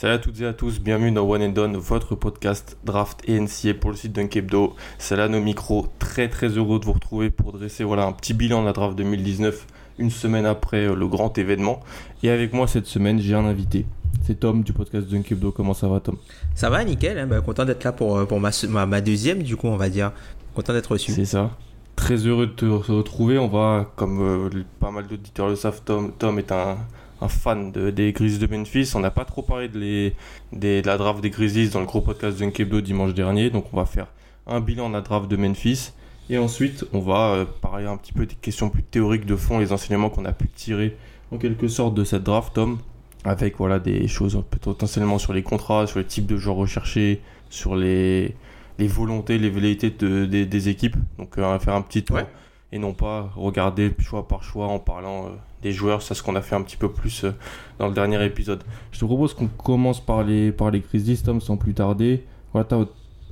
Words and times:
Salut 0.00 0.12
à 0.12 0.18
toutes 0.18 0.40
et 0.40 0.46
à 0.46 0.52
tous, 0.52 0.78
bienvenue 0.78 1.10
dans 1.10 1.28
One 1.28 1.42
and 1.42 1.48
Done, 1.48 1.76
votre 1.76 2.14
podcast 2.14 2.78
draft 2.84 3.20
et 3.28 3.40
NCA 3.40 3.74
pour 3.74 3.90
le 3.90 3.96
site 3.96 4.12
d'Unkebdo. 4.12 4.76
C'est 4.96 5.16
là 5.16 5.26
nos 5.28 5.40
micros, 5.40 5.88
très 5.98 6.28
très 6.28 6.50
heureux 6.50 6.78
de 6.78 6.84
vous 6.84 6.92
retrouver 6.92 7.30
pour 7.30 7.50
dresser 7.50 7.82
voilà, 7.82 8.06
un 8.06 8.12
petit 8.12 8.32
bilan 8.32 8.60
de 8.60 8.66
la 8.66 8.72
draft 8.72 8.96
2019, 8.96 9.66
une 9.98 10.12
semaine 10.12 10.46
après 10.46 10.86
euh, 10.86 10.94
le 10.94 11.08
grand 11.08 11.36
événement. 11.36 11.80
Et 12.22 12.30
avec 12.30 12.52
moi 12.52 12.68
cette 12.68 12.86
semaine, 12.86 13.18
j'ai 13.18 13.34
un 13.34 13.44
invité. 13.44 13.86
C'est 14.22 14.38
Tom 14.38 14.62
du 14.62 14.72
podcast 14.72 15.08
d'Unkebdo. 15.08 15.50
Comment 15.50 15.74
ça 15.74 15.88
va 15.88 15.98
Tom? 15.98 16.16
Ça 16.54 16.70
va, 16.70 16.84
nickel. 16.84 17.18
hein, 17.18 17.26
bah, 17.26 17.40
content 17.40 17.64
d'être 17.64 17.82
là 17.82 17.90
pour, 17.90 18.18
euh, 18.18 18.24
pour 18.24 18.38
ma, 18.38 18.50
ma, 18.68 18.86
ma 18.86 19.00
deuxième, 19.00 19.42
du 19.42 19.56
coup, 19.56 19.66
on 19.66 19.76
va 19.76 19.88
dire. 19.88 20.12
Content 20.54 20.74
d'être 20.74 20.92
reçu. 20.92 21.10
C'est 21.10 21.24
ça. 21.24 21.50
Très 21.96 22.18
heureux 22.18 22.46
de 22.46 22.52
te 22.52 22.66
retrouver. 22.66 23.36
On 23.36 23.48
va, 23.48 23.90
comme 23.96 24.20
euh, 24.22 24.64
pas 24.78 24.92
mal 24.92 25.08
d'auditeurs 25.08 25.48
le 25.48 25.56
savent, 25.56 25.82
Tom, 25.84 26.12
Tom 26.16 26.38
est 26.38 26.52
un, 26.52 26.76
un 27.20 27.28
fan 27.28 27.72
de- 27.72 27.90
des 27.90 28.12
Grizzlies 28.12 28.46
de 28.46 28.54
Memphis. 28.56 28.92
On 28.94 29.00
n'a 29.00 29.10
pas 29.10 29.24
trop 29.24 29.42
parlé 29.42 29.68
de, 29.68 29.78
les, 29.78 30.14
des- 30.52 30.82
de 30.82 30.86
la 30.86 30.96
draft 30.96 31.20
des 31.20 31.30
Grizzlies 31.30 31.68
dans 31.70 31.80
le 31.80 31.86
gros 31.86 32.00
podcast 32.00 32.38
d'Unkebdo 32.38 32.80
dimanche 32.80 33.14
dernier. 33.14 33.50
Donc 33.50 33.66
on 33.72 33.76
va 33.76 33.86
faire 33.86 34.06
un 34.46 34.60
bilan 34.60 34.88
de 34.88 34.94
la 34.94 35.00
draft 35.00 35.28
de 35.28 35.36
Memphis. 35.36 35.92
Et 36.30 36.36
ensuite, 36.38 36.84
on 36.92 37.00
va 37.00 37.32
euh, 37.32 37.44
parler 37.62 37.86
un 37.86 37.96
petit 37.96 38.12
peu 38.12 38.26
des 38.26 38.34
questions 38.34 38.68
plus 38.70 38.82
théoriques 38.82 39.24
de 39.26 39.34
fond, 39.36 39.58
les 39.58 39.72
enseignements 39.72 40.10
qu'on 40.10 40.26
a 40.26 40.32
pu 40.32 40.46
tirer 40.48 40.96
en 41.32 41.38
quelque 41.38 41.68
sorte 41.68 41.94
de 41.94 42.04
cette 42.04 42.22
draft, 42.22 42.52
Tom. 42.54 42.78
Avec 43.24 43.56
voilà, 43.56 43.78
des 43.78 44.06
choses 44.08 44.40
potentiellement 44.62 45.18
sur 45.18 45.32
les 45.32 45.42
contrats, 45.42 45.86
sur 45.86 45.98
les 45.98 46.04
types 46.04 46.26
de 46.26 46.36
joueurs 46.36 46.56
recherchés, 46.56 47.20
sur 47.50 47.74
les, 47.76 48.36
les 48.78 48.86
volontés, 48.86 49.38
les 49.38 49.50
velléités 49.50 49.90
de- 49.90 50.24
des- 50.26 50.46
des 50.46 50.68
équipes. 50.68 50.96
Donc 51.18 51.36
euh, 51.38 51.42
on 51.44 51.48
va 51.50 51.58
faire 51.58 51.74
un 51.74 51.82
petit 51.82 52.04
tour 52.04 52.16
Ouais. 52.16 52.26
et 52.72 52.78
non 52.78 52.92
pas 52.92 53.32
regarder 53.34 53.90
choix 53.98 54.28
par 54.28 54.44
choix 54.44 54.66
en 54.68 54.78
parlant 54.78 55.26
euh, 55.26 55.30
des 55.62 55.72
joueurs. 55.72 56.02
C'est 56.02 56.14
ce 56.14 56.22
qu'on 56.22 56.36
a 56.36 56.42
fait 56.42 56.54
un 56.54 56.62
petit 56.62 56.76
peu 56.76 56.90
plus 56.90 57.24
euh, 57.24 57.32
dans 57.78 57.88
le 57.88 57.94
dernier 57.94 58.24
épisode. 58.24 58.62
Je 58.92 58.98
te 59.00 59.04
propose 59.04 59.34
qu'on 59.34 59.46
commence 59.48 60.00
par 60.04 60.22
les, 60.22 60.52
par 60.52 60.70
les 60.70 60.80
Grizzlies, 60.80 61.22
Tom, 61.22 61.40
sans 61.40 61.56
plus 61.56 61.74
tarder. 61.74 62.24
Voilà, 62.52 62.66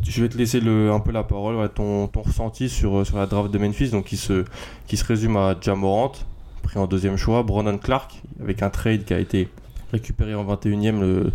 je 0.02 0.22
vais 0.22 0.28
te 0.28 0.36
laisser 0.36 0.60
un 0.60 1.00
peu 1.00 1.10
la 1.12 1.22
parole, 1.24 1.68
ton, 1.74 2.06
ton 2.08 2.22
ressenti 2.22 2.68
sur, 2.68 2.98
euh, 2.98 3.05
sur 3.05 3.16
la 3.16 3.27
draft 3.27 3.50
de 3.50 3.58
Memphis, 3.58 3.91
donc 3.91 4.05
qui 4.05 4.16
se, 4.16 4.44
qui 4.86 4.96
se 4.96 5.05
résume 5.05 5.36
à 5.36 5.56
Jamorant, 5.60 6.12
pris 6.62 6.78
en 6.78 6.86
deuxième 6.86 7.16
choix, 7.16 7.42
Brandon 7.42 7.78
Clark, 7.78 8.20
avec 8.42 8.62
un 8.62 8.68
trade 8.70 9.05
qui 9.05 9.14
a 9.14 9.18
été 9.18 9.48
récupéré 9.92 10.34
en 10.34 10.44
21e, 10.44 11.00
le- 11.00 11.33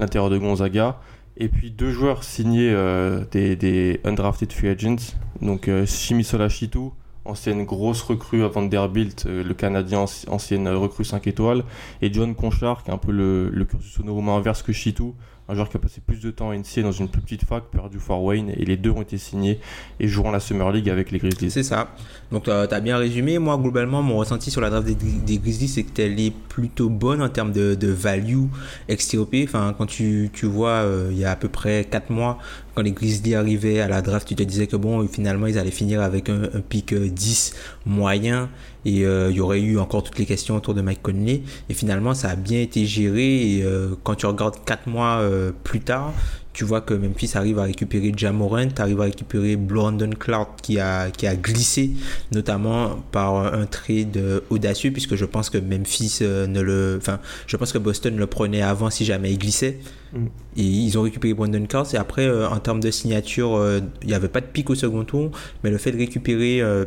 l'intérieur 0.00 0.30
de 0.30 0.38
Gonzaga. 0.38 0.98
Et 1.36 1.48
puis 1.48 1.70
deux 1.70 1.90
joueurs 1.90 2.24
signés 2.24 2.70
euh, 2.72 3.24
des, 3.30 3.54
des 3.56 4.00
undrafted 4.04 4.52
free 4.52 4.68
agents, 4.68 5.14
donc 5.40 5.68
euh, 5.68 5.86
Shitu, 5.86 6.90
ancienne 7.30 7.64
grosse 7.64 8.02
recrue 8.02 8.44
à 8.44 8.48
Vanderbilt, 8.48 9.24
euh, 9.26 9.42
le 9.42 9.54
Canadien 9.54 10.04
anci- 10.04 10.28
ancienne 10.28 10.68
recrue 10.68 11.04
5 11.04 11.26
étoiles, 11.26 11.64
et 12.02 12.12
John 12.12 12.34
Conchar, 12.34 12.82
qui 12.82 12.90
est 12.90 12.94
un 12.94 12.98
peu 12.98 13.12
le, 13.12 13.64
cursus 13.64 13.98
honorable 14.00 14.28
inverse 14.30 14.62
que 14.62 14.72
Shitu, 14.72 15.12
un 15.50 15.54
joueur 15.54 15.68
qui 15.68 15.76
a 15.76 15.80
passé 15.80 16.00
plus 16.00 16.20
de 16.20 16.30
temps 16.30 16.50
à 16.50 16.56
NCA 16.56 16.82
dans 16.82 16.92
une 16.92 17.08
plus 17.08 17.20
petite 17.20 17.44
fac, 17.44 17.64
perdu 17.72 17.98
Fort 17.98 18.22
Wayne, 18.22 18.52
et 18.56 18.64
les 18.64 18.76
deux 18.76 18.90
ont 18.90 19.02
été 19.02 19.18
signés 19.18 19.58
et 19.98 20.06
joueront 20.06 20.30
la 20.30 20.38
Summer 20.38 20.70
League 20.70 20.88
avec 20.88 21.10
les 21.10 21.18
Grizzlies. 21.18 21.50
C'est 21.50 21.64
ça. 21.64 21.88
Donc, 22.30 22.44
tu 22.44 22.50
as 22.50 22.80
bien 22.80 22.96
résumé. 22.98 23.38
Moi, 23.40 23.58
globalement, 23.58 24.00
mon 24.00 24.18
ressenti 24.18 24.52
sur 24.52 24.60
la 24.60 24.70
draft 24.70 24.86
des, 24.86 25.38
Grizzlies, 25.38 25.66
c'est 25.66 25.82
qu'elle 25.82 26.20
est 26.20 26.30
plutôt 26.30 26.88
bonne 26.88 27.20
en 27.20 27.28
termes 27.28 27.50
de, 27.50 27.88
value 27.88 28.44
XTOP. 28.88 29.34
Enfin, 29.42 29.74
quand 29.76 29.86
tu, 29.86 30.30
tu 30.32 30.46
vois, 30.46 30.84
euh, 30.84 31.08
il 31.10 31.18
y 31.18 31.24
a 31.24 31.32
à 31.32 31.36
peu 31.36 31.48
près 31.48 31.84
4 31.84 32.10
mois, 32.10 32.38
quand 32.80 32.84
les 32.84 32.92
Grizzlies 32.92 33.34
arrivaient 33.34 33.80
à 33.80 33.88
la 33.88 34.00
draft, 34.00 34.26
tu 34.26 34.34
te 34.34 34.42
disais 34.42 34.66
que 34.66 34.74
bon, 34.74 35.06
finalement, 35.06 35.46
ils 35.46 35.58
allaient 35.58 35.70
finir 35.70 36.00
avec 36.00 36.30
un, 36.30 36.44
un 36.44 36.60
pick 36.66 36.94
euh, 36.94 37.10
10 37.10 37.52
moyen 37.84 38.48
et 38.86 39.04
euh, 39.04 39.28
il 39.30 39.36
y 39.36 39.40
aurait 39.40 39.60
eu 39.60 39.78
encore 39.78 40.02
toutes 40.02 40.18
les 40.18 40.24
questions 40.24 40.56
autour 40.56 40.72
de 40.72 40.80
Mike 40.80 41.02
Conley. 41.02 41.42
Et 41.68 41.74
finalement, 41.74 42.14
ça 42.14 42.30
a 42.30 42.36
bien 42.36 42.62
été 42.62 42.86
géré. 42.86 43.56
Et 43.58 43.62
euh, 43.62 43.90
quand 44.02 44.14
tu 44.14 44.24
regardes 44.24 44.64
4 44.64 44.88
mois 44.88 45.22
plus 45.62 45.80
tard, 45.80 46.14
tu 46.52 46.64
vois 46.64 46.80
que 46.80 46.94
Memphis 46.94 47.32
arrive 47.34 47.58
à 47.58 47.64
récupérer 47.64 48.12
Jamorant, 48.16 48.68
arrive 48.78 49.00
à 49.00 49.04
récupérer 49.04 49.56
Brandon 49.56 50.10
Clark 50.10 50.60
qui 50.62 50.80
a, 50.80 51.10
qui 51.10 51.26
a 51.26 51.36
glissé, 51.36 51.92
notamment 52.32 52.96
par 53.12 53.54
un 53.54 53.66
trade 53.66 54.42
audacieux, 54.50 54.90
puisque 54.90 55.14
je 55.14 55.24
pense 55.24 55.50
que 55.50 55.58
Memphis 55.58 56.18
euh, 56.22 56.46
ne 56.46 56.60
le. 56.60 56.96
Enfin, 56.98 57.20
je 57.46 57.56
pense 57.56 57.72
que 57.72 57.78
Boston 57.78 58.16
le 58.16 58.26
prenait 58.26 58.62
avant 58.62 58.90
si 58.90 59.04
jamais 59.04 59.32
il 59.32 59.38
glissait. 59.38 59.78
Mm. 60.12 60.26
Et 60.56 60.62
ils 60.62 60.98
ont 60.98 61.02
récupéré 61.02 61.34
Brandon 61.34 61.64
Clark. 61.66 61.92
Et 61.94 61.96
après, 61.96 62.26
euh, 62.26 62.48
en 62.48 62.58
termes 62.58 62.80
de 62.80 62.90
signature, 62.90 63.56
euh, 63.56 63.80
il 64.02 64.08
n'y 64.08 64.14
avait 64.14 64.28
pas 64.28 64.40
de 64.40 64.46
pic 64.46 64.68
au 64.70 64.74
second 64.74 65.04
tour, 65.04 65.30
mais 65.62 65.70
le 65.70 65.78
fait 65.78 65.92
de 65.92 65.98
récupérer 65.98 66.60
euh, 66.60 66.84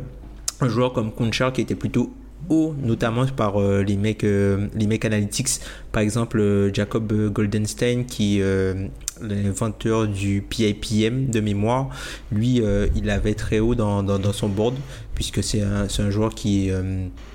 un 0.60 0.68
joueur 0.68 0.92
comme 0.92 1.12
Conchar 1.12 1.52
qui 1.52 1.60
était 1.60 1.74
plutôt 1.74 2.12
haut, 2.48 2.74
notamment 2.82 3.26
par 3.26 3.60
euh, 3.60 3.82
les 3.82 3.96
mecs, 3.96 4.24
euh, 4.24 4.68
les 4.74 4.86
mecs 4.86 5.04
analytics, 5.04 5.60
par 5.92 6.02
exemple 6.02 6.38
euh, 6.40 6.72
Jacob 6.72 7.12
Goldenstein 7.32 8.04
qui 8.04 8.40
euh, 8.40 8.86
l'inventeur 9.20 10.06
du 10.08 10.42
PIPM 10.42 11.30
de 11.30 11.40
mémoire, 11.40 11.88
lui 12.32 12.60
il 12.96 13.10
avait 13.10 13.34
très 13.34 13.60
haut 13.60 13.74
dans, 13.74 14.02
dans, 14.02 14.18
dans 14.18 14.32
son 14.32 14.48
board 14.48 14.74
puisque 15.14 15.42
c'est 15.42 15.62
un, 15.62 15.86
un 15.98 16.10
joueur 16.10 16.34
qui 16.34 16.68
est 16.68 16.74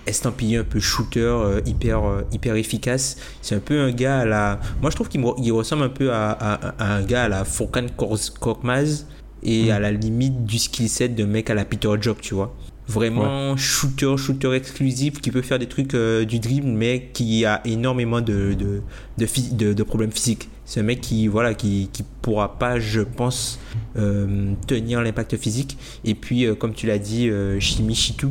estampillé 0.05 0.57
un 0.57 0.65
peu 0.65 0.81
shooter, 0.81 1.61
hyper, 1.65 2.01
hyper 2.33 2.55
efficace. 2.55 3.15
C'est 3.41 3.55
un 3.55 3.59
peu 3.59 3.79
un 3.79 3.91
gars 3.91 4.19
à 4.19 4.25
la... 4.25 4.59
Moi 4.81 4.89
je 4.91 4.95
trouve 4.95 5.07
qu'il 5.07 5.51
ressemble 5.53 5.83
un 5.83 5.89
peu 5.89 6.11
à, 6.11 6.31
à- 6.31 6.73
à 6.77 6.95
un 6.97 7.03
gars 7.03 7.23
à 7.23 7.27
la 7.29 7.45
Furkan 7.45 7.85
Kor- 7.95 8.33
Korkmaz 8.39 9.05
et 9.41 9.71
à 9.71 9.79
la 9.79 9.91
limite 9.93 10.43
du 10.45 10.59
skill 10.59 10.89
set 10.89 11.15
de 11.15 11.23
mec 11.23 11.49
à 11.49 11.53
la 11.53 11.63
Peter 11.63 11.89
Jock, 12.01 12.19
tu 12.19 12.33
vois. 12.33 12.53
Vraiment 12.89 13.55
shooter, 13.55 14.15
shooter 14.17 14.53
exclusif 14.53 15.21
qui 15.21 15.29
peut 15.31 15.41
faire 15.43 15.59
des 15.59 15.67
trucs 15.67 15.93
euh, 15.93 16.25
du 16.25 16.39
dribble, 16.39 16.67
mais 16.67 17.09
qui 17.13 17.45
a 17.45 17.61
énormément 17.65 18.19
de, 18.21 18.53
de, 18.53 18.81
de, 19.17 19.25
phy- 19.25 19.53
de- 19.53 19.73
de 19.73 19.83
problèmes 19.83 20.11
physiques. 20.11 20.49
C'est 20.65 20.79
un 20.79 20.83
mec 20.83 21.01
qui, 21.01 21.27
voilà, 21.27 21.53
qui, 21.53 21.89
qui 21.93 22.03
pourra 22.21 22.57
pas, 22.59 22.79
je 22.79 23.01
pense, 23.01 23.59
euh, 23.97 24.53
tenir 24.67 25.01
l'impact 25.01 25.37
physique. 25.37 25.77
Et 26.05 26.15
puis, 26.15 26.45
euh, 26.45 26.55
comme 26.55 26.73
tu 26.73 26.85
l'as 26.87 26.99
dit, 26.99 27.29
euh, 27.29 27.59
Shimi 27.59 27.95
Shitu, 27.95 28.27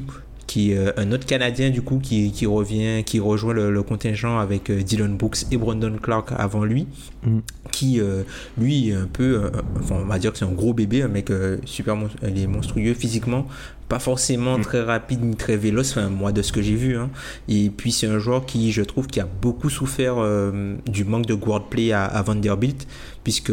qui 0.48 0.72
est 0.72 0.76
euh, 0.78 0.91
un 0.97 1.12
autre 1.12 1.26
Canadien 1.26 1.70
du 1.70 1.82
coup 1.82 2.00
qui, 2.03 2.32
qui 2.32 2.47
revient, 2.47 3.04
qui 3.04 3.20
rejoint 3.20 3.53
le, 3.54 3.70
le 3.70 3.82
contingent 3.84 4.38
avec 4.41 4.70
euh, 4.70 4.82
Dylan 4.82 5.16
Brooks 5.16 5.44
et 5.53 5.56
Brandon 5.56 5.94
Clark 6.03 6.31
avant 6.36 6.64
lui, 6.64 6.86
Mm. 7.25 7.38
qui 7.72 8.00
euh, 8.00 8.22
lui 8.58 8.88
est 8.88 8.94
un 8.94 9.06
peu, 9.12 9.50
enfin 9.78 9.97
on 10.03 10.06
va 10.06 10.19
dire 10.19 10.32
que 10.32 10.38
c'est 10.38 10.44
un 10.44 10.53
gros 10.53 10.72
bébé, 10.72 11.03
un 11.03 11.08
mec 11.08 11.31
super, 11.64 11.94
mon- 11.97 12.08
il 12.26 12.38
est 12.42 12.47
monstrueux 12.47 12.94
physiquement, 12.94 13.47
pas 13.88 13.98
forcément 13.98 14.56
Mm. 14.58 14.62
très 14.62 14.82
rapide 14.82 15.22
ni 15.25 15.37
très 15.37 15.56
véloce, 15.56 15.91
enfin 15.92 16.08
moi 16.08 16.32
de 16.32 16.42
ce 16.42 16.50
que 16.53 16.62
j'ai 16.62 16.76
vu, 16.76 16.97
hein. 16.97 17.10
et 17.48 17.70
puis 17.70 17.92
c'est 17.92 18.06
un 18.06 18.19
joueur 18.19 18.47
qui 18.47 18.72
je 18.72 18.82
trouve 18.82 19.06
qui 19.06 19.20
a 19.20 19.28
beaucoup 19.42 19.69
souffert 19.70 20.14
euh, 20.19 20.76
du 20.87 21.04
manque 21.04 21.26
de 21.26 21.34
guard 21.34 21.64
play 21.69 21.92
à, 21.92 22.04
à 22.04 22.22
Vanderbilt, 22.22 22.87
puisque 23.25 23.53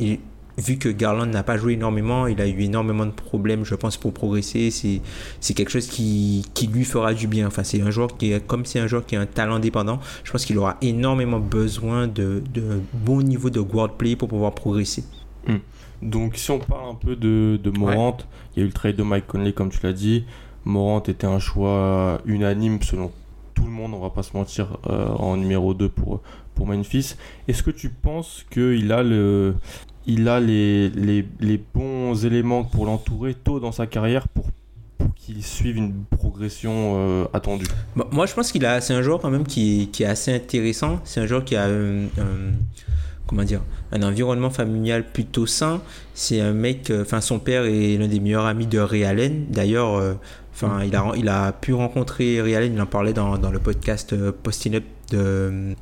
il- 0.00 0.18
vu 0.58 0.78
que 0.78 0.88
Garland 0.88 1.26
n'a 1.26 1.42
pas 1.42 1.56
joué 1.56 1.74
énormément, 1.74 2.26
il 2.26 2.40
a 2.40 2.46
eu 2.46 2.60
énormément 2.60 3.06
de 3.06 3.10
problèmes, 3.10 3.64
je 3.64 3.74
pense, 3.74 3.96
pour 3.96 4.12
progresser. 4.12 4.70
C'est, 4.70 5.00
c'est 5.40 5.54
quelque 5.54 5.70
chose 5.70 5.86
qui, 5.86 6.44
qui 6.54 6.66
lui 6.66 6.84
fera 6.84 7.14
du 7.14 7.26
bien. 7.26 7.46
Enfin, 7.46 7.64
c'est 7.64 7.80
un 7.82 7.90
joueur 7.90 8.16
qui 8.16 8.32
est, 8.32 8.46
comme 8.46 8.64
c'est 8.64 8.80
un 8.80 8.86
joueur 8.86 9.04
qui 9.06 9.16
a 9.16 9.20
un 9.20 9.26
talent 9.26 9.58
dépendant, 9.58 10.00
je 10.24 10.32
pense 10.32 10.44
qu'il 10.44 10.58
aura 10.58 10.76
énormément 10.82 11.40
besoin 11.40 12.06
de, 12.06 12.42
de 12.52 12.80
bon 12.94 13.22
niveau 13.22 13.50
de 13.50 13.60
guard 13.60 13.94
play 13.94 14.16
pour 14.16 14.28
pouvoir 14.28 14.54
progresser. 14.54 15.04
Donc 16.02 16.36
si 16.36 16.50
on 16.50 16.58
parle 16.58 16.90
un 16.90 16.94
peu 16.94 17.16
de, 17.16 17.58
de 17.62 17.70
Morant, 17.70 18.18
il 18.54 18.60
y 18.60 18.62
a 18.62 18.64
eu 18.64 18.68
le 18.68 18.72
trade 18.72 18.96
de 18.96 19.02
Mike 19.02 19.26
Conley 19.26 19.52
comme 19.52 19.70
tu 19.70 19.78
l'as 19.82 19.92
dit. 19.92 20.24
Morant 20.64 21.02
était 21.02 21.26
un 21.26 21.38
choix 21.38 22.20
unanime 22.26 22.82
selon 22.82 23.12
tout 23.54 23.64
le 23.64 23.70
monde, 23.70 23.94
on 23.94 24.00
va 24.00 24.10
pas 24.10 24.22
se 24.22 24.36
mentir, 24.36 24.78
euh, 24.90 25.08
en 25.08 25.36
numéro 25.36 25.72
2 25.72 25.88
pour, 25.88 26.20
pour 26.54 26.66
Memphis. 26.66 27.16
Est-ce 27.48 27.62
que 27.62 27.70
tu 27.70 27.88
penses 27.88 28.44
qu'il 28.50 28.92
a, 28.92 29.02
le, 29.02 29.54
il 30.06 30.28
a 30.28 30.40
les, 30.40 30.88
les, 30.90 31.26
les 31.40 31.60
bons 31.74 32.24
éléments 32.24 32.64
pour 32.64 32.86
l'entourer 32.86 33.34
tôt 33.34 33.60
dans 33.60 33.72
sa 33.72 33.86
carrière 33.86 34.28
pour, 34.28 34.46
qu'il 35.16 35.42
suive 35.42 35.76
une 35.76 36.04
progression 36.04 36.94
euh, 36.96 37.24
attendue 37.32 37.66
Bon, 37.96 38.04
moi, 38.12 38.26
je 38.26 38.34
pense 38.34 38.52
qu'il 38.52 38.64
a, 38.64 38.80
c'est 38.80 38.94
un 38.94 39.02
joueur 39.02 39.20
quand 39.20 39.30
même 39.30 39.46
qui, 39.46 39.88
qui 39.92 40.04
est 40.04 40.06
assez 40.06 40.32
intéressant. 40.32 41.00
C'est 41.04 41.20
un 41.20 41.26
joueur 41.26 41.44
qui 41.44 41.56
a 41.56 41.66
un, 41.66 42.06
comment 43.26 43.42
dire, 43.42 43.62
un 43.92 44.02
environnement 44.02 44.50
familial 44.50 45.04
plutôt 45.04 45.46
sain. 45.46 45.80
C'est 46.14 46.40
un 46.40 46.52
mec, 46.52 46.92
enfin, 47.00 47.20
son 47.20 47.38
père 47.40 47.64
est 47.64 47.96
l'un 47.96 48.06
des 48.06 48.20
meilleurs 48.20 48.46
amis 48.46 48.66
de 48.66 48.78
Ray 48.78 49.04
Allen. 49.04 49.46
D'ailleurs, 49.50 50.16
enfin, 50.54 50.84
il, 50.84 50.94
a, 50.94 51.12
il 51.16 51.28
a 51.28 51.52
pu 51.52 51.74
rencontrer 51.74 52.40
Ray 52.40 52.54
Allen, 52.54 52.74
il 52.74 52.80
en 52.80 52.86
parlait 52.86 53.12
dans, 53.12 53.36
dans 53.36 53.50
le 53.50 53.58
podcast 53.58 54.14
Posting 54.42 54.76
Up 54.76 54.84
de, 55.10 55.74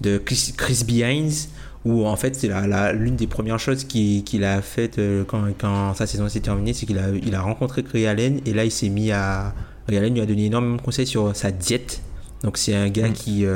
de 0.00 0.18
Chris, 0.18 0.54
Chris 0.56 0.84
Behinds 0.86 1.48
où 1.84 2.06
en 2.06 2.16
fait 2.16 2.34
c'est 2.34 2.50
l'une 2.92 3.16
des 3.16 3.26
premières 3.26 3.58
choses 3.58 3.84
qu'il 3.84 4.44
a 4.44 4.60
faites 4.62 5.00
quand, 5.26 5.44
quand, 5.56 5.94
sa 5.94 6.06
saison 6.06 6.28
s'est 6.28 6.40
terminée, 6.40 6.72
c'est 6.74 6.86
qu'il 6.86 6.98
a, 6.98 7.10
il 7.10 7.34
a 7.34 7.40
rencontré 7.40 7.84
Ray 7.92 8.06
Allen 8.06 8.40
et 8.46 8.52
là 8.52 8.64
il 8.64 8.72
s'est 8.72 8.88
mis 8.88 9.12
à... 9.12 9.54
Ray 9.88 9.98
Allen 9.98 10.12
lui 10.12 10.20
a 10.20 10.26
donné 10.26 10.46
énormément 10.46 10.76
de 10.76 10.82
conseils 10.82 11.06
sur 11.06 11.34
sa 11.36 11.50
diète. 11.50 12.02
Donc 12.42 12.58
c'est 12.58 12.74
un 12.74 12.88
gars 12.88 13.08
mm. 13.08 13.12
qui, 13.12 13.46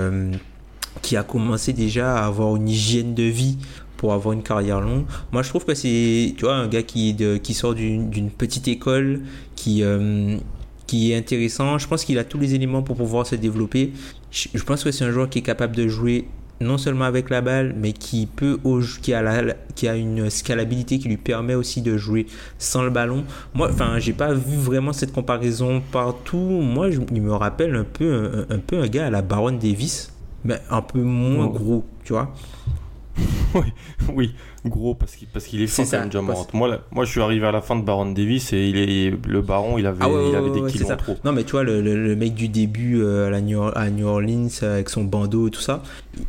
qui 1.03 1.17
a 1.17 1.23
commencé 1.23 1.73
déjà 1.73 2.17
à 2.17 2.27
avoir 2.27 2.57
une 2.57 2.69
hygiène 2.69 3.15
de 3.15 3.25
vie 3.25 3.59
pour 4.03 4.13
avoir 4.13 4.33
une 4.33 4.43
carrière 4.43 4.81
longue. 4.81 5.05
Moi, 5.31 5.43
je 5.43 5.49
trouve 5.49 5.65
que 5.65 5.75
c'est, 5.75 6.35
tu 6.37 6.45
vois, 6.45 6.57
un 6.57 6.67
gars 6.67 6.83
qui, 6.83 7.15
de, 7.15 7.37
qui 7.37 7.55
sort 7.55 7.73
d'une 7.73 8.31
petite 8.31 8.67
école, 8.67 9.21
qui, 9.55 9.85
euh, 9.85 10.39
qui 10.89 11.13
est 11.13 11.17
intéressant. 11.17 11.79
Je 11.79 11.87
pense 11.87 12.05
qu'il 12.05 12.19
a 12.19 12.25
tous 12.25 12.39
les 12.39 12.57
éléments 12.57 12.83
pour 12.83 12.97
pouvoir 12.97 13.29
se 13.29 13.37
développer. 13.37 13.93
Je, 14.33 14.63
pense 14.65 14.83
que 14.83 14.91
c'est 14.91 15.05
un 15.05 15.13
joueur 15.13 15.31
qui 15.31 15.39
est 15.39 15.43
capable 15.43 15.77
de 15.77 15.87
jouer 15.87 16.27
non 16.63 16.79
seulement 16.79 17.05
avec 17.05 17.31
la 17.31 17.41
balle, 17.41 17.75
mais 17.77 17.93
qui 17.93 18.27
peut 18.27 18.59
qui 19.03 19.13
a 19.13 19.23
la, 19.23 19.55
qui 19.75 19.89
a 19.89 19.97
une 19.97 20.31
scalabilité 20.31 20.99
qui 20.99 21.09
lui 21.09 21.17
permet 21.17 21.55
aussi 21.55 21.83
de 21.83 21.97
jouer 21.97 22.27
sans 22.59 22.83
le 22.83 22.91
ballon. 22.91 23.25
Moi, 23.55 23.69
enfin, 23.71 23.99
j'ai 23.99 24.13
pas 24.13 24.33
vu 24.33 24.57
vraiment 24.57 24.93
cette 24.93 25.13
comparaison 25.13 25.83
partout. 25.93 26.39
Moi, 26.39 26.91
je, 26.91 27.01
il 27.13 27.23
me 27.23 27.33
rappelle 27.33 27.75
un 27.75 27.85
peu 27.85 28.47
un, 28.51 28.55
un 28.55 28.59
peu 28.59 28.81
un 28.81 28.87
gars 28.87 29.07
à 29.07 29.11
la 29.11 29.23
Baron 29.23 29.53
Davis 29.53 30.13
mais 30.45 30.61
un 30.71 30.83
peu 30.83 31.01
moins 31.01 31.47
gros, 31.47 31.85
tu 32.05 32.13
vois. 32.13 32.33
oui, 33.55 33.73
oui, 34.15 34.35
gros 34.65 34.95
parce 34.95 35.15
qu'il 35.15 35.29
parce 35.29 35.45
qu'il 35.45 35.61
est 35.61 35.67
fort 35.67 35.87
même, 35.93 36.11
Moi, 36.53 36.79
moi, 36.91 37.05
je 37.05 37.11
suis 37.11 37.21
arrivé 37.21 37.47
à 37.47 37.53
la 37.53 37.61
fin 37.61 37.77
de 37.77 37.83
Baron 37.83 38.11
Davis 38.13 38.53
et 38.53 38.69
il 38.69 38.77
est 38.77 39.15
le 39.27 39.43
Baron, 39.43 39.79
il 39.79 39.87
avait, 39.87 39.99
ah 40.01 40.09
il 40.29 40.35
avait 40.35 40.51
des 40.51 40.71
kilos 40.71 40.91
trop. 40.97 41.17
Non, 41.25 41.33
mais 41.33 41.45
tu 41.45 41.53
vois, 41.53 41.63
le, 41.63 41.81
le, 41.81 42.17
mec 42.17 42.35
du 42.35 42.49
début 42.49 43.01
euh, 43.01 43.27
à, 43.27 43.31
la 43.31 43.41
New, 43.41 43.63
à 43.63 43.91
New 43.91 44.07
Orleans 44.07 44.49
avec 44.63 44.89
son 44.89 45.05
bandeau 45.05 45.49
et 45.49 45.51
tout 45.51 45.61
ça, 45.61 45.83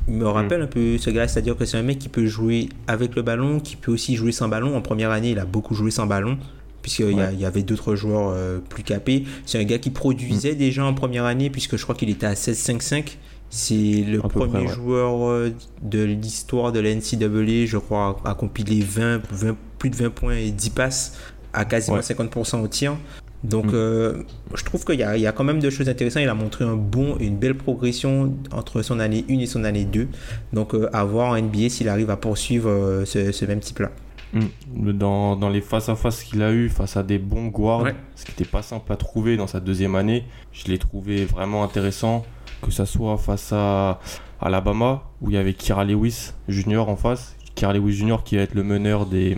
il 0.08 0.16
me 0.16 0.28
rappelle 0.28 0.62
mm. 0.62 0.64
un 0.64 0.68
peu 0.68 0.98
ce 0.98 1.10
gars, 1.10 1.28
c'est-à-dire 1.28 1.56
que 1.56 1.66
c'est 1.66 1.78
un 1.78 1.84
mec 1.84 2.00
qui 2.00 2.10
peut 2.10 2.26
jouer 2.26 2.70
avec 2.88 3.16
le 3.16 3.22
ballon, 3.22 3.60
qui 3.60 3.76
peut 3.76 3.92
aussi 3.92 4.16
jouer 4.16 4.32
sans 4.32 4.50
ballon. 4.50 4.76
En 4.76 4.82
première 4.82 5.12
année, 5.12 5.32
il 5.32 5.40
a 5.40 5.46
beaucoup 5.46 5.76
joué 5.76 5.92
sans 5.92 6.08
ballon 6.08 6.38
puisqu'il 6.82 7.12
y, 7.12 7.42
y, 7.42 7.46
avait 7.46 7.64
d'autres 7.64 7.96
joueurs 7.96 8.34
euh, 8.36 8.60
plus 8.60 8.84
capés. 8.84 9.24
C'est 9.46 9.58
un 9.58 9.64
gars 9.64 9.80
qui 9.80 9.90
produisait 9.90 10.52
mm. 10.52 10.58
déjà 10.58 10.86
en 10.86 10.94
première 10.94 11.26
année, 11.26 11.50
puisque 11.50 11.78
je 11.78 11.84
crois 11.84 11.96
qu'il 11.96 12.10
était 12.10 12.26
à 12.26 12.34
16-5-5. 12.34 13.18
C'est 13.56 14.04
le 14.08 14.20
premier 14.20 14.68
joueur 14.68 15.30
euh, 15.30 15.54
de 15.84 16.04
l'histoire 16.04 16.72
de 16.72 16.80
la 16.80 16.90
NCAA, 16.96 17.68
je 17.68 17.78
crois, 17.78 18.20
à 18.26 18.34
compiler 18.34 18.82
20, 18.82 19.22
20, 19.32 19.56
plus 19.78 19.92
de 19.92 19.96
20 19.96 20.10
points 20.10 20.38
et 20.38 20.50
10 20.50 20.72
passes 20.72 21.20
à 21.54 21.64
quasiment 21.64 22.00
50% 22.00 22.64
au 22.64 22.68
tir. 22.68 22.98
Donc, 23.44 23.66
mm. 23.66 23.76
euh, 23.76 24.24
je 24.56 24.64
trouve 24.64 24.84
qu'il 24.84 24.96
y, 24.96 25.04
y, 25.04 25.28
a 25.28 25.32
quand 25.32 25.44
même 25.44 25.60
de 25.60 25.70
choses 25.70 25.88
intéressantes. 25.88 26.24
Il 26.24 26.30
a 26.30 26.34
montré 26.34 26.66
un 26.66 26.76
bon 26.76 27.16
et 27.20 27.28
une 27.28 27.38
belle 27.38 27.54
progression 27.54 28.34
entre 28.52 28.82
son 28.82 29.00
année 29.00 29.24
1 29.30 29.38
et 29.38 29.46
son 29.46 29.66
année 29.66 29.86
2. 29.86 30.08
Donc, 30.52 30.74
euh, 30.74 30.90
à 30.92 31.04
voir 31.04 31.34
en 31.34 31.40
NBA 31.40 31.70
s'il 31.70 31.90
arrive 31.90 32.10
à 32.10 32.18
poursuivre 32.18 33.04
ce, 33.06 33.46
même 33.46 33.60
type-là. 33.60 33.92
Mm. 34.34 34.94
Dans, 34.94 35.36
dans, 35.36 35.50
les 35.50 35.62
face-à-face 35.62 36.24
qu'il 36.24 36.42
a 36.42 36.52
eu 36.52 36.70
face 36.70 36.98
à 36.98 37.04
des 37.04 37.20
bons 37.20 37.50
guards, 37.50 37.86
ce 38.16 38.26
qui 38.26 38.32
n'était 38.32 38.50
pas 38.50 38.64
simple 38.64 38.92
à 38.92 38.96
trouver 38.96 39.38
dans 39.38 39.46
sa 39.46 39.60
deuxième 39.60 39.94
année, 39.94 40.24
je 40.52 40.72
l'ai 40.72 40.80
trouvé 40.80 41.26
vraiment 41.26 41.64
intéressant 41.64 42.26
que 42.64 42.72
ça 42.72 42.86
soit 42.86 43.18
face 43.18 43.52
à 43.54 44.00
Alabama, 44.42 45.04
où 45.22 45.30
il 45.30 45.36
y 45.36 45.38
avait 45.38 45.54
Kira 45.54 45.84
Lewis 45.84 46.32
Junior 46.48 46.90
en 46.90 46.96
face. 46.96 47.36
Kira 47.56 47.74
Lewis 47.74 47.94
Junior 47.94 48.24
qui 48.24 48.38
va 48.38 48.42
être 48.42 48.56
le 48.56 48.64
meneur 48.64 49.06
des, 49.06 49.38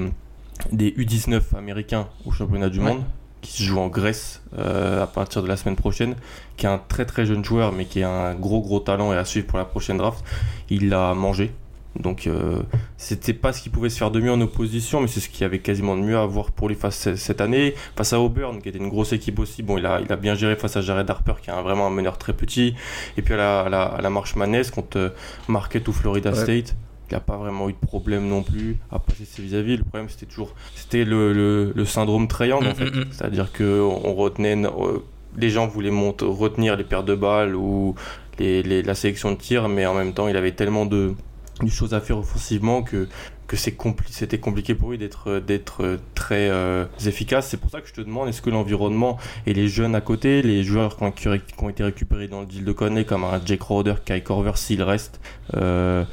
des 0.72 0.92
U19 0.92 1.42
américains 1.57 2.07
au 2.25 2.31
championnat 2.31 2.69
du 2.69 2.80
monde, 2.80 3.04
qui 3.42 3.51
se 3.51 3.63
joue 3.63 3.80
en 3.80 3.88
Grèce 3.88 4.42
euh, 4.57 5.04
à 5.04 5.07
partir 5.07 5.44
de 5.44 5.48
la 5.48 5.57
semaine 5.57 5.75
prochaine, 5.75 6.16
qui 6.57 6.66
est 6.66 6.69
un 6.69 6.80
très 6.80 7.06
très 7.06 7.25
jeune 7.25 7.44
joueur, 7.44 7.72
mais 7.72 7.86
qui 7.86 8.04
a 8.04 8.10
un 8.10 8.36
gros 8.36 8.62
gros 8.62 8.80
talent 8.80 9.12
et 9.12 9.18
à 9.18 9.25
suivre 9.25 9.48
pour 9.48 9.57
la 9.57 9.66
prochaine 9.66 9.98
draft. 9.98 10.24
Il 10.69 10.89
l'a 10.89 11.13
mangé, 11.13 11.51
donc 12.00 12.28
euh, 12.28 12.62
c'était 12.98 13.34
pas 13.34 13.54
ce 13.54 13.62
qui 13.62 13.70
pouvait 13.70 13.90
se 13.90 13.98
faire 13.98 14.12
de 14.12 14.20
mieux 14.20 14.32
en 14.32 14.42
opposition, 14.42 15.02
mais 15.02 15.08
c'est 15.08 15.20
ce 15.20 15.30
qu'il 15.30 15.42
y 15.42 15.44
avait 15.46 15.60
quasiment 15.60 15.96
de 15.96 16.02
mieux 16.02 16.18
à 16.18 16.26
voir 16.26 16.52
pour 16.52 16.68
les 16.68 16.76
face 16.76 17.16
cette 17.16 17.42
année. 17.42 17.74
Face 17.96 18.14
à 18.14 18.20
Auburn, 18.20 18.62
qui 18.62 18.70
était 18.70 18.78
une 18.78 18.90
grosse 18.90 19.14
équipe 19.14 19.40
aussi, 19.40 19.64
bon, 19.64 19.78
il 19.78 19.86
a, 19.86 20.02
il 20.02 20.12
a 20.12 20.16
bien 20.16 20.36
géré 20.36 20.56
face 20.56 20.76
à 20.76 20.82
Jared 20.82 21.10
Harper, 21.10 21.34
qui 21.42 21.50
est 21.50 21.62
vraiment 21.62 21.88
un 21.88 21.92
meneur 21.92 22.18
très 22.18 22.34
petit. 22.34 22.76
Et 23.18 23.22
puis 23.22 23.34
à 23.34 23.38
la, 23.38 23.86
à 23.86 24.02
la, 24.02 24.10
marche 24.10 24.36
manesse 24.36 24.72
contre 24.72 24.98
euh, 24.98 25.10
Marquette 25.48 25.88
ou 25.88 25.94
Florida 25.94 26.34
State. 26.34 26.76
Il 27.10 27.14
n'a 27.14 27.20
pas 27.20 27.38
vraiment 27.38 27.70
eu 27.70 27.74
de 27.74 27.78
problème 27.78 28.28
non 28.28 28.42
plus 28.42 28.78
à 28.92 28.98
passer 28.98 29.26
ses 29.26 29.42
vis-à-vis. 29.42 29.78
Le 29.78 29.84
problème, 29.84 30.10
c'était 30.10 30.26
toujours 30.26 30.56
c'était 30.76 31.06
le, 31.06 31.72
le, 31.72 31.86
syndrome 31.86 32.28
triangle, 32.28 32.68
en 32.68 32.72
mm, 32.72 32.76
fait. 32.76 32.92
Mm, 32.92 33.00
mm. 33.00 33.06
C'est-à-dire 33.12 33.52
que 33.52 33.80
on 33.80 34.16
retenait, 34.16 34.56
euh, 34.66 35.00
les 35.38 35.50
gens 35.50 35.68
voulaient 35.68 35.92
monter, 35.92 36.26
retenir 36.26 36.76
les 36.76 36.84
paires 36.84 37.04
de 37.04 37.14
balles 37.14 37.56
ou 37.56 37.94
les, 38.40 38.64
les, 38.64 38.82
la 38.82 38.96
sélection 38.96 39.32
de 39.32 39.38
tir, 39.38 39.70
mais 39.70 39.86
en 39.86 39.94
même 39.94 40.14
temps, 40.14 40.28
il 40.28 40.36
avait 40.36 40.54
tellement 40.54 40.88
de, 40.88 41.14
du 41.62 41.72
choses 41.72 41.94
à 41.94 42.02
faire 42.02 42.18
offensivement 42.18 42.84
que 42.84 43.07
que 43.48 43.56
c'était 43.57 44.40
compliqué 44.40 44.74
pour 44.74 44.90
lui 44.92 44.98
d'être 44.98 45.40
d'être 45.40 46.00
très 46.16 46.50
euh, 46.50 46.86
efficace. 47.06 47.48
C'est 47.50 47.57
pour 47.57 47.69
ça 47.69 47.81
que 47.81 47.88
je 47.88 47.94
te 47.94 48.02
demande 48.02 48.28
est-ce 48.28 48.42
que 48.42 48.50
l'environnement 48.50 49.18
et 49.46 49.54
les 49.54 49.68
jeunes 49.68 49.94
à 49.96 50.02
côté, 50.02 50.42
les 50.42 50.63
joueurs 50.63 50.98
qui 50.98 51.28
ont, 51.28 51.38
qui 51.38 51.63
ont 51.63 51.69
été 51.69 51.84
récupérés 51.84 52.28
dans 52.28 52.42
le 52.42 52.48
deal 52.48 52.66
de 52.66 52.72
Conley 52.72 53.06
comme 53.06 53.24
un 53.24 53.40
Jake 53.46 53.62
Roder, 53.62 53.96
Kai 54.04 54.22
Corver 54.22 54.54
s'il 54.56 54.81
reste, 54.81 55.19
euh, 55.56 56.04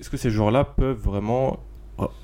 est-ce 0.00 0.08
que 0.08 0.16
ces 0.16 0.30
joueurs-là 0.30 0.64
peuvent 0.64 0.96
vraiment 0.96 1.60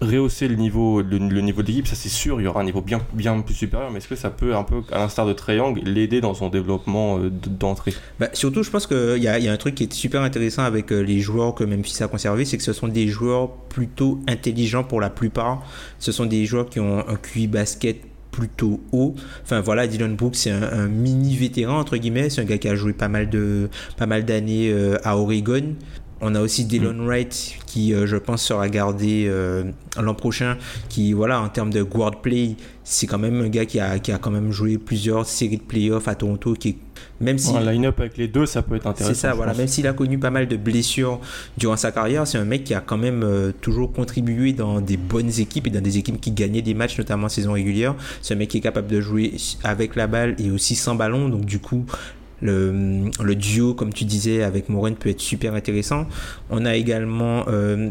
rehausser 0.01 0.49
le 0.49 0.57
niveau, 0.57 1.03
le, 1.03 1.19
niveau 1.19 1.63
d'équipe, 1.63 1.87
ça 1.87 1.95
c'est 1.95 2.09
sûr, 2.09 2.41
il 2.41 2.45
y 2.45 2.47
aura 2.47 2.61
un 2.61 2.65
niveau 2.65 2.81
bien, 2.81 3.01
bien 3.13 3.41
plus 3.41 3.55
supérieur, 3.55 3.91
mais 3.91 3.99
est-ce 3.99 4.09
que 4.09 4.17
ça 4.17 4.31
peut, 4.31 4.55
un 4.55 4.65
peu 4.65 4.83
à 4.93 4.99
l'instar 4.99 5.27
de 5.27 5.33
Triangle, 5.33 5.81
l'aider 5.85 6.21
dans 6.21 6.35
son 6.35 6.49
développement 6.49 7.19
euh, 7.19 7.31
d'entrée? 7.31 7.95
Bah, 8.19 8.29
Surtout, 8.33 8.63
je 8.63 8.71
pense 8.71 8.87
qu'il 8.87 9.23
y 9.23 9.29
a, 9.29 9.39
y 9.39 9.49
a 9.49 9.53
un 9.53 9.57
truc 9.57 9.75
qui 9.75 9.85
est 9.85 9.93
super 9.93 10.23
intéressant 10.23 10.63
avec 10.63 10.93
euh, 10.93 11.01
les 11.01 11.21
joueurs 11.21 11.55
que 11.55 11.65
Memphis 11.65 12.03
a 12.03 12.09
conservé, 12.09 12.45
c'est 12.45 12.57
que 12.57 12.65
ce 12.65 12.73
sont 12.73 12.89
des 12.89 13.09
joueurs 13.09 13.51
plutôt 13.51 14.21
intelligents 14.29 14.85
pour 14.85 15.01
la 15.01 15.11
plupart. 15.11 15.63
Ce 15.99 16.13
sont 16.13 16.27
des 16.27 16.47
joueurs 16.47 16.69
qui 16.69 16.81
ont 16.81 17.01
un 17.01 17.17
QI 17.17 17.47
basket 17.47 17.99
plutôt 18.37 18.81
haut. 18.93 19.15
Enfin 19.43 19.61
voilà, 19.61 19.87
Dylan 19.87 20.15
Brooks 20.15 20.37
c'est 20.37 20.51
un, 20.51 20.89
mini 20.89 21.37
vétéran 21.37 21.79
entre 21.79 21.97
guillemets, 21.97 22.29
c'est 22.29 22.43
un 22.43 22.45
gars 22.45 22.59
qui 22.59 22.69
a 22.69 22.75
joué 22.75 22.93
pas 22.93 23.09
mal 23.09 23.31
de 23.31 23.71
pas 23.97 24.07
mal 24.07 24.25
d'années 24.25 24.71
euh, 24.71 24.99
à 25.05 25.17
Oregon. 25.17 25.75
On 26.21 26.35
a 26.35 26.41
aussi 26.41 26.65
Dylan 26.65 26.97
mm. 26.97 27.07
Wright 27.07 27.59
qui, 27.67 27.93
euh, 27.93 28.07
je 28.07 28.17
pense, 28.17 28.43
sera 28.43 28.69
gardé 28.69 29.27
euh, 29.29 29.65
l'an 30.01 30.15
prochain. 30.15 30.57
Qui, 30.89 31.13
voilà, 31.13 31.41
en 31.41 31.49
termes 31.49 31.71
de 31.71 31.83
guard 31.83 32.23
play, 32.23 32.57
c'est 32.85 33.07
quand 33.07 33.19
même 33.19 33.41
un 33.43 33.49
gars 33.49 33.67
qui 33.67 33.81
a, 33.81 33.99
qui 33.99 34.13
a 34.13 34.19
quand 34.19 34.31
même 34.31 34.51
joué 34.51 34.79
plusieurs 34.79 35.27
séries 35.27 35.59
de 35.59 35.63
playoffs 35.63 36.09
à 36.09 36.15
Toronto. 36.15 36.55
Qui 36.55 36.79
même 37.21 37.39
si. 37.39 37.57
Un 37.57 37.71
line-up 37.71 37.99
avec 38.01 38.17
les 38.17 38.29
deux, 38.29 38.47
ça 38.47 38.63
peut 38.63 38.77
être 38.77 38.87
intéressant. 38.87 39.15
C'est 39.15 39.21
ça, 39.21 39.35
voilà. 39.35 39.55
Même 39.55 39.69
s'il 39.69 39.87
a 39.87 39.93
connu 39.93 40.19
pas 40.19 40.31
mal 40.31 40.49
de 40.49 40.57
blessures 40.57 41.21
durant 41.57 41.77
sa 41.77 41.93
carrière, 41.93 42.27
c'est 42.27 42.39
un 42.39 42.45
mec 42.45 42.65
qui 42.65 42.75
a 42.75 42.81
quand 42.81 42.99
même 42.99 43.23
euh, 43.23 43.53
toujours 43.61 43.93
contribué 43.93 44.53
dans 44.53 44.81
des 44.81 44.97
bonnes 44.97 45.33
équipes 45.39 45.67
et 45.67 45.71
dans 45.71 45.81
des 45.81 45.99
équipes 45.99 46.21
qui 46.21 46.31
gagnaient 46.31 46.63
des 46.63 46.75
matchs, 46.75 46.99
notamment 46.99 47.27
en 47.27 47.31
saison 47.31 47.53
régulière. 47.53 47.95
C'est 48.23 48.35
un 48.35 48.37
mec 48.37 48.49
qui 48.49 48.59
est 48.59 48.63
capable 48.63 48.89
de 48.89 49.01
jouer 49.01 49.35
avec 49.65 49.97
la 49.97 50.07
balle 50.07 50.35
et 50.39 50.51
aussi 50.51 50.75
sans 50.75 50.95
ballon. 50.95 51.29
Donc, 51.29 51.45
du 51.45 51.59
coup, 51.59 51.87
le, 52.43 53.11
le, 53.23 53.35
duo, 53.35 53.75
comme 53.75 53.93
tu 53.93 54.05
disais, 54.05 54.43
avec 54.43 54.69
Moren 54.69 54.95
peut 54.95 55.09
être 55.09 55.21
super 55.21 55.55
intéressant. 55.55 56.07
On 56.51 56.65
a 56.65 56.77
également 56.77 57.45
euh, 57.49 57.91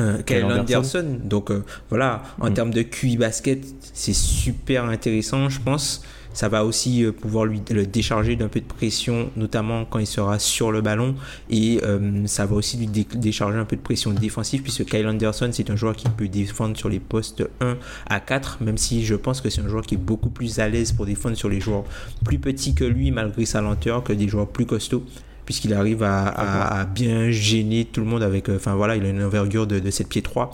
euh, 0.00 0.22
Kyle 0.22 0.44
Anderson. 0.44 1.18
Donc 1.22 1.50
euh, 1.50 1.64
voilà, 1.90 2.22
en 2.40 2.50
mm. 2.50 2.54
termes 2.54 2.70
de 2.72 2.82
QI 2.82 3.16
basket, 3.16 3.64
c'est 3.92 4.14
super 4.14 4.84
intéressant, 4.86 5.48
je 5.48 5.60
pense. 5.60 6.02
Ça 6.32 6.48
va 6.48 6.64
aussi 6.64 7.04
euh, 7.04 7.12
pouvoir 7.12 7.44
lui 7.44 7.60
le 7.70 7.86
décharger 7.86 8.36
d'un 8.36 8.48
peu 8.48 8.60
de 8.60 8.66
pression, 8.66 9.30
notamment 9.36 9.84
quand 9.84 9.98
il 9.98 10.06
sera 10.06 10.38
sur 10.38 10.72
le 10.72 10.80
ballon. 10.80 11.14
Et 11.50 11.80
euh, 11.82 12.26
ça 12.26 12.46
va 12.46 12.56
aussi 12.56 12.76
lui 12.76 12.86
décharger 12.86 13.58
un 13.58 13.64
peu 13.64 13.76
de 13.76 13.82
pression 13.82 14.12
défensive, 14.12 14.62
puisque 14.62 14.84
Kyle 14.84 15.06
Anderson, 15.06 15.50
c'est 15.52 15.70
un 15.70 15.76
joueur 15.76 15.96
qui 15.96 16.08
peut 16.08 16.28
défendre 16.28 16.76
sur 16.76 16.88
les 16.88 17.00
postes 17.00 17.44
1 17.60 17.76
à 18.08 18.20
4, 18.20 18.58
même 18.62 18.78
si 18.78 19.04
je 19.04 19.14
pense 19.14 19.40
que 19.40 19.50
c'est 19.50 19.60
un 19.60 19.68
joueur 19.68 19.84
qui 19.84 19.94
est 19.94 19.98
beaucoup 19.98 20.30
plus 20.30 20.58
à 20.58 20.68
l'aise 20.68 20.92
pour 20.92 21.06
défendre 21.06 21.36
sur 21.36 21.48
les 21.48 21.60
joueurs 21.60 21.84
plus 22.24 22.38
petits 22.38 22.74
que 22.74 22.84
lui, 22.84 23.10
malgré 23.10 23.44
sa 23.44 23.60
lenteur, 23.60 24.02
que 24.02 24.12
des 24.12 24.28
joueurs 24.28 24.48
plus 24.48 24.66
costauds 24.66 25.04
puisqu'il 25.44 25.74
arrive 25.74 26.02
à, 26.02 26.86
bien 26.86 27.30
gêner 27.30 27.84
tout 27.84 28.00
le 28.00 28.06
monde 28.06 28.22
avec. 28.22 28.48
Euh, 28.48 28.56
enfin 28.56 28.74
voilà, 28.74 28.96
il 28.96 29.04
a 29.04 29.08
une 29.08 29.22
envergure 29.22 29.66
de, 29.66 29.78
de 29.78 29.90
7 29.90 30.08
pieds 30.08 30.22
3. 30.22 30.52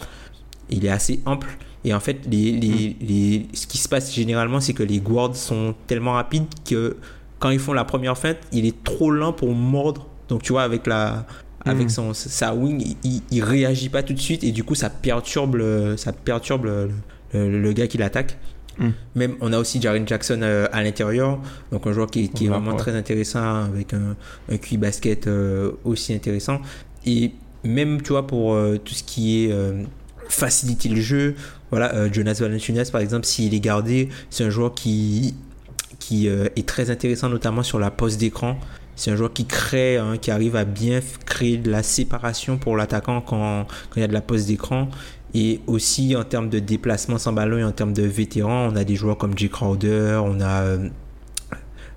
Il 0.70 0.84
est 0.84 0.90
assez 0.90 1.20
ample. 1.24 1.56
Et 1.88 1.94
en 1.94 2.00
fait, 2.00 2.18
les, 2.30 2.52
les, 2.52 2.90
mm. 2.90 3.06
les, 3.06 3.46
ce 3.54 3.66
qui 3.66 3.78
se 3.78 3.88
passe 3.88 4.14
généralement, 4.14 4.60
c'est 4.60 4.74
que 4.74 4.82
les 4.82 5.00
guards 5.00 5.34
sont 5.34 5.74
tellement 5.86 6.12
rapides 6.12 6.44
que 6.68 6.98
quand 7.38 7.48
ils 7.48 7.58
font 7.58 7.72
la 7.72 7.86
première 7.86 8.18
feinte, 8.18 8.36
il 8.52 8.66
est 8.66 8.84
trop 8.84 9.10
lent 9.10 9.32
pour 9.32 9.54
mordre. 9.54 10.06
Donc 10.28 10.42
tu 10.42 10.52
vois, 10.52 10.64
avec 10.64 10.86
la, 10.86 11.24
avec 11.64 11.86
mm. 11.86 11.88
son, 11.88 12.12
sa 12.12 12.54
wing, 12.54 12.94
il, 13.04 13.22
il, 13.30 13.42
réagit 13.42 13.88
pas 13.88 14.02
tout 14.02 14.12
de 14.12 14.18
suite 14.18 14.44
et 14.44 14.52
du 14.52 14.64
coup 14.64 14.74
ça 14.74 14.90
perturbe 14.90 15.54
le, 15.54 15.96
ça 15.96 16.12
perturbe 16.12 16.66
le, 16.66 16.90
le, 17.32 17.72
gars 17.72 17.86
qui 17.86 17.96
l'attaque. 17.96 18.36
Mm. 18.76 18.88
Même 19.14 19.36
on 19.40 19.54
a 19.54 19.58
aussi 19.58 19.80
Jaren 19.80 20.06
Jackson 20.06 20.40
euh, 20.42 20.66
à 20.70 20.82
l'intérieur, 20.82 21.40
donc 21.72 21.86
un 21.86 21.92
joueur 21.92 22.10
qui, 22.10 22.28
qui 22.28 22.44
est 22.44 22.48
vraiment 22.48 22.76
très 22.76 22.94
intéressant 22.94 23.64
avec 23.64 23.94
un, 23.94 24.14
un 24.52 24.56
QI 24.58 24.76
basket 24.76 25.26
euh, 25.26 25.72
aussi 25.84 26.12
intéressant. 26.12 26.60
Et 27.06 27.32
même, 27.64 28.02
tu 28.02 28.10
vois, 28.10 28.26
pour 28.26 28.58
tout 28.84 28.94
ce 28.94 29.02
qui 29.02 29.44
est 29.44 29.54
faciliter 30.28 30.88
le 30.88 31.00
jeu, 31.00 31.34
voilà, 31.70 32.10
Jonas 32.10 32.38
Valanciunas, 32.40 32.90
par 32.90 33.00
exemple, 33.00 33.26
s'il 33.26 33.54
est 33.54 33.60
gardé, 33.60 34.08
c'est 34.30 34.44
un 34.44 34.50
joueur 34.50 34.74
qui, 34.74 35.34
qui 35.98 36.26
est 36.28 36.66
très 36.66 36.90
intéressant, 36.90 37.28
notamment 37.28 37.62
sur 37.62 37.78
la 37.78 37.90
pose 37.90 38.16
d'écran. 38.16 38.58
C'est 38.98 39.12
un 39.12 39.16
joueur 39.16 39.32
qui 39.32 39.46
crée, 39.46 39.96
hein, 39.96 40.16
qui 40.20 40.32
arrive 40.32 40.56
à 40.56 40.64
bien 40.64 40.98
créer 41.24 41.56
de 41.56 41.70
la 41.70 41.84
séparation 41.84 42.58
pour 42.58 42.76
l'attaquant 42.76 43.20
quand, 43.20 43.64
il 43.94 44.00
y 44.00 44.02
a 44.02 44.08
de 44.08 44.12
la 44.12 44.20
pose 44.20 44.46
d'écran. 44.46 44.88
Et 45.34 45.60
aussi 45.68 46.16
en 46.16 46.24
termes 46.24 46.48
de 46.48 46.58
déplacement 46.58 47.16
sans 47.16 47.32
ballon 47.32 47.58
et 47.58 47.64
en 47.64 47.70
termes 47.70 47.92
de 47.92 48.02
vétérans, 48.02 48.72
on 48.72 48.74
a 48.74 48.82
des 48.82 48.96
joueurs 48.96 49.16
comme 49.16 49.38
Jay 49.38 49.48
Crowder, 49.48 50.20
on 50.24 50.40
a 50.40 50.62
euh, 50.62 50.88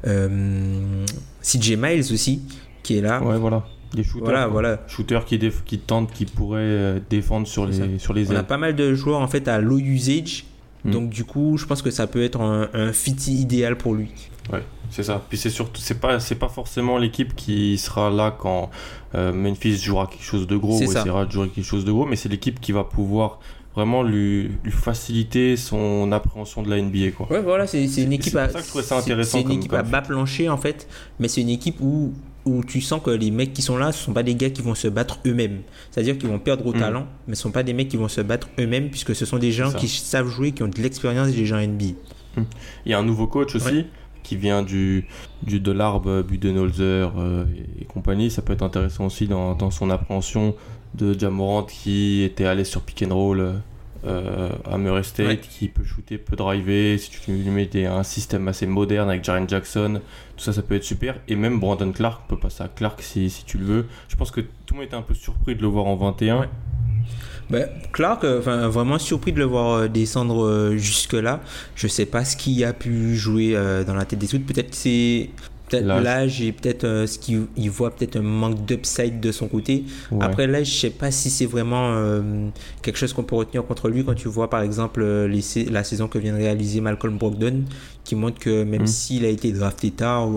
euh, 0.06 1.06
CJ 1.42 1.76
Miles 1.76 2.14
aussi 2.14 2.44
qui 2.84 3.00
est 3.00 3.02
là. 3.02 3.24
Ouais, 3.24 3.40
voilà. 3.40 3.64
Des 3.94 4.04
shooters, 4.04 4.24
voilà, 4.24 4.48
voilà. 4.48 4.80
shooters 4.88 5.26
qui, 5.26 5.40
qui 5.66 5.80
tentent, 5.80 6.12
qui 6.12 6.26
pourraient 6.26 6.60
euh, 6.62 7.00
défendre 7.10 7.48
sur 7.48 7.66
les, 7.66 8.00
sur 8.00 8.14
les 8.14 8.30
ailes. 8.32 8.38
On 8.38 8.40
a 8.40 8.44
pas 8.44 8.58
mal 8.58 8.76
de 8.76 8.94
joueurs 8.94 9.20
en 9.20 9.28
fait 9.28 9.48
à 9.48 9.60
low 9.60 9.80
usage. 9.80 10.46
Hmm. 10.84 10.92
Donc 10.92 11.10
du 11.10 11.26
coup, 11.26 11.58
je 11.58 11.66
pense 11.66 11.82
que 11.82 11.92
ça 11.92 12.08
peut 12.08 12.24
être 12.24 12.42
un, 12.42 12.70
un 12.74 12.94
fit 12.94 13.16
idéal 13.28 13.78
pour 13.78 13.94
lui. 13.94 14.10
Ouais. 14.52 14.64
C'est 14.92 15.04
ça. 15.04 15.24
Puis 15.30 15.38
c'est 15.38 15.50
surtout, 15.50 15.82
c'est 15.82 16.00
pas, 16.00 16.20
c'est 16.20 16.36
pas 16.36 16.50
forcément 16.50 16.98
l'équipe 16.98 17.34
qui 17.36 17.78
sera 17.78 18.10
là 18.10 18.36
quand 18.38 18.70
euh, 19.16 19.32
Memphis 19.32 19.78
jouera 19.78 20.06
quelque 20.06 20.24
chose 20.24 20.48
de 20.48 20.58
gros 20.58 20.80
ou 20.80 20.84
essaiera 20.84 21.26
de 21.26 21.32
jouer 21.32 21.48
quelque 21.48 21.66
chose 21.66 21.86
de 21.86 21.92
gros, 21.92 22.06
mais 22.06 22.18
c'est 22.18 22.30
l'équipe 22.30 22.60
qui 22.60 22.74
va 22.74 22.84
pouvoir 22.84 23.40
vraiment 23.74 24.04
lui, 24.04 24.52
lui, 24.66 24.72
faciliter 24.72 25.56
son 25.56 26.12
appréhension 26.12 26.62
de 26.62 26.70
la 26.70 26.82
NBA. 26.82 27.12
Quoi. 27.12 27.32
Ouais, 27.32 27.42
voilà, 27.42 27.68
c'est, 27.68 27.86
une 27.86 28.12
équipe 28.12 28.36
à, 28.36 28.50
C'est 28.50 29.42
une 29.42 29.52
équipe 29.52 29.74
à 29.74 29.84
bas 29.84 30.02
plancher 30.02 30.50
en 30.50 30.58
fait, 30.58 30.90
mais 31.20 31.30
c'est 31.30 31.40
une 31.40 31.50
équipe 31.50 31.80
où 31.80 32.12
où 32.46 32.64
tu 32.64 32.82
sens 32.82 33.02
que 33.04 33.12
les 33.12 33.32
mecs 33.32 33.54
qui 33.54 33.62
sont 33.62 33.78
là, 33.78 33.92
ce 33.92 34.04
sont 34.04 34.14
pas 34.14 34.24
des 34.24 34.36
gars 34.36 34.50
qui 34.50 34.62
vont 34.62 34.76
se 34.76 34.88
battre 34.88 35.20
eux-mêmes. 35.26 35.62
C'est-à-dire 35.92 36.18
qu'ils 36.18 36.30
vont 36.30 36.40
perdre 36.40 36.66
au 36.66 36.74
mm. 36.74 36.80
talent, 36.80 37.08
mais 37.28 37.36
ce 37.36 37.44
sont 37.44 37.52
pas 37.52 37.64
des 37.64 37.74
mecs 37.74 37.90
qui 37.90 37.98
vont 37.98 38.08
se 38.08 38.22
battre 38.22 38.50
eux-mêmes, 38.60 38.90
puisque 38.90 39.16
ce 39.16 39.26
sont 39.26 39.38
des 39.38 39.52
gens 39.52 39.72
qui 39.72 39.88
savent 39.88 40.28
jouer, 40.28 40.52
qui 40.52 40.64
ont 40.64 40.68
de 40.68 40.82
l'expérience 40.82 41.30
des 41.30 41.46
gens 41.46 41.58
NBA. 41.58 41.94
Mm. 42.38 42.42
Il 42.86 42.92
y 42.92 42.94
a 42.94 43.00
un 43.00 43.04
nouveau 43.04 43.28
coach 43.28 43.56
aussi 43.56 43.86
qui 44.24 44.36
vient 44.38 44.62
du, 44.62 45.08
du 45.44 45.60
de 45.60 45.72
l'arbre 45.72 46.22
Budenholzer 46.22 47.12
euh, 47.18 47.46
et, 47.80 47.86
compagnie. 47.86 48.30
Ça 48.30 48.42
peut 48.42 48.54
être 48.54 48.62
intéressant 48.62 49.06
aussi 49.06 49.28
dans, 49.28 49.56
dans 49.56 49.72
son 49.72 49.90
appréhension 49.90 50.56
de 50.94 51.18
Jamorant 51.18 51.64
qui 51.64 52.24
était 52.24 52.46
allé 52.46 52.64
sur 52.64 52.82
pick 52.82 53.04
and 53.04 53.16
roll 53.16 53.40
euh, 53.40 53.54
à 54.04 54.78
Murray 54.78 55.04
State, 55.04 55.42
qui 55.42 55.68
peut 55.68 55.84
shooter, 55.84 56.18
peut 56.18 56.36
driver. 56.36 56.98
Si 56.98 57.10
tu 57.10 57.32
lui 57.32 57.50
mets 57.50 57.86
un 57.86 58.04
système 58.04 58.48
assez 58.48 58.66
moderne 58.66 59.10
avec 59.10 59.24
Jaren 59.24 59.48
Jackson, 59.48 60.02
tout 60.36 60.44
ça, 60.44 60.54
ça 60.54 60.62
peut 60.62 60.76
être 60.76 60.84
super. 60.84 61.16
Et 61.28 61.36
même 61.36 61.60
Brandon 61.60 61.92
Clark 61.92 62.28
peut 62.28 62.38
passer 62.38 62.64
à 62.64 62.68
Clark 62.68 63.02
si, 63.02 63.30
si 63.30 63.46
tu 63.46 63.58
le 63.58 63.66
veux. 63.66 63.86
Je 64.08 64.16
pense 64.16 64.32
que 64.32 64.42
tout 64.42 64.74
le 64.74 64.78
monde 64.78 64.86
était 64.86 64.96
un 64.96 65.02
peu 65.02 65.14
surpris 65.14 65.56
de 65.56 65.62
le 65.62 65.68
voir 65.68 65.86
en 65.86 65.96
21. 65.96 66.50
Ben, 67.52 67.68
Clark, 67.92 68.24
euh, 68.24 68.40
vraiment 68.70 68.98
surpris 68.98 69.34
de 69.34 69.40
le 69.40 69.44
voir 69.44 69.72
euh, 69.74 69.88
descendre 69.90 70.46
euh, 70.46 70.78
jusque-là. 70.78 71.42
Je 71.76 71.88
sais 71.88 72.06
pas 72.06 72.24
ce 72.24 72.38
qui 72.38 72.64
a 72.64 72.72
pu 72.72 73.18
jouer 73.18 73.54
dans 73.86 73.94
la 73.94 74.06
tête 74.06 74.20
des 74.20 74.34
autres. 74.34 74.46
Peut-être 74.46 74.74
c'est 74.74 75.30
peut-être 75.72 75.86
l'âge 75.86 76.42
et 76.42 76.52
peut-être 76.52 77.06
ce 77.08 77.18
qu'il 77.18 77.70
voit 77.70 77.92
peut-être 77.92 78.18
un 78.18 78.22
manque 78.22 78.66
d'upside 78.66 79.20
de 79.20 79.32
son 79.32 79.48
côté. 79.48 79.86
Après 80.20 80.48
là, 80.48 80.64
je 80.64 80.72
sais 80.72 80.90
pas 80.90 81.12
si 81.12 81.30
c'est 81.30 81.46
vraiment 81.46 81.96
quelque 82.82 82.98
chose 82.98 83.14
qu'on 83.14 83.24
peut 83.24 83.36
retenir 83.36 83.66
contre 83.66 83.90
lui 83.90 84.04
quand 84.04 84.16
tu 84.16 84.28
vois 84.28 84.50
par 84.50 84.62
exemple 84.62 85.04
la 85.04 85.84
saison 85.84 86.08
que 86.08 86.20
vient 86.20 86.34
de 86.34 86.38
réaliser 86.38 86.82
Malcolm 86.82 87.18
Brogdon 87.18 87.64
qui 88.04 88.16
montre 88.16 88.40
que 88.40 88.64
même 88.64 88.84
hmm. 88.84 88.88
s'il 88.88 89.26
a 89.26 89.30
été 89.30 89.52
drafté 89.52 89.92
tard 89.92 90.28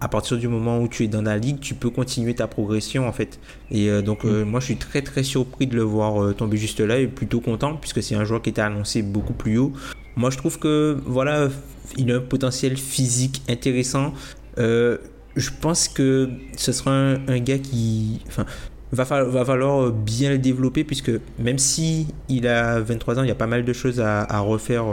à 0.00 0.08
partir 0.08 0.38
du 0.38 0.48
moment 0.48 0.80
où 0.80 0.88
tu 0.88 1.04
es 1.04 1.08
dans 1.08 1.22
la 1.22 1.36
ligue, 1.36 1.60
tu 1.60 1.74
peux 1.74 1.90
continuer 1.90 2.34
ta 2.34 2.46
progression 2.46 3.06
en 3.06 3.12
fait. 3.12 3.38
Et 3.70 3.88
euh, 3.88 4.00
donc 4.02 4.24
euh, 4.24 4.44
mm. 4.44 4.48
moi 4.48 4.60
je 4.60 4.66
suis 4.66 4.76
très 4.76 5.02
très 5.02 5.22
surpris 5.22 5.66
de 5.66 5.76
le 5.76 5.82
voir 5.82 6.22
euh, 6.22 6.32
tomber 6.32 6.56
juste 6.56 6.80
là 6.80 6.98
et 6.98 7.06
plutôt 7.06 7.40
content 7.40 7.76
puisque 7.76 8.02
c'est 8.02 8.14
un 8.14 8.24
joueur 8.24 8.40
qui 8.40 8.50
était 8.50 8.62
annoncé 8.62 9.02
beaucoup 9.02 9.34
plus 9.34 9.58
haut. 9.58 9.72
Moi 10.16 10.30
je 10.30 10.38
trouve 10.38 10.58
que 10.58 10.98
voilà, 11.04 11.48
il 11.98 12.10
a 12.12 12.16
un 12.16 12.20
potentiel 12.20 12.76
physique 12.76 13.42
intéressant. 13.48 14.14
Je 14.56 15.50
pense 15.60 15.88
que 15.88 16.28
ce 16.56 16.72
sera 16.72 16.92
un, 16.92 17.38
gars 17.38 17.58
qui, 17.58 18.20
enfin, 18.28 18.44
va, 18.92 19.04
va 19.04 19.44
falloir 19.44 19.90
bien 19.92 20.30
le 20.30 20.38
développer 20.38 20.84
puisque 20.84 21.12
même 21.38 21.58
si 21.58 22.08
il 22.28 22.46
a 22.46 22.80
23 22.80 23.18
ans, 23.18 23.22
il 23.22 23.28
y 23.28 23.32
a 23.32 23.36
pas 23.36 23.46
mal 23.46 23.64
de 23.64 23.72
choses 23.72 24.00
à, 24.00 24.22
à 24.22 24.40
refaire 24.40 24.84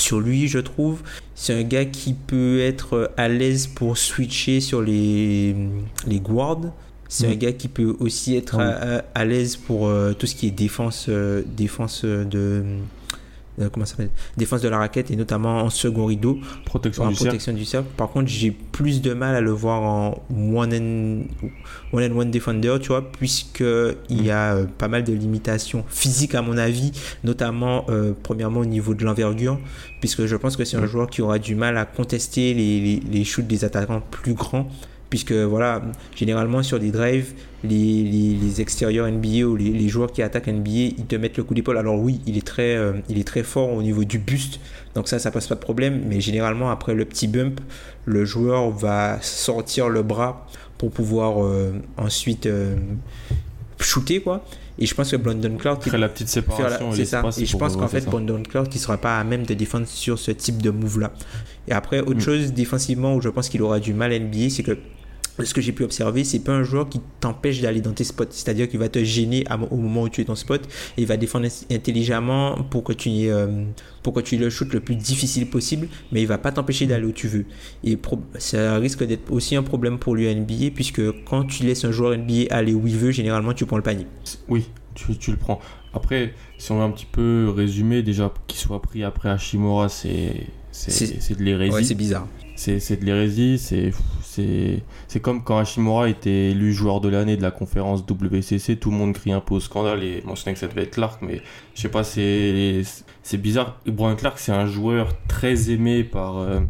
sur 0.00 0.20
lui, 0.20 0.48
je 0.48 0.58
trouve. 0.58 1.02
C'est 1.34 1.54
un 1.54 1.62
gars 1.62 1.84
qui 1.84 2.14
peut 2.14 2.60
être 2.60 3.12
à 3.16 3.28
l'aise 3.28 3.66
pour 3.66 3.96
switcher 3.98 4.60
sur 4.60 4.82
les, 4.82 5.54
les 6.06 6.20
guards. 6.20 6.72
C'est 7.08 7.26
un 7.26 7.34
mm. 7.34 7.38
gars 7.38 7.52
qui 7.52 7.68
peut 7.68 7.96
aussi 8.00 8.36
être 8.36 8.60
à, 9.14 9.24
l'aise 9.24 9.56
pour 9.56 9.86
euh, 9.86 10.12
tout 10.12 10.26
ce 10.26 10.34
qui 10.34 10.46
est 10.46 10.52
défense, 10.52 11.06
euh, 11.08 11.42
défense 11.56 12.04
de 12.04 12.64
euh, 13.60 13.68
comment 13.70 13.86
ça 13.86 13.92
s'appelle 13.92 14.10
défense 14.36 14.60
de 14.60 14.68
la 14.68 14.78
raquette 14.78 15.10
et 15.10 15.16
notamment 15.16 15.62
en 15.62 15.70
second 15.70 16.06
rideau. 16.06 16.38
Protection, 16.64 17.08
du, 17.08 17.14
protection 17.14 17.52
du 17.52 17.64
cercle. 17.64 17.88
Par 17.96 18.10
contre 18.10 18.28
j'ai 18.28 18.50
plus 18.50 19.02
de 19.02 19.12
mal 19.12 19.34
à 19.34 19.40
le 19.40 19.50
voir 19.50 19.82
en 19.82 20.22
one 20.30 20.72
and 20.72 21.24
one, 21.92 22.04
and 22.04 22.16
one 22.16 22.30
defender 22.30 22.76
tu 22.80 22.88
vois 22.88 23.10
puisque 23.10 23.64
il 24.08 24.24
y 24.24 24.30
a 24.30 24.54
euh, 24.54 24.66
pas 24.78 24.88
mal 24.88 25.04
de 25.04 25.12
limitations 25.12 25.84
physiques 25.88 26.34
à 26.34 26.42
mon 26.42 26.56
avis 26.56 26.92
notamment 27.24 27.86
euh, 27.88 28.12
premièrement 28.22 28.60
au 28.60 28.66
niveau 28.66 28.94
de 28.94 29.04
l'envergure 29.04 29.58
puisque 30.00 30.26
je 30.26 30.36
pense 30.36 30.56
que 30.56 30.64
c'est 30.64 30.76
un 30.76 30.86
joueur 30.86 31.08
qui 31.08 31.22
aura 31.22 31.38
du 31.38 31.54
mal 31.54 31.76
à 31.76 31.84
contester 31.84 32.54
les, 32.54 32.80
les, 32.80 33.02
les 33.10 33.24
shoots 33.24 33.46
des 33.46 33.64
attaquants 33.64 34.02
plus 34.10 34.34
grands 34.34 34.68
puisque 35.10 35.32
voilà, 35.32 35.82
généralement 36.14 36.62
sur 36.62 36.78
des 36.78 36.92
drives, 36.92 37.34
les, 37.64 38.04
les, 38.04 38.60
extérieurs 38.60 39.10
NBA 39.10 39.44
ou 39.44 39.56
les, 39.56 39.88
joueurs 39.88 40.12
qui 40.12 40.22
attaquent 40.22 40.46
NBA, 40.46 40.70
ils 40.70 41.06
te 41.06 41.16
mettent 41.16 41.36
le 41.36 41.42
coup 41.42 41.52
d'épaule. 41.52 41.76
Alors 41.76 41.98
oui, 41.98 42.20
il 42.26 42.38
est 42.38 42.46
très, 42.46 42.76
euh, 42.76 42.92
il 43.08 43.18
est 43.18 43.26
très 43.26 43.42
fort 43.42 43.72
au 43.72 43.82
niveau 43.82 44.04
du 44.04 44.18
buste, 44.18 44.60
donc 44.94 45.08
ça, 45.08 45.18
ça 45.18 45.30
passe 45.30 45.48
pas 45.48 45.56
de 45.56 45.60
problème. 45.60 46.02
Mais 46.06 46.20
généralement 46.20 46.70
après 46.70 46.94
le 46.94 47.04
petit 47.04 47.26
bump, 47.26 47.60
le 48.06 48.24
joueur 48.24 48.70
va 48.70 49.18
sortir 49.20 49.88
le 49.88 50.02
bras 50.02 50.46
pour 50.78 50.90
pouvoir 50.90 51.44
euh, 51.44 51.72
ensuite 51.98 52.46
euh, 52.46 52.76
shooter 53.80 54.20
quoi. 54.20 54.44
Et 54.80 54.86
je 54.86 54.94
pense 54.94 55.10
que 55.10 55.16
Brandon 55.16 55.56
Clark. 55.58 55.82
Fait 55.82 55.98
la 55.98 56.08
petite 56.08 56.28
séparation. 56.28 56.90
C'est 56.92 57.04
ça. 57.04 57.22
Et 57.38 57.44
je 57.44 57.56
pense 57.56 57.76
qu'en 57.76 57.86
fait, 57.86 58.06
Brandon 58.06 58.42
Clark, 58.42 58.72
ne 58.72 58.78
sera 58.78 58.96
pas 58.96 59.18
à 59.18 59.24
même 59.24 59.44
de 59.44 59.52
défendre 59.52 59.86
sur 59.86 60.18
ce 60.18 60.30
type 60.30 60.62
de 60.62 60.70
move-là. 60.70 61.12
Et 61.68 61.72
après, 61.72 62.00
autre 62.00 62.14
mm. 62.14 62.20
chose 62.20 62.52
défensivement 62.54 63.14
où 63.14 63.20
je 63.20 63.28
pense 63.28 63.50
qu'il 63.50 63.60
aura 63.60 63.78
du 63.78 63.92
mal 63.92 64.10
à 64.12 64.18
NBA, 64.18 64.48
c'est 64.48 64.62
que 64.62 64.78
ce 65.42 65.54
que 65.54 65.60
j'ai 65.60 65.72
pu 65.72 65.84
observer, 65.84 66.24
c'est 66.24 66.40
pas 66.40 66.52
un 66.52 66.62
joueur 66.62 66.88
qui 66.88 67.00
t'empêche 67.20 67.60
d'aller 67.60 67.80
dans 67.80 67.92
tes 67.92 68.04
spots. 68.04 68.24
C'est-à-dire 68.30 68.68
qu'il 68.68 68.78
va 68.78 68.88
te 68.88 69.02
gêner 69.02 69.44
au 69.70 69.76
moment 69.76 70.02
où 70.02 70.08
tu 70.08 70.20
es 70.20 70.24
dans 70.24 70.34
spot 70.34 70.62
et 70.96 71.02
il 71.02 71.06
va 71.06 71.16
défendre 71.16 71.46
intelligemment 71.70 72.62
pour 72.70 72.84
que 72.84 72.92
tu, 72.92 73.10
euh, 73.28 73.64
pour 74.02 74.12
que 74.12 74.20
tu 74.20 74.36
le 74.36 74.50
shootes 74.50 74.72
le 74.72 74.80
plus 74.80 74.96
difficile 74.96 75.48
possible, 75.48 75.88
mais 76.12 76.22
il 76.22 76.26
va 76.26 76.38
pas 76.38 76.52
t'empêcher 76.52 76.86
d'aller 76.86 77.06
où 77.06 77.12
tu 77.12 77.28
veux. 77.28 77.44
Et 77.84 77.98
ça 78.38 78.76
risque 78.76 79.04
d'être 79.04 79.32
aussi 79.32 79.56
un 79.56 79.62
problème 79.62 79.98
pour 79.98 80.14
l'UNBA 80.14 80.70
puisque 80.74 81.02
quand 81.24 81.44
tu 81.44 81.64
laisses 81.64 81.84
un 81.84 81.92
joueur 81.92 82.16
NBA 82.16 82.46
aller 82.50 82.74
où 82.74 82.86
il 82.86 82.96
veut, 82.96 83.10
généralement 83.10 83.54
tu 83.54 83.66
prends 83.66 83.76
le 83.76 83.82
panier. 83.82 84.06
Oui, 84.48 84.68
tu, 84.94 85.16
tu 85.16 85.30
le 85.30 85.36
prends. 85.36 85.60
Après, 85.92 86.34
si 86.58 86.70
on 86.70 86.78
veut 86.78 86.84
un 86.84 86.90
petit 86.90 87.06
peu 87.10 87.52
résumer, 87.54 88.02
déjà 88.02 88.32
qu'il 88.46 88.58
soit 88.58 88.80
pris 88.80 89.02
après 89.02 89.28
Hashimura, 89.28 89.88
c'est 89.88 90.46
c'est 90.72 91.36
de 91.36 91.42
l'hérésie. 91.42 91.72
Ouais, 91.72 91.84
c'est 91.84 91.94
bizarre. 91.94 92.26
C'est 92.56 93.00
de 93.00 93.04
l'hérésie, 93.04 93.58
c'est 93.58 93.92
c'est 94.30 95.20
comme 95.20 95.42
quand 95.42 95.58
Hashimura 95.58 96.08
était 96.08 96.50
élu 96.50 96.72
joueur 96.72 97.00
de 97.00 97.08
l'année 97.08 97.36
de 97.36 97.42
la 97.42 97.50
conférence 97.50 98.04
WCC, 98.08 98.76
tout 98.76 98.90
le 98.90 98.96
monde 98.96 99.12
crie 99.12 99.32
un 99.32 99.40
peu 99.40 99.54
au 99.54 99.60
scandale 99.60 100.02
et 100.02 100.22
je 100.22 100.50
que 100.52 100.58
ça 100.58 100.68
devait 100.68 100.82
être 100.82 100.92
Clark, 100.92 101.20
mais 101.22 101.42
je 101.74 101.80
sais 101.82 101.88
pas, 101.88 102.04
c'est 102.04 102.84
bizarre. 103.38 103.80
Brian 103.86 104.16
Clark, 104.16 104.38
c'est 104.38 104.52
un 104.52 104.66
joueur 104.66 105.16
très 105.26 105.70
aimé 105.70 106.04
par 106.04 106.38
euh, 106.38 106.60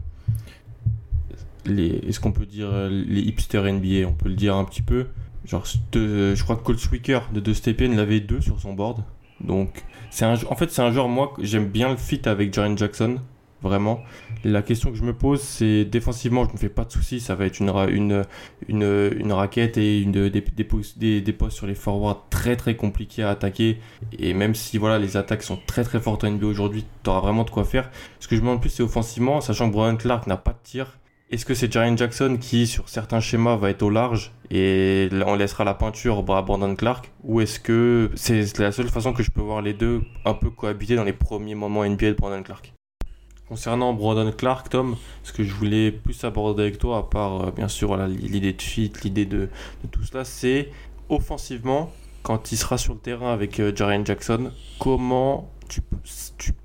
les, 1.67 2.01
qu'on 2.21 2.33
peut 2.33 2.47
dire 2.47 2.71
les 2.91 3.21
hipsters 3.21 3.65
NBA, 3.65 4.07
on 4.07 4.13
peut 4.13 4.29
le 4.29 4.37
dire 4.37 4.57
un 4.57 4.65
petit 4.65 4.83
peu. 4.83 5.07
Genre, 5.45 5.65
je 5.65 6.43
crois 6.43 6.57
que 6.57 6.63
Colt 6.63 6.79
Swicker 6.79 7.29
de 7.33 7.41
De 7.41 7.53
Stepien 7.53 7.95
l'avait 7.95 8.21
deux 8.21 8.41
sur 8.41 8.61
son 8.61 8.75
board. 8.75 9.03
Donc, 9.41 9.85
en 10.23 10.57
fait, 10.57 10.71
c'est 10.71 10.83
un 10.83 10.93
joueur, 10.93 11.09
moi, 11.09 11.33
j'aime 11.41 11.67
bien 11.67 11.89
le 11.89 11.97
fit 11.97 12.21
avec 12.27 12.53
Jaren 12.53 12.77
Jackson 12.77 13.19
vraiment. 13.63 14.03
La 14.45 14.63
question 14.63 14.91
que 14.91 14.97
je 14.97 15.03
me 15.03 15.13
pose, 15.13 15.41
c'est 15.41 15.85
défensivement, 15.85 16.45
je 16.45 16.49
ne 16.49 16.55
me 16.55 16.59
fais 16.59 16.69
pas 16.69 16.85
de 16.85 16.93
soucis, 16.93 17.21
ça 17.21 17.35
va 17.35 17.47
être 17.47 17.61
une, 17.61 17.71
une, 17.89 18.25
une, 18.69 19.11
une 19.19 19.33
raquette 19.33 19.77
et 19.77 20.01
une, 20.01 20.13
des, 20.13 20.31
des, 20.31 21.21
des, 21.21 21.33
postes 21.33 21.57
sur 21.57 21.67
les 21.67 21.75
forwards 21.75 22.27
très 22.31 22.57
très 22.57 22.77
compliqués 22.77 23.23
à 23.23 23.31
attaquer. 23.31 23.79
Et 24.19 24.35
même 24.35 24.55
si 24.55 24.79
voilà, 24.79 24.99
les 24.99 25.17
attaques 25.17 25.43
sont 25.43 25.59
très 25.67 25.85
très 25.85 26.01
fortes 26.01 26.25
en 26.25 26.31
NBA 26.31 26.47
aujourd'hui, 26.47 26.85
tu 27.03 27.11
auras 27.11 27.21
vraiment 27.21 27.45
de 27.45 27.51
quoi 27.51 27.65
faire. 27.65 27.91
Ce 28.19 28.29
que 28.29 28.37
je 28.37 28.41
me 28.41 28.47
demande 28.47 28.61
plus, 28.61 28.71
c'est 28.71 28.83
offensivement, 28.83 29.41
sachant 29.41 29.69
que 29.69 29.75
Brian 29.75 29.97
Clark 29.97 30.27
n'a 30.27 30.37
pas 30.37 30.53
de 30.53 30.59
tir. 30.63 30.99
Est-ce 31.31 31.47
que 31.47 31.55
c'est 31.55 31.73
Jaren 31.73 31.97
Jackson 31.97 32.39
qui, 32.41 32.67
sur 32.67 32.89
certains 32.89 33.21
schémas, 33.21 33.55
va 33.55 33.71
être 33.71 33.83
au 33.83 33.91
large 33.91 34.33
et 34.51 35.09
on 35.25 35.37
laissera 35.37 35.63
la 35.63 35.75
peinture 35.75 36.19
à 36.19 36.43
Brandon 36.43 36.75
Clark? 36.75 37.13
Ou 37.23 37.41
est-ce 37.41 37.61
que 37.61 38.11
c'est 38.17 38.59
la 38.59 38.73
seule 38.73 38.89
façon 38.89 39.13
que 39.13 39.23
je 39.23 39.31
peux 39.31 39.41
voir 39.41 39.63
les 39.63 39.73
deux 39.73 40.03
un 40.25 40.35
peu 40.35 40.51
cohabiter 40.51 40.97
dans 40.97 41.05
les 41.05 41.13
premiers 41.13 41.55
moments 41.55 41.85
NBA 41.85 42.09
de 42.09 42.13
Brandon 42.15 42.43
Clark? 42.43 42.75
Concernant 43.51 43.93
Brandon 43.93 44.31
Clark, 44.31 44.69
Tom, 44.69 44.97
ce 45.25 45.33
que 45.33 45.43
je 45.43 45.53
voulais 45.53 45.91
plus 45.91 46.23
aborder 46.23 46.63
avec 46.63 46.79
toi, 46.79 46.99
à 46.99 47.03
part 47.03 47.49
euh, 47.49 47.51
bien 47.51 47.67
sûr 47.67 47.97
l'idée 48.07 48.53
de 48.53 48.63
fit, 48.63 48.93
l'idée 49.03 49.27
de, 49.27 49.49
tout 49.91 50.05
cela, 50.05 50.25
c'est 50.25 50.71
offensivement, 51.09 51.91
quand 52.23 52.53
il 52.53 52.57
sera 52.57 52.79
sur 52.79 52.93
le 52.93 53.01
terrain 53.01 53.33
avec 53.33 53.59
euh, 53.59 53.73
Jackson, 53.75 54.53
comment 54.79 55.51
tu, 55.67 55.83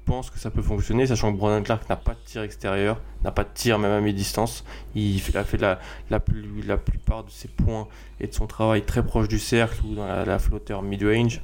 penses 0.06 0.30
que 0.30 0.38
ça 0.38 0.51
peut 0.51 0.62
fonctionner, 0.62 1.08
sachant 1.08 1.34
que 1.34 1.39
Brandon 1.39 1.63
Clark 1.63 1.89
n'a 1.89 1.96
pas 1.96 2.13
de 2.13 2.20
tir 2.24 2.44
extérieur, 2.44 3.01
n'a 3.24 3.32
pas 3.32 3.46
de 3.46 3.50
tir 3.56 3.80
même 3.80 3.92
à 3.92 4.00
mi-distance. 4.00 4.63
Il 4.94 5.20
a 5.34 5.44
fait 5.44 5.58
la, 5.58 5.80
la, 6.12 6.22
la, 6.68 6.77
plupart 6.77 7.24
de 7.24 7.32
ses 7.32 7.48
points 7.48 7.88
et 8.20 8.27
de 8.27 8.34
son 8.36 8.46
travail 8.46 8.84
très 8.84 9.04
proche 9.04 9.27
du 9.27 9.39
cercle 9.39 9.84
ou 9.88 9.96
dans 9.96 10.06
la, 10.06 10.38
flotteur 10.38 10.84
mid-range. 10.84 11.42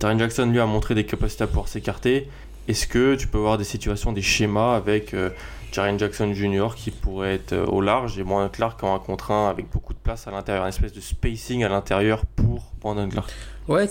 Jaren 0.00 0.20
Jackson 0.20 0.46
lui 0.46 0.60
a 0.60 0.66
montré 0.66 0.94
des 0.94 1.04
capacités 1.04 1.42
à 1.42 1.46
pouvoir 1.48 1.66
s'écarter. 1.66 2.28
Est-ce 2.68 2.86
que 2.86 3.14
tu 3.14 3.26
peux 3.26 3.38
avoir 3.38 3.58
des 3.58 3.64
situations, 3.64 4.12
des 4.12 4.22
schémas 4.22 4.76
avec 4.76 5.14
euh, 5.14 5.30
Jaren 5.72 5.98
Jackson 5.98 6.34
Jr. 6.34 6.74
qui 6.76 6.90
pourrait 6.90 7.34
être 7.34 7.54
euh, 7.54 7.64
au 7.64 7.80
large 7.80 8.18
et 8.18 8.22
Brandon 8.22 8.50
Clark 8.50 8.82
en 8.84 8.94
un 8.94 8.98
contre 8.98 9.30
un 9.30 9.48
avec 9.48 9.70
beaucoup 9.72 9.94
de 9.94 9.98
place 9.98 10.28
à 10.28 10.30
l'intérieur, 10.30 10.64
une 10.64 10.68
espèce 10.68 10.92
de 10.92 11.00
spacing 11.00 11.64
à 11.64 11.68
l'intérieur 11.70 12.26
pour 12.36 12.72
Brandon 12.80 13.08
Clark? 13.08 13.32
Ouais, 13.68 13.88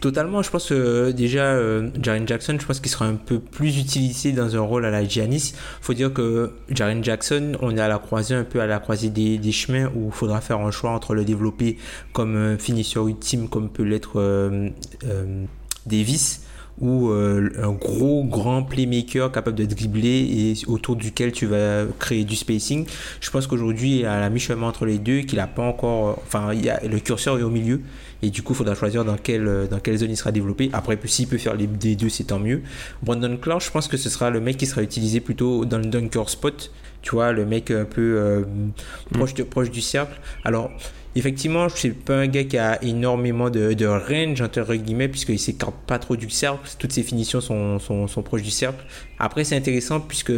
totalement. 0.00 0.42
Je 0.42 0.50
pense 0.50 0.68
que 0.68 0.74
euh, 0.74 1.12
déjà, 1.12 1.44
euh, 1.44 1.90
Jaren 2.02 2.28
Jackson, 2.28 2.58
je 2.60 2.66
pense 2.66 2.80
qu'il 2.80 2.90
sera 2.90 3.06
un 3.06 3.14
peu 3.14 3.38
plus 3.38 3.78
utilisé 3.78 4.32
dans 4.32 4.56
un 4.56 4.60
rôle 4.60 4.84
à 4.84 4.90
la 4.90 5.08
Giannis. 5.08 5.54
faut 5.80 5.94
dire 5.94 6.12
que 6.12 6.52
Jaren 6.68 7.02
Jackson, 7.02 7.52
on 7.62 7.74
est 7.76 7.80
à 7.80 7.88
la 7.88 7.98
croisée, 7.98 8.34
un 8.34 8.44
peu 8.44 8.60
à 8.60 8.66
la 8.66 8.78
croisée 8.78 9.08
des, 9.08 9.38
des 9.38 9.52
chemins 9.52 9.90
où 9.94 10.08
il 10.08 10.12
faudra 10.12 10.42
faire 10.42 10.58
un 10.58 10.70
choix 10.70 10.90
entre 10.90 11.14
le 11.14 11.24
développer 11.24 11.78
comme 12.12 12.36
un 12.36 12.58
finisseur 12.58 13.08
ultime, 13.08 13.48
comme 13.48 13.70
peut 13.70 13.84
l'être 13.84 14.20
Davis 15.86 16.41
ou 16.82 17.10
euh, 17.10 17.48
un 17.62 17.72
gros 17.72 18.24
grand 18.24 18.64
playmaker 18.64 19.30
capable 19.30 19.56
de 19.56 19.64
dribbler 19.64 20.08
et 20.08 20.54
autour 20.66 20.96
duquel 20.96 21.30
tu 21.30 21.46
vas 21.46 21.84
créer 21.98 22.24
du 22.24 22.34
spacing. 22.34 22.86
Je 23.20 23.30
pense 23.30 23.46
qu'aujourd'hui, 23.46 24.00
il 24.00 24.06
a 24.06 24.18
la 24.18 24.28
mi-chemin 24.28 24.66
entre 24.66 24.84
les 24.84 24.98
deux, 24.98 25.20
qu'il 25.20 25.38
a 25.38 25.46
pas 25.46 25.62
encore. 25.62 26.08
Euh, 26.08 26.14
enfin, 26.26 26.52
il 26.52 26.64
y 26.64 26.68
a, 26.68 26.80
le 26.84 26.98
curseur 26.98 27.38
est 27.38 27.42
au 27.42 27.50
milieu 27.50 27.80
et 28.22 28.30
du 28.30 28.42
coup, 28.42 28.52
il 28.52 28.56
faudra 28.56 28.74
choisir 28.74 29.04
dans 29.04 29.16
quelle, 29.16 29.46
euh, 29.46 29.66
dans 29.66 29.78
quelle 29.78 29.96
zone 29.96 30.10
il 30.10 30.16
sera 30.16 30.32
développé. 30.32 30.70
Après, 30.72 30.98
s'il 31.04 31.28
peut 31.28 31.38
faire 31.38 31.54
les 31.54 31.68
deux, 31.68 32.08
c'est 32.08 32.24
tant 32.24 32.40
mieux. 32.40 32.62
Brandon 33.02 33.36
Clark, 33.36 33.62
je 33.64 33.70
pense 33.70 33.86
que 33.86 33.96
ce 33.96 34.10
sera 34.10 34.30
le 34.30 34.40
mec 34.40 34.56
qui 34.56 34.66
sera 34.66 34.82
utilisé 34.82 35.20
plutôt 35.20 35.64
dans 35.64 35.78
le 35.78 35.86
dunker 35.86 36.28
spot. 36.28 36.72
Tu 37.02 37.10
vois, 37.10 37.32
le 37.32 37.44
mec 37.44 37.70
un 37.70 37.84
peu 37.84 38.44
proche, 39.12 39.34
de, 39.34 39.42
proche 39.42 39.70
du 39.70 39.80
cercle. 39.80 40.18
Alors, 40.44 40.70
Effectivement, 41.14 41.68
je 41.68 41.76
suis 41.76 41.90
pas 41.90 42.16
un 42.16 42.26
gars 42.26 42.44
qui 42.44 42.56
a 42.56 42.82
énormément 42.82 43.50
de, 43.50 43.74
de 43.74 43.86
range, 43.86 44.40
entre 44.40 44.74
guillemets, 44.74 45.08
puisqu'il 45.08 45.38
s'écarte 45.38 45.74
pas 45.86 45.98
trop 45.98 46.16
du 46.16 46.30
cercle. 46.30 46.70
Toutes 46.78 46.92
ses 46.92 47.02
finitions 47.02 47.42
sont, 47.42 47.78
sont, 47.78 48.06
sont 48.06 48.22
proches 48.22 48.42
du 48.42 48.50
cercle. 48.50 48.82
Après, 49.18 49.44
c'est 49.44 49.56
intéressant 49.56 50.00
puisque, 50.00 50.32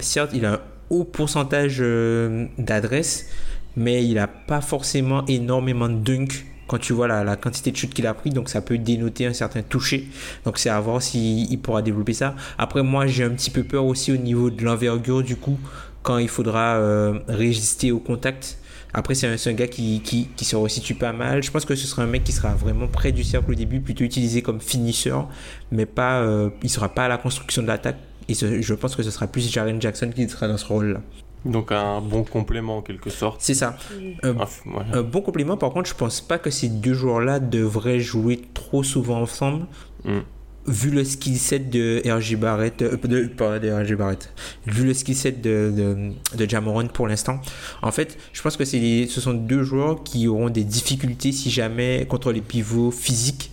certes, 0.00 0.32
il 0.34 0.44
a 0.44 0.54
un 0.54 0.60
haut 0.90 1.04
pourcentage 1.04 1.78
euh, 1.80 2.46
d'adresse, 2.58 3.30
mais 3.76 4.04
il 4.04 4.14
n'a 4.14 4.26
pas 4.26 4.60
forcément 4.60 5.24
énormément 5.26 5.88
de 5.88 5.96
dunk 5.96 6.44
quand 6.66 6.78
tu 6.78 6.92
vois 6.92 7.08
la, 7.08 7.36
quantité 7.36 7.70
de 7.70 7.76
chutes 7.76 7.94
qu'il 7.94 8.06
a 8.06 8.14
pris, 8.14 8.30
donc 8.30 8.48
ça 8.48 8.60
peut 8.60 8.78
dénoter 8.78 9.26
un 9.26 9.32
certain 9.32 9.62
toucher. 9.62 10.08
Donc 10.44 10.58
c'est 10.58 10.70
à 10.70 10.80
voir 10.80 11.02
s'il 11.02 11.58
pourra 11.60 11.82
développer 11.82 12.14
ça. 12.14 12.34
Après, 12.58 12.82
moi, 12.82 13.06
j'ai 13.06 13.24
un 13.24 13.30
petit 13.30 13.50
peu 13.50 13.64
peur 13.64 13.84
aussi 13.84 14.12
au 14.12 14.16
niveau 14.16 14.50
de 14.50 14.64
l'envergure, 14.64 15.22
du 15.22 15.36
coup, 15.36 15.58
quand 16.02 16.18
il 16.18 16.28
faudra 16.28 16.76
euh, 16.76 17.18
résister 17.28 17.92
au 17.92 17.98
contact. 17.98 18.58
Après, 18.96 19.16
c'est 19.16 19.26
un, 19.26 19.52
gars 19.54 19.66
qui, 19.66 20.00
qui, 20.04 20.28
qui, 20.36 20.44
se 20.44 20.54
resitue 20.54 20.94
pas 20.94 21.12
mal. 21.12 21.42
Je 21.42 21.50
pense 21.50 21.64
que 21.64 21.74
ce 21.74 21.84
sera 21.84 22.02
un 22.02 22.06
mec 22.06 22.22
qui 22.22 22.30
sera 22.30 22.54
vraiment 22.54 22.86
près 22.86 23.10
du 23.10 23.24
cercle 23.24 23.50
au 23.50 23.54
début, 23.54 23.80
plutôt 23.80 24.04
utilisé 24.04 24.40
comme 24.40 24.60
finisseur, 24.60 25.28
mais 25.72 25.84
pas, 25.84 26.20
euh, 26.20 26.50
il 26.62 26.70
sera 26.70 26.88
pas 26.88 27.06
à 27.06 27.08
la 27.08 27.18
construction 27.18 27.62
de 27.62 27.66
l'attaque. 27.66 27.98
Et 28.28 28.34
je 28.34 28.74
pense 28.74 28.94
que 28.94 29.02
ce 29.02 29.10
sera 29.10 29.26
plus 29.26 29.52
Jaren 29.52 29.82
Jackson 29.82 30.10
qui 30.14 30.26
sera 30.28 30.46
dans 30.46 30.56
ce 30.56 30.64
rôle-là. 30.64 31.00
Donc 31.44 31.72
un 31.72 32.00
bon 32.00 32.24
complément 32.24 32.78
en 32.78 32.82
quelque 32.82 33.10
sorte. 33.10 33.40
C'est 33.40 33.54
ça. 33.54 33.76
Un, 34.22 35.02
bon 35.02 35.20
complément, 35.20 35.56
par 35.56 35.70
contre, 35.70 35.88
je 35.88 35.94
pense 35.94 36.20
pas 36.20 36.38
que 36.38 36.50
ces 36.50 36.68
deux 36.68 36.94
joueurs-là 36.94 37.38
devraient 37.38 38.00
jouer 38.00 38.40
trop 38.54 38.82
souvent 38.82 39.20
ensemble. 39.20 39.66
Hmm 40.04 40.20
vu 40.66 40.90
le 40.90 41.04
skill 41.04 41.36
set 41.38 41.70
de 41.70 42.02
RG 42.06 42.36
Barrett, 42.36 42.82
euh, 42.82 42.96
de, 42.96 43.26
pas 43.26 43.58
de 43.58 43.70
RG 43.70 43.96
Barrett, 43.96 44.32
vu 44.66 44.84
le 44.86 44.94
skill 44.94 45.14
set 45.14 45.40
de, 45.40 45.72
de, 45.76 46.36
de 46.36 46.48
Jamoran 46.48 46.86
pour 46.86 47.06
l'instant, 47.06 47.40
en 47.82 47.92
fait, 47.92 48.18
je 48.32 48.42
pense 48.42 48.56
que 48.56 48.64
c'est 48.64 49.06
ce 49.06 49.20
sont 49.20 49.34
deux 49.34 49.62
joueurs 49.62 50.02
qui 50.02 50.26
auront 50.26 50.50
des 50.50 50.64
difficultés 50.64 51.32
si 51.32 51.50
jamais 51.50 52.06
contre 52.08 52.32
les 52.32 52.40
pivots 52.40 52.90
physiques. 52.90 53.50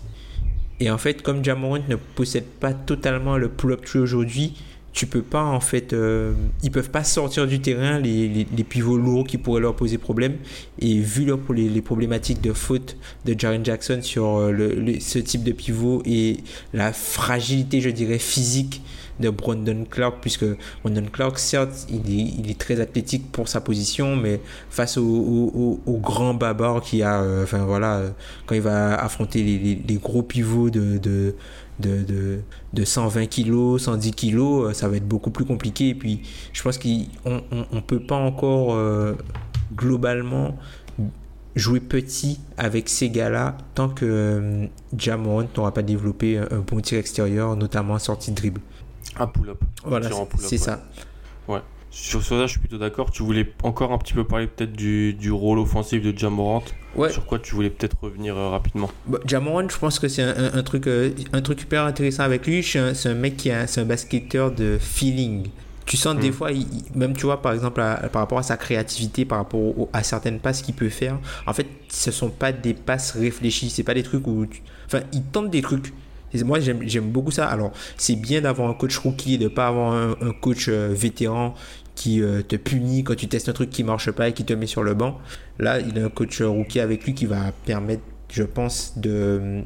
Et 0.80 0.90
en 0.90 0.98
fait, 0.98 1.22
comme 1.22 1.44
Jamoran 1.44 1.80
ne 1.88 1.96
possède 1.96 2.46
pas 2.46 2.74
totalement 2.74 3.38
le 3.38 3.50
pull-up 3.50 3.86
tree 3.86 4.00
aujourd'hui, 4.00 4.56
tu 4.94 5.08
peux 5.08 5.22
pas 5.22 5.44
en 5.44 5.60
fait 5.60 5.94
euh, 5.94 6.34
ils 6.64 6.72
peuvent 6.72 6.90
pas 6.90 7.04
sortir 7.04 7.48
du 7.48 7.62
terrain 7.62 8.00
les, 8.00 8.28
les, 8.28 8.64
pivots 8.64 8.98
lourds 8.98 9.26
qui 9.26 9.38
pourraient 9.38 9.62
leur 9.62 9.76
poser 9.76 9.98
problème. 9.98 10.36
Et 10.80 11.00
vu 11.00 11.26
leur, 11.26 11.40
les, 11.54 11.70
les 11.70 11.82
problématiques 11.82 12.42
de 12.42 12.54
faute 12.54 12.98
de 13.26 13.36
Jaren 13.38 13.64
Jackson 13.64 14.00
sur 14.02 14.38
euh, 14.38 14.52
le, 14.52 15.00
ce 15.00 15.20
type 15.20 15.44
de 15.44 15.52
pivot 15.52 16.02
et 16.06 16.38
la 16.74 16.92
fragilité 16.92 17.82
je 17.82 17.90
dirais 17.90 18.20
physique 18.20 18.82
de 19.22 19.30
Brandon 19.30 19.86
Clark 19.90 20.18
puisque 20.22 20.46
Brandon 20.84 21.06
Clark 21.12 21.40
certes 21.40 21.88
il 21.90 22.50
est, 22.50 22.58
très 22.58 22.80
athlétique 22.80 23.32
pour 23.32 23.48
sa 23.48 23.62
position 23.62 24.16
mais 24.16 24.42
face 24.70 24.98
au, 24.98 25.80
grand 25.88 26.34
babar 26.34 26.82
qui 26.82 27.04
a 27.04 27.22
euh, 27.22 27.44
enfin 27.44 27.66
voilà 27.66 28.02
quand 28.46 28.56
il 28.56 28.62
va 28.62 28.96
affronter 28.96 29.44
les, 29.44 29.96
gros 29.96 30.24
pivots 30.24 30.70
de, 30.70 30.98
de 30.98 31.36
de, 31.80 32.04
de, 32.04 32.40
de 32.74 32.84
120 32.84 33.26
kg, 33.26 33.80
110 33.80 34.12
kg, 34.12 34.74
ça 34.74 34.88
va 34.88 34.98
être 34.98 35.08
beaucoup 35.08 35.32
plus 35.32 35.46
compliqué. 35.46 35.90
Et 35.90 35.96
puis, 35.96 36.22
je 36.54 36.62
pense 36.62 36.78
qu'on 36.78 37.42
ne 37.72 37.80
peut 37.80 38.00
pas 38.00 38.18
encore 38.18 38.76
euh, 38.76 39.16
globalement 39.76 40.56
jouer 41.56 41.80
petit 41.80 42.40
avec 42.58 42.88
ces 42.88 43.10
gars-là 43.10 43.58
tant 43.76 43.90
que 43.90 44.06
euh, 44.06 45.18
n'aura 45.56 45.74
pas 45.74 45.82
développé 45.82 46.38
un, 46.38 46.60
bon 46.60 46.80
tir 46.80 46.98
extérieur, 47.00 47.56
notamment 47.56 48.00
sortie 48.00 48.32
de 48.32 48.36
dribble. 48.36 48.62
Un 49.20 49.28
pull-up. 49.28 49.60
Voilà, 49.84 50.10
c'est 50.38 50.58
ça. 50.58 50.84
Ouais. 51.48 51.60
Sur 51.94 52.24
ça, 52.24 52.46
je 52.46 52.52
suis 52.52 52.60
plutôt 52.60 52.78
d'accord. 52.78 53.12
Tu 53.12 53.22
voulais 53.22 53.46
encore 53.64 53.92
un 53.92 53.98
petit 53.98 54.14
peu 54.14 54.24
parler 54.24 54.48
peut-être 54.48 54.72
du, 54.72 55.14
du, 55.14 55.30
rôle 55.30 55.60
offensif 55.60 56.02
de 56.02 56.18
Jamorant. 56.18 56.64
Ouais. 56.96 57.12
Sur 57.12 57.26
quoi 57.26 57.38
tu 57.38 57.54
voulais 57.54 57.70
peut-être 57.70 57.98
revenir 58.02 58.38
euh, 58.38 58.50
rapidement 58.50 58.90
bah, 59.08 59.20
Jamorant, 59.26 59.68
je 59.68 59.78
pense 59.78 60.00
que 60.00 60.08
c'est 60.08 60.24
un, 60.24 60.54
un, 60.54 60.64
truc, 60.64 60.88
euh, 60.88 61.12
un 61.34 61.42
truc 61.42 61.62
hyper 61.62 61.84
intéressant 61.84 62.24
avec 62.24 62.48
lui. 62.48 62.64
C'est 62.64 62.80
un, 63.10 63.14
mec 63.14 63.36
qui 63.36 63.50
est 63.50 63.78
un 63.78 63.84
basketteur 63.84 64.52
de 64.54 64.78
feeling. 64.80 65.48
Tu 65.86 65.98
sens 65.98 66.16
des 66.16 66.30
hmm. 66.30 66.34
fois, 66.34 66.50
même 66.96 67.14
tu 67.18 67.26
vois, 67.26 67.42
par 67.42 67.52
exemple, 67.52 67.82
par 67.82 68.22
rapport 68.22 68.38
à 68.38 68.44
sa 68.44 68.56
créativité, 68.56 69.26
par 69.26 69.40
rapport 69.40 69.90
à 69.92 70.04
certaines 70.04 70.40
passes 70.40 70.62
qu'il 70.62 70.76
peut 70.76 70.88
faire, 70.88 71.20
en 71.46 71.52
fait, 71.52 71.68
ce 71.90 72.12
sont 72.12 72.30
pas 72.30 72.54
des 72.54 72.74
passes 72.74 73.12
réfléchies. 73.12 73.70
C'est 73.70 73.84
pas 73.84 73.94
des 73.94 74.04
trucs 74.04 74.26
où. 74.28 74.46
Enfin, 74.86 75.02
il 75.12 75.24
tente 75.24 75.50
des 75.50 75.62
trucs. 75.62 75.92
Moi, 76.46 76.60
j'aime 76.60 77.12
beaucoup 77.12 77.32
ça. 77.32 77.48
Alors, 77.48 77.72
c'est 77.98 78.16
bien 78.16 78.42
d'avoir 78.42 78.70
un 78.70 78.74
coach 78.74 78.98
rookie, 78.98 79.38
de 79.38 79.48
pas 79.48 79.68
avoir 79.68 79.94
un, 79.94 80.16
un 80.22 80.32
coach 80.32 80.68
euh, 80.70 80.90
vétéran 80.92 81.54
qui 81.96 82.22
euh, 82.22 82.42
te 82.42 82.56
punit 82.56 83.04
quand 83.04 83.16
tu 83.16 83.28
testes 83.28 83.50
un 83.50 83.54
truc 83.54 83.70
qui 83.70 83.84
marche 83.84 84.12
pas 84.12 84.30
et 84.30 84.34
qui 84.34 84.44
te 84.44 84.54
met 84.54 84.66
sur 84.66 84.84
le 84.84 84.94
banc. 84.94 85.20
Là, 85.60 85.80
il 85.80 86.00
a 86.00 86.06
un 86.06 86.10
coach 86.10 86.42
rookie 86.42 86.80
avec 86.80 87.06
lui 87.06 87.14
qui 87.14 87.26
va 87.26 87.52
permettre, 87.66 88.04
je 88.30 88.44
pense, 88.44 88.94
de 88.98 89.64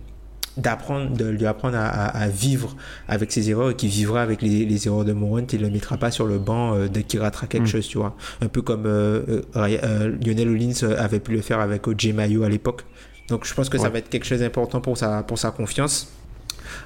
d'apprendre 0.58 1.16
de 1.16 1.26
lui 1.26 1.46
apprendre 1.46 1.78
à, 1.78 2.30
vivre 2.30 2.78
avec 3.10 3.32
ses 3.32 3.50
erreurs 3.50 3.72
et 3.72 3.76
qui 3.76 3.90
vivra 3.90 4.22
avec 4.22 4.42
les, 4.42 4.88
erreurs 4.88 5.04
de 5.04 5.12
Morant 5.12 5.40
et 5.40 5.58
ne 5.58 5.64
le 5.64 5.70
mettra 5.70 5.98
pas 5.98 6.12
sur 6.12 6.26
le 6.26 6.38
banc 6.38 6.74
euh, 6.74 6.88
dès 6.88 7.04
qu'il 7.04 7.20
ratera 7.20 7.46
quelque 7.48 7.64
mm. 7.64 7.68
chose 7.68 7.88
tu 7.90 7.98
vois 7.98 8.16
un 8.40 8.48
peu 8.48 8.62
comme 8.62 8.86
euh, 8.86 9.42
Lionel 9.54 10.48
Hollins 10.48 10.96
avait 10.98 11.20
pu 11.20 11.34
le 11.34 11.42
faire 11.42 11.60
avec 11.60 11.86
OJ 11.88 12.14
Mayo 12.14 12.44
à 12.44 12.50
l'époque 12.50 12.86
donc 13.28 13.46
je 13.46 13.54
pense 13.54 13.68
que 13.68 13.78
ça 13.78 13.90
va 13.90 14.00
être 14.00 14.08
quelque 14.08 14.26
chose 14.26 14.40
d'important 14.40 14.80
pour 14.80 14.98
sa 14.98 15.24
pour 15.24 15.38
sa 15.38 15.52
confiance 15.52 16.08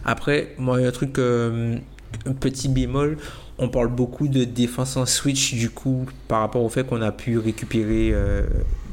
après 0.05 0.55
moi 0.57 0.77
un 0.77 0.91
truc 0.91 1.19
un 1.19 2.33
petit 2.39 2.69
bémol 2.69 3.17
on 3.59 3.69
parle 3.69 3.89
beaucoup 3.89 4.27
de 4.27 4.43
défense 4.43 4.97
en 4.97 5.05
switch 5.05 5.53
du 5.53 5.69
coup 5.69 6.05
par 6.27 6.39
rapport 6.39 6.63
au 6.63 6.69
fait 6.69 6.85
qu'on 6.85 7.01
a 7.01 7.11
pu 7.11 7.37
récupérer 7.37 8.11
euh, 8.13 8.43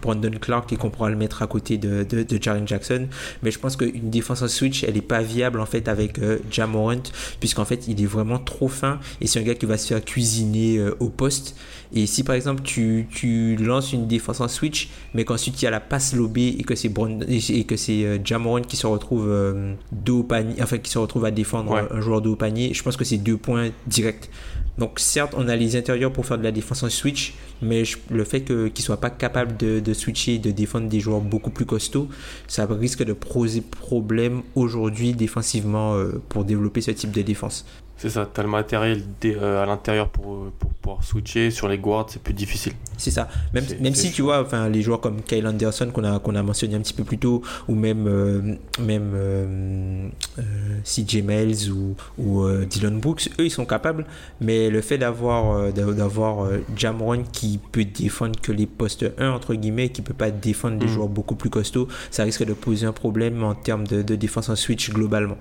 Brandon 0.02 0.30
Clark 0.40 0.72
et 0.72 0.76
qu'on 0.76 0.90
pourra 0.90 1.10
le 1.10 1.16
mettre 1.16 1.42
à 1.42 1.46
côté 1.46 1.78
de, 1.78 2.04
de, 2.04 2.42
Jaren 2.42 2.66
Jackson. 2.66 3.08
Mais 3.42 3.50
je 3.50 3.58
pense 3.58 3.76
qu'une 3.76 4.10
défense 4.10 4.42
en 4.42 4.48
switch, 4.48 4.84
elle 4.84 4.94
n'est 4.94 5.00
pas 5.00 5.20
viable 5.20 5.60
en 5.60 5.66
fait 5.66 5.88
avec 5.88 6.18
euh, 6.18 6.38
Jamorant, 6.50 7.02
puisqu'en 7.40 7.64
fait 7.64 7.88
il 7.88 8.00
est 8.00 8.06
vraiment 8.06 8.38
trop 8.38 8.68
fin 8.68 9.00
et 9.20 9.26
c'est 9.26 9.40
un 9.40 9.42
gars 9.42 9.54
qui 9.54 9.66
va 9.66 9.78
se 9.78 9.88
faire 9.88 10.04
cuisiner 10.04 10.78
euh, 10.78 10.96
au 11.00 11.08
poste. 11.08 11.56
Et 11.92 12.06
si 12.06 12.24
par 12.24 12.34
exemple 12.34 12.62
tu, 12.62 13.06
tu, 13.10 13.56
lances 13.56 13.92
une 13.92 14.06
défense 14.06 14.40
en 14.40 14.48
switch, 14.48 14.88
mais 15.14 15.24
qu'ensuite 15.24 15.60
il 15.62 15.64
y 15.64 15.68
a 15.68 15.70
la 15.70 15.80
passe 15.80 16.14
lobée 16.14 16.56
et 16.58 16.62
que 16.62 16.74
c'est 16.74 16.92
et 17.28 17.64
que 17.64 17.76
c'est 17.76 18.04
euh, 18.04 18.18
Jamorant 18.22 18.62
qui 18.62 18.76
se 18.76 18.86
retrouve 18.86 19.26
euh, 19.28 19.74
dos 19.92 20.20
au 20.20 20.22
panier, 20.22 20.54
enfin 20.62 20.78
qui 20.78 20.90
se 20.90 20.98
retrouve 20.98 21.24
à 21.24 21.30
défendre 21.30 21.88
un 21.90 22.00
joueur 22.00 22.20
dos 22.20 22.32
au 22.32 22.36
panier, 22.36 22.72
je 22.74 22.82
pense 22.82 22.96
que 22.96 23.04
c'est 23.04 23.18
deux 23.18 23.36
points 23.36 23.70
directs. 23.86 24.30
Donc 24.78 25.00
certes, 25.00 25.34
on 25.36 25.48
a 25.48 25.56
les 25.56 25.76
intérieurs 25.76 26.12
pour 26.12 26.26
faire 26.26 26.38
de 26.38 26.42
la 26.42 26.52
défense 26.52 26.82
en 26.82 26.90
switch, 26.90 27.34
mais 27.62 27.84
le 28.10 28.24
fait 28.24 28.42
qu'ils 28.42 28.56
ne 28.56 28.80
soient 28.80 29.00
pas 29.00 29.10
capables 29.10 29.56
de, 29.56 29.80
de 29.80 29.94
switcher 29.94 30.34
et 30.34 30.38
de 30.38 30.50
défendre 30.50 30.88
des 30.88 31.00
joueurs 31.00 31.20
beaucoup 31.20 31.50
plus 31.50 31.64
costauds, 31.64 32.08
ça 32.46 32.66
risque 32.66 33.02
de 33.02 33.14
poser 33.14 33.62
problème 33.62 34.42
aujourd'hui 34.54 35.12
défensivement 35.12 35.94
euh, 35.94 36.20
pour 36.28 36.44
développer 36.44 36.82
ce 36.82 36.90
type 36.90 37.10
de 37.10 37.22
défense. 37.22 37.64
C'est 37.98 38.10
ça, 38.10 38.28
tu 38.32 38.40
as 38.40 38.42
le 38.42 38.50
matériel 38.50 39.02
euh, 39.24 39.62
à 39.62 39.64
l'intérieur 39.64 40.10
pour, 40.10 40.50
pour 40.58 40.70
pouvoir 40.70 41.02
switcher. 41.02 41.50
Sur 41.50 41.66
les 41.66 41.78
guards, 41.78 42.06
c'est 42.10 42.22
plus 42.22 42.34
difficile. 42.34 42.74
C'est 42.98 43.10
ça. 43.10 43.26
Même, 43.54 43.64
même 43.80 43.94
si 43.94 44.12
tu 44.12 44.20
vois, 44.20 44.42
enfin, 44.42 44.68
les 44.68 44.82
joueurs 44.82 45.00
comme 45.00 45.22
Kyle 45.22 45.46
Anderson 45.46 45.88
qu'on 45.94 46.04
a, 46.04 46.18
qu'on 46.18 46.34
a 46.34 46.42
mentionné 46.42 46.74
un 46.74 46.80
petit 46.80 46.92
peu 46.92 47.04
plus 47.04 47.16
tôt, 47.16 47.40
ou 47.68 47.74
même, 47.74 48.06
euh, 48.06 48.54
même 48.80 49.12
euh, 49.14 50.08
euh, 50.38 50.42
CJ 50.84 51.22
Miles 51.22 51.70
ou, 51.72 51.96
ou 52.18 52.42
euh, 52.42 52.66
Dylan 52.66 53.00
Brooks, 53.00 53.30
eux 53.40 53.46
ils 53.46 53.50
sont 53.50 53.64
capables. 53.64 54.04
Mais 54.42 54.68
le 54.68 54.82
fait 54.82 54.98
d'avoir 54.98 55.52
euh, 55.56 55.70
d'a- 55.72 55.90
d'avoir 55.92 56.44
euh, 56.44 56.58
Jamron 56.76 57.22
qui 57.32 57.58
peut 57.72 57.86
défendre 57.86 58.38
que 58.42 58.52
les 58.52 58.66
postes 58.66 59.06
1 59.18 59.30
entre 59.30 59.54
guillemets, 59.54 59.88
qui 59.88 60.02
peut 60.02 60.12
pas 60.14 60.30
défendre 60.30 60.78
des 60.78 60.84
Mm. 60.84 60.88
joueurs 60.90 61.08
beaucoup 61.08 61.34
plus 61.34 61.48
costauds, 61.50 61.88
ça 62.10 62.24
risque 62.24 62.44
de 62.44 62.52
poser 62.52 62.84
un 62.86 62.92
problème 62.92 63.42
en 63.42 63.54
termes 63.54 63.86
de, 63.86 64.02
de 64.02 64.14
défense 64.16 64.50
en 64.50 64.56
switch 64.56 64.90
globalement. 64.90 65.38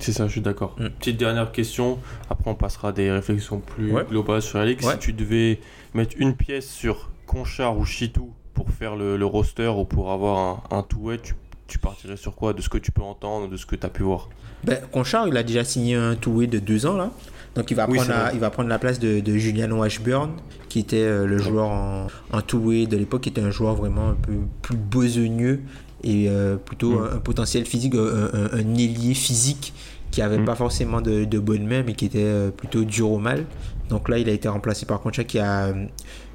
C'est 0.00 0.12
ça, 0.12 0.26
je 0.26 0.32
suis 0.32 0.40
d'accord. 0.40 0.74
Mm. 0.78 0.88
Petite 0.98 1.16
dernière 1.18 1.52
question. 1.52 1.98
Après, 2.30 2.50
on 2.50 2.54
passera 2.54 2.88
à 2.88 2.92
des 2.92 3.10
réflexions 3.10 3.60
plus 3.60 3.92
Ouais. 3.92 4.04
globales 4.08 4.42
sur 4.42 4.58
la 4.58 4.66
ligue. 4.66 4.82
Ouais. 4.84 4.92
Si 4.94 4.98
tu 4.98 5.12
devais 5.12 5.60
mettre 5.94 6.14
une 6.18 6.34
pièce 6.34 6.68
sur 6.68 7.10
Conchar 7.26 7.76
ou 7.76 7.84
Chitou 7.84 8.30
pour 8.54 8.70
faire 8.70 8.96
le, 8.96 9.16
le 9.16 9.26
roster 9.26 9.68
ou 9.68 9.84
pour 9.84 10.12
avoir 10.12 10.62
un, 10.70 10.76
un 10.78 10.82
two-way, 10.82 11.18
tu, 11.22 11.34
tu 11.66 11.78
partirais 11.78 12.16
sur 12.16 12.34
quoi? 12.34 12.52
De 12.52 12.62
ce 12.62 12.68
que 12.68 12.78
tu 12.78 12.92
peux 12.92 13.02
entendre, 13.02 13.48
de 13.48 13.56
ce 13.56 13.66
que 13.66 13.76
tu 13.76 13.84
as 13.84 13.90
pu 13.90 14.02
voir? 14.04 14.28
Ben, 14.64 14.78
Conchard, 14.92 15.28
il 15.28 15.36
a 15.36 15.42
déjà 15.42 15.64
signé 15.64 15.94
un 15.96 16.14
two-way 16.14 16.46
de 16.46 16.58
deux 16.58 16.86
ans 16.86 16.96
là. 16.96 17.10
Donc 17.54 17.70
il 17.70 17.74
va, 17.74 17.86
Oui, 17.88 17.98
prendre, 17.98 18.10
la, 18.10 18.20
vrai. 18.24 18.30
il 18.34 18.40
va 18.40 18.50
prendre 18.50 18.68
la 18.68 18.78
place 18.80 18.98
de, 18.98 19.20
de 19.20 19.36
Julian 19.36 19.70
Washburn, 19.70 20.30
qui 20.68 20.80
était 20.80 20.96
euh, 21.04 21.24
le 21.26 21.38
joueur 21.38 21.68
en, 21.68 22.06
en 22.32 22.40
two-way 22.40 22.86
de 22.86 22.96
l'époque, 22.96 23.20
qui 23.22 23.28
était 23.28 23.42
un 23.42 23.50
joueur 23.52 23.74
vraiment 23.76 24.08
un 24.08 24.14
peu 24.14 24.32
plus 24.62 24.76
besogneux 24.76 25.60
et 26.04 26.28
euh, 26.28 26.56
plutôt 26.56 26.92
Mm. 26.92 27.02
un, 27.12 27.16
un 27.16 27.20
potentiel 27.20 27.64
physique, 27.64 27.94
un, 27.96 28.30
un- 28.32 28.50
un 28.52 28.74
ailier 28.74 29.14
physique 29.14 29.72
qui 30.10 30.22
avait 30.22 30.38
Mm. 30.38 30.44
pas 30.44 30.54
forcément 30.54 31.00
de, 31.00 31.24
de 31.24 31.38
bonnes 31.40 31.66
mains, 31.66 31.82
mais 31.84 31.94
qui 31.94 32.04
était 32.06 32.18
euh, 32.22 32.50
plutôt 32.50 32.84
dur 32.84 33.10
au 33.10 33.18
mal. 33.18 33.46
Donc 33.88 34.08
là, 34.08 34.18
il 34.18 34.28
a 34.28 34.32
été 34.32 34.48
remplacé 34.48 34.86
par 34.86 35.00
Concha 35.00 35.24
qui 35.24 35.38
a, 35.38 35.66
euh, 35.66 35.86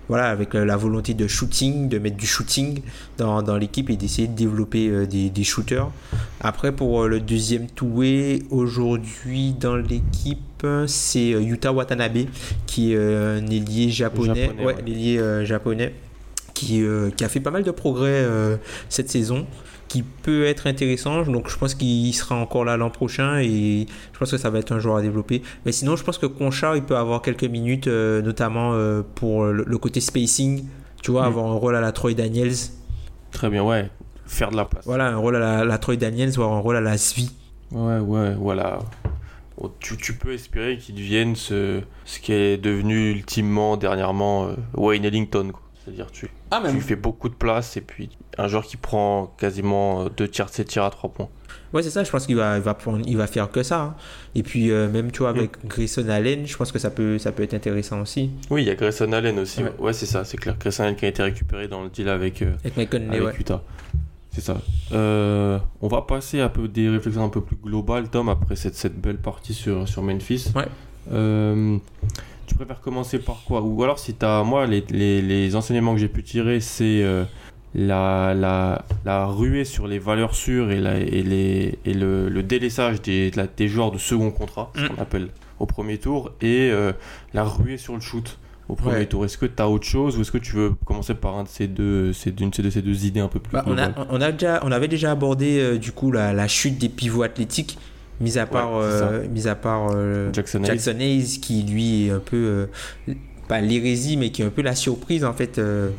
voilà, 0.10 0.26
avec 0.30 0.54
la, 0.56 0.66
la 0.66 0.76
volonté 0.76 1.14
de 1.14 1.28
shooting, 1.28 1.88
de 1.88 1.98
mettre 2.00 2.18
du 2.18 2.26
shooting 2.26 2.82
dans, 3.18 3.42
dans 3.44 3.58
l'équipe 3.58 3.90
et 3.92 3.96
d'essayer 3.96 4.28
de 4.28 4.36
développer 4.36 4.88
euh, 4.90 5.06
des, 5.06 5.30
des 5.30 5.44
shooters. 5.44 5.90
Après, 6.42 6.72
pour 6.72 7.04
euh, 7.04 7.08
le 7.08 7.20
deuxième 7.20 7.68
two-way, 7.68 8.42
aujourd'hui 8.50 9.54
dans 9.54 9.76
l'équipe, 9.78 10.40
c'est 10.88 11.30
Yuta 11.30 11.72
Watanabe, 11.72 12.26
qui 12.66 12.92
est 12.94 12.98
un 12.98 13.46
ailier 13.48 13.90
japonais, 13.92 14.48
Japonais, 14.48 14.66
ouais, 14.66 15.20
ouais. 15.22 15.46
japonais, 15.46 15.94
qui, 16.60 16.82
euh, 16.84 17.10
qui 17.12 17.24
a 17.24 17.30
fait 17.30 17.40
pas 17.40 17.52
mal 17.52 17.64
de 17.64 17.72
progrès 17.72 18.10
euh, 18.12 18.58
cette 18.90 19.10
saison, 19.10 19.46
qui 19.88 20.04
peut 20.04 20.46
être 20.46 20.68
intéressant. 20.68 21.24
Donc, 21.24 21.50
je 21.50 21.58
pense 21.58 21.74
qu'il 21.76 22.14
sera 22.14 22.36
encore 22.36 22.66
là 22.66 22.78
l'an 22.78 22.90
prochain 22.90 23.40
et 23.40 23.88
je 24.14 24.20
pense 24.20 24.32
que 24.32 24.38
ça 24.38 24.50
va 24.50 24.60
être 24.60 24.72
un 24.72 24.80
joueur 24.80 24.98
à 24.98 25.02
développer. 25.02 25.42
Mais 25.66 25.72
sinon, 25.72 25.96
je 25.96 26.04
pense 26.04 26.18
que 26.18 26.26
Conchar, 26.28 26.76
il 26.76 26.84
peut 26.84 26.98
avoir 26.98 27.22
quelques 27.22 27.44
minutes, 27.46 27.88
euh, 27.88 28.22
notamment 28.22 28.74
pour 29.16 29.46
le, 29.46 29.64
le 29.66 29.78
côté 29.78 30.00
spacing. 30.02 30.66
Tu 31.02 31.12
vois, 31.12 31.24
Mm. 31.24 31.28
avoir 31.28 31.46
un 31.48 31.54
rôle 31.56 31.76
à 31.76 31.82
la 31.82 31.92
Troy 31.92 32.14
Daniels. 32.14 32.54
Très 33.32 33.50
bien, 33.50 33.64
ouais. 33.64 33.90
Faire 34.26 34.52
de 34.52 34.58
la 34.58 34.66
place. 34.66 34.84
Voilà, 34.86 35.08
un 35.08 35.16
rôle 35.18 35.38
à 35.38 35.40
la, 35.40 35.66
la 35.66 35.78
Troy 35.78 35.96
Daniels, 35.96 36.30
voire 36.32 36.52
un 36.52 36.60
rôle 36.60 36.76
à 36.76 36.82
la 36.82 36.98
Svi. 36.98 37.32
Ouais, 37.72 38.00
ouais, 38.00 38.36
voilà. 38.36 38.80
Oh, 39.58 39.72
Tu, 39.80 39.98
tu 39.98 40.14
peux 40.14 40.34
espérer 40.34 40.78
qu'il 40.78 40.96
devienne 40.96 41.36
ce, 41.36 41.82
ce 42.06 42.20
qui 42.20 42.32
est 42.34 42.58
devenu 42.58 43.12
ultimement, 43.12 43.76
dernièrement, 43.78 44.50
Wayne 44.76 45.06
Ellington. 45.06 45.50
quoi. 45.52 45.62
C'est-à-dire, 45.84 46.12
tu, 46.12 46.30
Ah, 46.52 46.62
tu 46.66 46.74
lui 46.74 46.82
fais 46.82 46.96
beaucoup 46.96 47.30
de 47.30 47.34
place 47.34 47.78
et 47.78 47.82
puis 47.82 48.10
un 48.38 48.48
joueur 48.48 48.64
qui 48.64 48.78
prend 48.78 49.34
quasiment 49.38 50.04
euh, 50.04 50.10
deux 50.16 50.28
tiers 50.28 50.46
de 50.48 50.52
ses 50.52 50.66
tirs 50.66 50.84
à 50.84 50.90
trois 50.90 51.10
points. 51.10 51.30
Ouais, 51.74 51.84
c'est 51.84 51.90
ça, 51.90 52.04
je 52.04 52.10
pense 52.12 52.26
qu'il 52.26 52.36
va, 52.36 52.58
il 52.58 52.64
va, 52.64 52.74
prendre- 52.74 53.04
il 53.08 53.16
va 53.16 53.28
faire 53.28 53.50
que 53.52 53.64
ça. 53.64 53.82
hein. 53.82 53.96
Et 54.36 54.44
puis, 54.44 54.72
euh, 54.72 54.90
même, 54.90 55.12
tu 55.12 55.20
vois, 55.20 55.30
avec 55.30 55.52
Grayson 55.68 56.08
Allen, 56.10 56.46
je 56.48 56.58
pense 56.58 56.72
que 56.72 56.80
ça 56.80 56.90
peut, 56.90 57.18
ça 57.20 57.32
peut 57.32 57.44
être 57.44 57.54
intéressant 57.54 58.02
aussi. 58.02 58.32
Oui, 58.50 58.64
il 58.64 58.68
y 58.68 58.72
a 58.72 58.76
Grayson 58.76 59.12
Allen 59.14 59.38
aussi. 59.40 59.64
Ouais. 59.64 59.74
Ouais, 59.80 59.94
c'est 59.94 60.06
ça, 60.08 60.26
c'est 60.26 60.38
clair. 60.38 60.56
Grayson 60.60 60.84
Allen 60.84 60.96
qui 60.96 61.06
a 61.06 61.10
été 61.10 61.22
récupéré 61.24 61.68
dans 61.68 61.84
le 61.84 61.90
deal 61.90 62.10
avec, 62.10 62.42
euh, 62.42 62.54
Avec 62.64 62.76
Mike 62.78 62.90
Conley, 62.90 63.08
avec 63.10 63.24
ouais. 63.24 63.34
Utah. 63.40 63.62
C'est 64.32 64.42
ça. 64.42 64.58
Euh, 64.94 65.58
on 65.82 65.88
va 65.88 66.02
passer 66.02 66.40
à 66.42 66.50
peu 66.50 66.68
des 66.68 66.90
réflexions 66.90 67.24
un 67.24 67.30
peu 67.30 67.42
plus 67.42 67.56
globales, 67.56 68.10
Tom, 68.10 68.30
après 68.30 68.56
cette, 68.56 68.76
cette 68.76 69.00
belle 69.00 69.18
partie 69.18 69.54
sur, 69.54 69.88
sur 69.88 70.02
Memphis. 70.04 70.52
Ouais. 70.56 70.66
Tu 72.50 72.56
préfères 72.56 72.82
commencer 72.82 73.20
par 73.20 73.44
quoi 73.46 73.62
Ou 73.62 73.82
alors, 73.84 74.00
si 74.00 74.14
tu 74.16 74.26
as. 74.26 74.44
Moi, 74.44 74.66
les, 74.68 74.84
les, 74.90 75.22
les 75.22 75.56
enseignements 75.56 75.94
que 75.94 76.00
j'ai 76.00 76.08
pu 76.10 76.24
tirer, 76.24 76.60
c'est 76.60 77.04
euh, 77.04 77.24
la, 77.76 78.34
la, 78.34 78.84
la 79.06 79.26
ruée 79.28 79.64
sur 79.66 79.88
les 79.88 80.00
valeurs 80.00 80.34
sûres 80.36 80.72
et, 80.72 80.80
la, 80.80 80.98
et, 80.98 81.22
les, 81.24 81.78
et 81.86 81.94
le, 81.94 82.28
le 82.28 82.44
délaissage 82.44 83.02
des, 83.02 83.32
des 83.56 83.68
joueurs 83.68 83.92
de 83.92 83.98
second 84.00 84.32
contrat, 84.32 84.72
ce 84.76 84.82
Mm. 84.82 84.90
qu'on 84.90 85.02
appelle 85.02 85.28
au 85.60 85.66
premier 85.66 85.98
tour, 86.00 86.32
et 86.42 86.70
euh, 86.72 86.92
la 87.34 87.44
ruée 87.44 87.78
sur 87.78 87.94
le 87.94 88.00
shoot 88.02 88.38
au 88.68 88.76
premier 88.76 88.96
Ouais. 88.98 89.06
tour. 89.06 89.26
Est-ce 89.26 89.38
que 89.38 89.46
tu 89.46 89.62
as 89.62 89.70
autre 89.70 89.86
chose 89.86 90.18
ou 90.18 90.22
est-ce 90.22 90.32
que 90.32 90.38
tu 90.38 90.56
veux 90.56 90.74
commencer 90.86 91.14
par 91.16 91.36
un 91.38 91.44
de 91.44 91.48
ces 91.50 91.68
deux, 91.68 92.14
ces, 92.14 92.32
d'une 92.32 92.50
de 92.50 92.70
ces 92.70 92.82
deux 92.82 93.06
idées 93.06 93.20
un 93.20 93.28
peu 93.28 93.40
plus 93.40 93.52
Bah, 93.54 93.64
on, 93.68 93.78
a, 93.78 93.90
on, 94.10 94.22
a 94.22 94.32
déjà, 94.32 94.60
on 94.64 94.72
avait 94.72 94.88
déjà 94.88 95.12
abordé 95.12 95.60
euh, 95.60 95.78
du 95.78 95.92
coup 95.92 96.12
la, 96.12 96.34
la 96.34 96.48
chute 96.48 96.78
des 96.78 96.88
pivots 96.90 97.24
athlétiques, 97.24 97.78
mis 98.20 98.38
à 98.38 98.46
part, 98.46 98.72
Ouais, 98.74 98.80
euh, 98.84 99.28
mis 99.30 99.48
à 99.48 99.56
part 99.56 99.90
euh, 99.94 100.30
Jackson 100.34 100.60
Hayes. 100.64 100.66
Jackson 100.68 100.96
Hayes, 101.00 101.40
qui 101.42 101.64
lui 101.64 102.08
est 102.08 102.12
un 102.12 102.20
peu, 102.20 102.68
euh, 103.08 103.14
pas 103.48 103.62
l'hérésie, 103.62 104.18
mais 104.18 104.30
qui 104.32 104.42
est 104.42 104.46
un 104.46 104.50
peu 104.50 104.62
la 104.62 104.76
surprise 104.76 105.24
en 105.26 105.34
fait. 105.34 105.58
euh, 105.58 105.90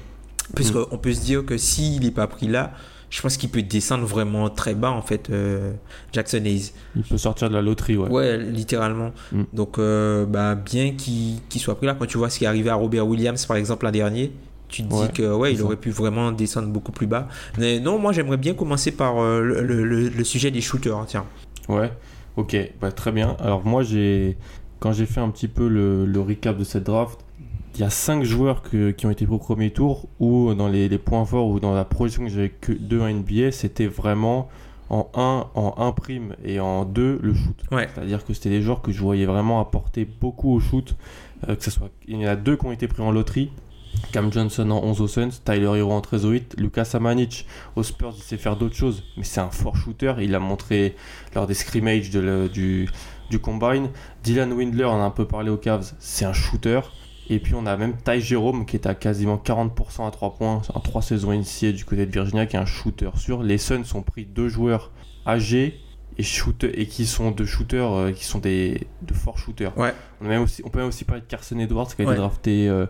Puisqu'on 0.54 0.98
peut 0.98 1.12
se 1.12 1.20
dire 1.20 1.44
que 1.46 1.56
s'il 1.56 2.02
n'est 2.02 2.10
pas 2.10 2.26
pris 2.26 2.48
là, 2.48 2.72
je 3.08 3.20
pense 3.22 3.36
qu'il 3.36 3.48
peut 3.50 3.62
descendre 3.62 4.04
vraiment 4.04 4.50
très 4.50 4.74
bas 4.74 4.90
en 4.90 5.02
fait, 5.02 5.30
euh, 5.30 5.72
Jackson 6.12 6.42
Hayes. 6.44 6.72
Il 6.96 7.02
peut 7.02 7.18
sortir 7.18 7.48
de 7.48 7.54
la 7.54 7.62
loterie, 7.62 7.96
ouais. 7.96 8.08
Ouais, 8.08 8.36
littéralement. 8.38 9.12
Mm. 9.32 9.42
Donc, 9.52 9.78
euh, 9.78 10.26
bah, 10.26 10.54
bien 10.56 10.92
qu'il 10.96 11.40
soit 11.60 11.76
pris 11.76 11.86
là. 11.86 11.96
Quand 11.98 12.06
tu 12.06 12.18
vois 12.18 12.30
ce 12.30 12.38
qui 12.38 12.44
est 12.44 12.48
arrivé 12.48 12.68
à 12.70 12.74
Robert 12.74 13.06
Williams, 13.06 13.44
par 13.46 13.56
exemple, 13.56 13.84
l'an 13.84 13.92
dernier, 13.92 14.32
tu 14.68 14.82
te 14.84 14.92
Ouais, 14.94 15.06
dis 15.06 15.12
que 15.12 15.32
ouais, 15.34 15.52
il 15.52 15.58
ça. 15.58 15.64
aurait 15.64 15.76
pu 15.76 15.90
vraiment 15.90 16.30
descendre 16.32 16.68
beaucoup 16.68 16.92
plus 16.92 17.06
bas. 17.08 17.28
Mais 17.58 17.80
non, 17.80 17.98
moi, 17.98 18.12
j'aimerais 18.12 18.36
bien 18.36 18.54
commencer 18.54 18.92
par 18.92 19.18
euh, 19.20 19.40
le, 19.40 19.62
le- 19.62 19.84
le- 19.84 20.08
le 20.08 20.24
sujet 20.24 20.50
des 20.52 20.60
shooters. 20.60 20.96
hein, 20.96 21.04
Tiens. 21.08 21.26
Ouais, 21.68 21.90
ok, 22.36 22.56
bah, 22.80 22.92
très 22.92 23.12
bien. 23.12 23.36
Alors 23.40 23.64
moi, 23.66 23.82
j'ai 23.82 24.36
quand 24.78 24.92
j'ai 24.92 25.06
fait 25.06 25.20
un 25.20 25.28
petit 25.30 25.48
peu 25.48 25.68
le, 25.68 26.06
le 26.06 26.20
recap 26.20 26.56
de 26.56 26.64
cette 26.64 26.84
draft, 26.84 27.20
il 27.74 27.80
y 27.80 27.84
a 27.84 27.90
5 27.90 28.24
joueurs 28.24 28.62
que- 28.62 28.90
qui 28.90 29.06
ont 29.06 29.10
été 29.10 29.26
pris 29.26 29.34
au 29.34 29.38
premier 29.38 29.70
tour 29.70 30.08
ou 30.18 30.54
dans 30.54 30.68
les, 30.68 30.88
les 30.88 30.98
points 30.98 31.24
forts 31.24 31.48
ou 31.48 31.60
dans 31.60 31.74
la 31.74 31.84
projection 31.84 32.24
que 32.24 32.30
j'avais 32.30 32.48
que 32.48 32.72
deux 32.72 33.00
en 33.00 33.06
NBA, 33.08 33.52
c'était 33.52 33.86
vraiment 33.86 34.48
en 34.88 35.08
1, 35.14 35.46
en 35.54 35.74
1 35.78 35.92
prime 35.92 36.34
et 36.44 36.58
en 36.60 36.84
2 36.84 37.20
le 37.22 37.32
shoot. 37.34 37.56
Ouais. 37.70 37.88
C'est-à-dire 37.94 38.24
que 38.24 38.32
c'était 38.34 38.48
des 38.50 38.62
joueurs 38.62 38.82
que 38.82 38.90
je 38.90 39.00
voyais 39.00 39.26
vraiment 39.26 39.60
apporter 39.60 40.04
beaucoup 40.04 40.50
au 40.52 40.60
shoot. 40.60 40.96
euh, 41.48 41.54
que 41.56 41.62
ce 41.62 41.70
soit, 41.70 41.90
il 42.08 42.20
y 42.20 42.26
en 42.26 42.30
a 42.30 42.36
deux 42.36 42.56
qui 42.56 42.66
ont 42.66 42.72
été 42.72 42.88
pris 42.88 43.02
en 43.02 43.12
loterie. 43.12 43.52
Cam 44.12 44.32
Johnson 44.32 44.70
en 44.70 44.82
11 44.82 45.00
aux 45.00 45.08
Suns, 45.08 45.30
Tyler 45.44 45.78
Hero 45.78 45.92
en 45.92 46.00
13 46.00 46.24
au 46.26 46.30
8, 46.30 46.54
Lucas 46.58 46.84
Samanic 46.84 47.46
aux 47.76 47.82
Spurs, 47.82 48.14
il 48.16 48.22
sait 48.22 48.36
faire 48.38 48.56
d'autres 48.56 48.74
choses, 48.76 49.04
mais 49.16 49.24
c'est 49.24 49.40
un 49.40 49.50
fort 49.50 49.76
shooter. 49.76 50.14
Il 50.20 50.32
l'a 50.32 50.40
montré 50.40 50.96
lors 51.34 51.46
des 51.46 51.54
scrimmages 51.54 52.10
de 52.10 52.18
le- 52.20 52.48
du, 52.48 52.88
du 53.30 53.38
combine. 53.38 53.88
Dylan 54.24 54.52
Windler, 54.52 54.84
on 54.86 55.00
a 55.00 55.04
un 55.04 55.10
peu 55.10 55.26
parlé 55.26 55.50
aux 55.50 55.56
Cavs, 55.56 55.92
c'est 56.00 56.24
un 56.24 56.32
shooter. 56.32 56.80
Et 57.28 57.38
puis 57.38 57.54
on 57.54 57.64
a 57.66 57.76
même 57.76 57.94
Ty 57.96 58.20
Jerome 58.20 58.66
qui 58.66 58.74
est 58.74 58.86
à 58.88 58.96
quasiment 58.96 59.36
40% 59.36 60.04
à 60.08 60.10
3 60.10 60.34
points 60.34 60.62
en 60.74 60.80
3 60.80 61.00
saisons 61.02 61.30
initiées 61.30 61.72
du 61.72 61.84
côté 61.84 62.04
de 62.04 62.10
Virginia, 62.10 62.46
qui 62.46 62.56
est 62.56 62.58
un 62.58 62.64
shooter 62.66 63.10
sûr. 63.14 63.44
Les 63.44 63.56
Suns 63.58 63.84
ont 63.94 64.02
pris 64.02 64.24
deux 64.24 64.48
joueurs 64.48 64.90
âgés 65.24 65.78
et, 66.18 66.24
shooter, 66.24 66.80
et 66.80 66.86
qui 66.86 67.06
sont 67.06 67.30
de 67.30 67.44
shooters, 67.44 67.92
euh, 67.92 68.10
qui 68.10 68.24
sont 68.24 68.40
des, 68.40 68.88
de 69.02 69.14
forts 69.14 69.38
shooters. 69.38 69.78
Ouais. 69.78 69.94
On, 70.20 70.26
a 70.26 70.28
même 70.28 70.42
aussi, 70.42 70.60
on 70.66 70.70
peut 70.70 70.80
même 70.80 70.88
aussi 70.88 71.04
parler 71.04 71.22
de 71.22 71.26
Carson 71.28 71.56
Edwards 71.60 71.86
qui 71.94 72.02
a 72.02 72.04
Ouais. 72.04 72.10
été 72.12 72.20
drafté 72.20 72.68
euh, 72.68 72.86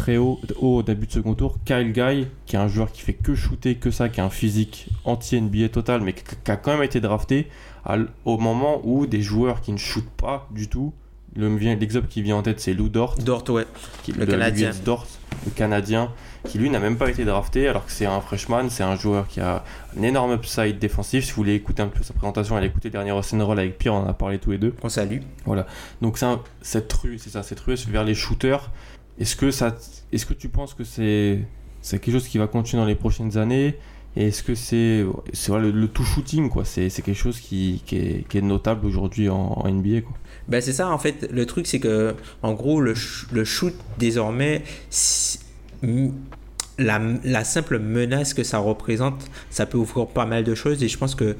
très 0.00 0.16
haut, 0.16 0.40
haut 0.60 0.76
au 0.78 0.82
début 0.82 1.06
de 1.06 1.12
second 1.12 1.34
tour. 1.34 1.58
Kyle 1.66 1.92
Guy, 1.92 2.26
qui 2.46 2.56
est 2.56 2.58
un 2.58 2.68
joueur 2.68 2.90
qui 2.90 3.02
fait 3.02 3.12
que 3.12 3.34
shooter, 3.34 3.74
que 3.74 3.90
ça, 3.90 4.08
qui 4.08 4.20
a 4.22 4.24
un 4.24 4.30
physique 4.30 4.86
anti-NBA 5.04 5.68
total, 5.68 6.00
mais 6.00 6.14
qui, 6.14 6.22
a 6.50 6.56
quand 6.56 6.72
même 6.72 6.82
été 6.82 7.00
drafté 7.00 7.48
à 7.84 7.96
au 8.24 8.38
moment 8.38 8.80
où 8.84 9.06
des 9.06 9.20
joueurs 9.20 9.60
qui 9.60 9.72
ne 9.72 9.76
shootent 9.78 10.08
pas 10.16 10.48
du 10.52 10.68
tout. 10.68 10.94
Le- 11.36 11.54
L'exemple 11.58 12.08
qui 12.08 12.22
vient 12.22 12.36
en 12.36 12.42
tête, 12.42 12.60
c'est 12.60 12.72
Lou 12.72 12.88
Dort, 12.88 13.16
Dort, 13.18 13.44
ouais. 13.50 13.66
qui, 14.02 14.12
Le 14.12 14.24
Canadien. 14.26 14.70
Dort, 14.84 15.06
le 15.44 15.50
Canadien, 15.52 16.10
qui 16.48 16.58
lui 16.58 16.70
n'a 16.70 16.78
même 16.80 16.96
pas 16.96 17.08
été 17.10 17.24
drafté, 17.26 17.68
alors 17.68 17.84
que 17.84 17.92
c'est 17.92 18.06
un 18.06 18.20
freshman, 18.22 18.68
c'est 18.70 18.82
un 18.82 18.96
joueur 18.96 19.28
qui 19.28 19.38
a 19.40 19.62
un 19.98 20.02
énorme 20.02 20.32
upside 20.32 20.78
défensif. 20.78 21.24
Si 21.26 21.30
vous 21.32 21.36
voulez 21.36 21.54
écouter 21.54 21.82
un 21.82 21.88
peu 21.88 22.02
sa 22.02 22.14
présentation, 22.14 22.56
allez 22.56 22.66
écouter 22.68 22.88
le 22.88 22.92
dernier 22.92 23.12
Roll 23.12 23.58
avec 23.58 23.76
Pierre, 23.78 23.94
on 23.94 23.98
en 24.04 24.08
a 24.08 24.14
parlé 24.14 24.38
tous 24.38 24.50
les 24.52 24.58
deux. 24.58 24.74
On 24.82 24.88
salue. 24.88 25.18
Donc 26.00 26.16
c'est 26.18 26.24
un- 26.26 26.40
cette 26.62 26.90
rue, 26.94 27.18
c'est 27.18 27.30
ça, 27.30 27.42
cette 27.42 27.60
rue 27.60 27.74
vers 27.88 28.02
les 28.04 28.14
shooters. 28.14 28.70
Est-ce 29.20 29.36
que 29.36 29.46
est-ce 29.46 30.26
que 30.26 30.34
tu 30.34 30.48
penses 30.48 30.74
que 30.74 30.82
c'est, 30.82 31.44
quelque 31.82 32.10
chose 32.10 32.26
qui 32.26 32.38
va 32.38 32.46
continuer 32.46 32.82
dans 32.82 32.88
les 32.88 32.94
prochaines 32.94 33.36
années? 33.36 33.76
Et 34.16 34.28
est-ce 34.28 34.42
que 34.42 34.56
c'est, 34.56 35.04
c'est 35.32 35.52
le, 35.52 35.70
le 35.70 35.86
tout 35.86 36.02
shooting 36.02 36.50
C'est, 36.64 36.90
quelque 36.90 37.14
chose 37.14 37.38
qui, 37.38 37.82
qui, 37.86 37.96
est, 37.96 38.34
est 38.34 38.40
notable 38.40 38.86
aujourd'hui 38.86 39.28
en, 39.28 39.62
NBA. 39.68 40.00
Ben 40.48 40.60
c'est 40.60 40.72
ça 40.72 40.88
en 40.90 40.98
fait. 40.98 41.28
Le 41.30 41.46
truc 41.46 41.66
c'est 41.66 41.78
que 41.78 42.16
en 42.42 42.54
gros 42.54 42.80
le, 42.80 42.94
le 43.30 43.44
shoot 43.44 43.74
désormais 43.98 44.64
la, 46.78 47.00
la 47.24 47.44
simple 47.44 47.78
menace 47.78 48.34
que 48.34 48.42
ça 48.42 48.58
représente, 48.58 49.30
ça 49.50 49.66
peut 49.66 49.78
ouvrir 49.78 50.06
pas 50.06 50.26
mal 50.26 50.42
de 50.42 50.54
choses 50.54 50.82
et 50.82 50.88
je 50.88 50.98
pense 50.98 51.14
que 51.14 51.36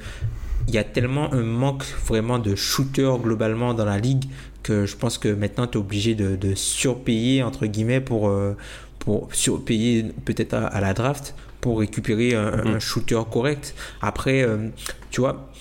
il 0.67 0.75
y 0.75 0.77
a 0.77 0.83
tellement 0.83 1.33
un 1.33 1.43
manque 1.43 1.83
vraiment 2.05 2.39
de 2.39 2.55
shooters 2.55 3.17
globalement 3.17 3.73
dans 3.73 3.85
la 3.85 3.97
ligue 3.97 4.25
que 4.63 4.85
je 4.85 4.95
pense 4.95 5.17
que 5.17 5.29
maintenant 5.29 5.67
tu 5.67 5.77
es 5.77 5.81
obligé 5.81 6.15
de, 6.15 6.35
de, 6.35 6.55
surpayer 6.55 7.43
entre 7.43 7.65
guillemets 7.65 8.01
pour, 8.01 8.29
euh, 8.29 8.55
pour 8.99 9.33
surpayer 9.33 10.05
peut-être 10.25 10.53
à, 10.53 10.81
la 10.81 10.93
draft 10.93 11.35
pour 11.59 11.79
récupérer 11.79 12.33
un, 12.33 12.75
mm. 12.75 12.79
shooter 12.79 13.19
correct. 13.29 13.75
Après, 14.01 14.41
euh, 14.41 14.69
tu 15.11 15.21
vois, 15.21 15.51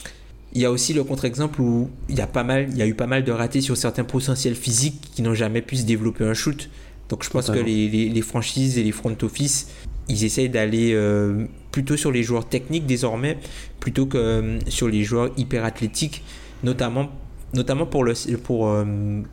il 0.52 0.60
y 0.60 0.64
a 0.64 0.70
aussi 0.70 0.92
le 0.92 1.04
contre-exemple 1.04 1.60
où 1.60 1.90
il 2.08 2.16
y 2.16 2.20
a 2.20 2.26
pas 2.26 2.42
mal, 2.42 2.68
il 2.70 2.76
y 2.76 2.82
a 2.82 2.86
eu 2.86 2.94
pas 2.94 3.06
mal 3.06 3.24
de 3.24 3.32
ratés 3.32 3.60
sur 3.60 3.76
certains 3.76 4.04
potentiels 4.04 4.54
physiques 4.54 5.00
qui 5.14 5.22
n'ont 5.22 5.34
jamais 5.34 5.62
pu 5.62 5.76
se 5.76 5.84
développer 5.84 6.24
un 6.24 6.34
shoot. 6.34 6.70
Donc 7.08 7.24
je 7.24 7.30
pense 7.30 7.50
que 7.50 7.58
les, 7.58 7.88
les, 7.88 8.22
franchises 8.22 8.78
et 8.78 8.84
les 8.84 8.92
front 8.92 9.16
office, 9.22 9.68
ils 10.08 10.24
essayent 10.24 10.48
d'aller 10.48 10.92
euh, 10.94 11.44
plutôt 11.72 11.96
sur 11.96 12.12
les 12.12 12.22
joueurs 12.22 12.48
techniques 12.48 12.86
désormais, 12.86 13.36
plutôt 13.80 14.06
que 14.06 14.58
sur 14.68 14.88
les 14.88 15.02
joueurs 15.02 15.30
hyper 15.36 15.64
athlétiques, 15.64 16.22
notamment 16.62 17.10
notamment 17.54 17.86
pour, 17.86 18.04
le, 18.04 18.14
pour, 18.42 18.68
euh, 18.68 18.84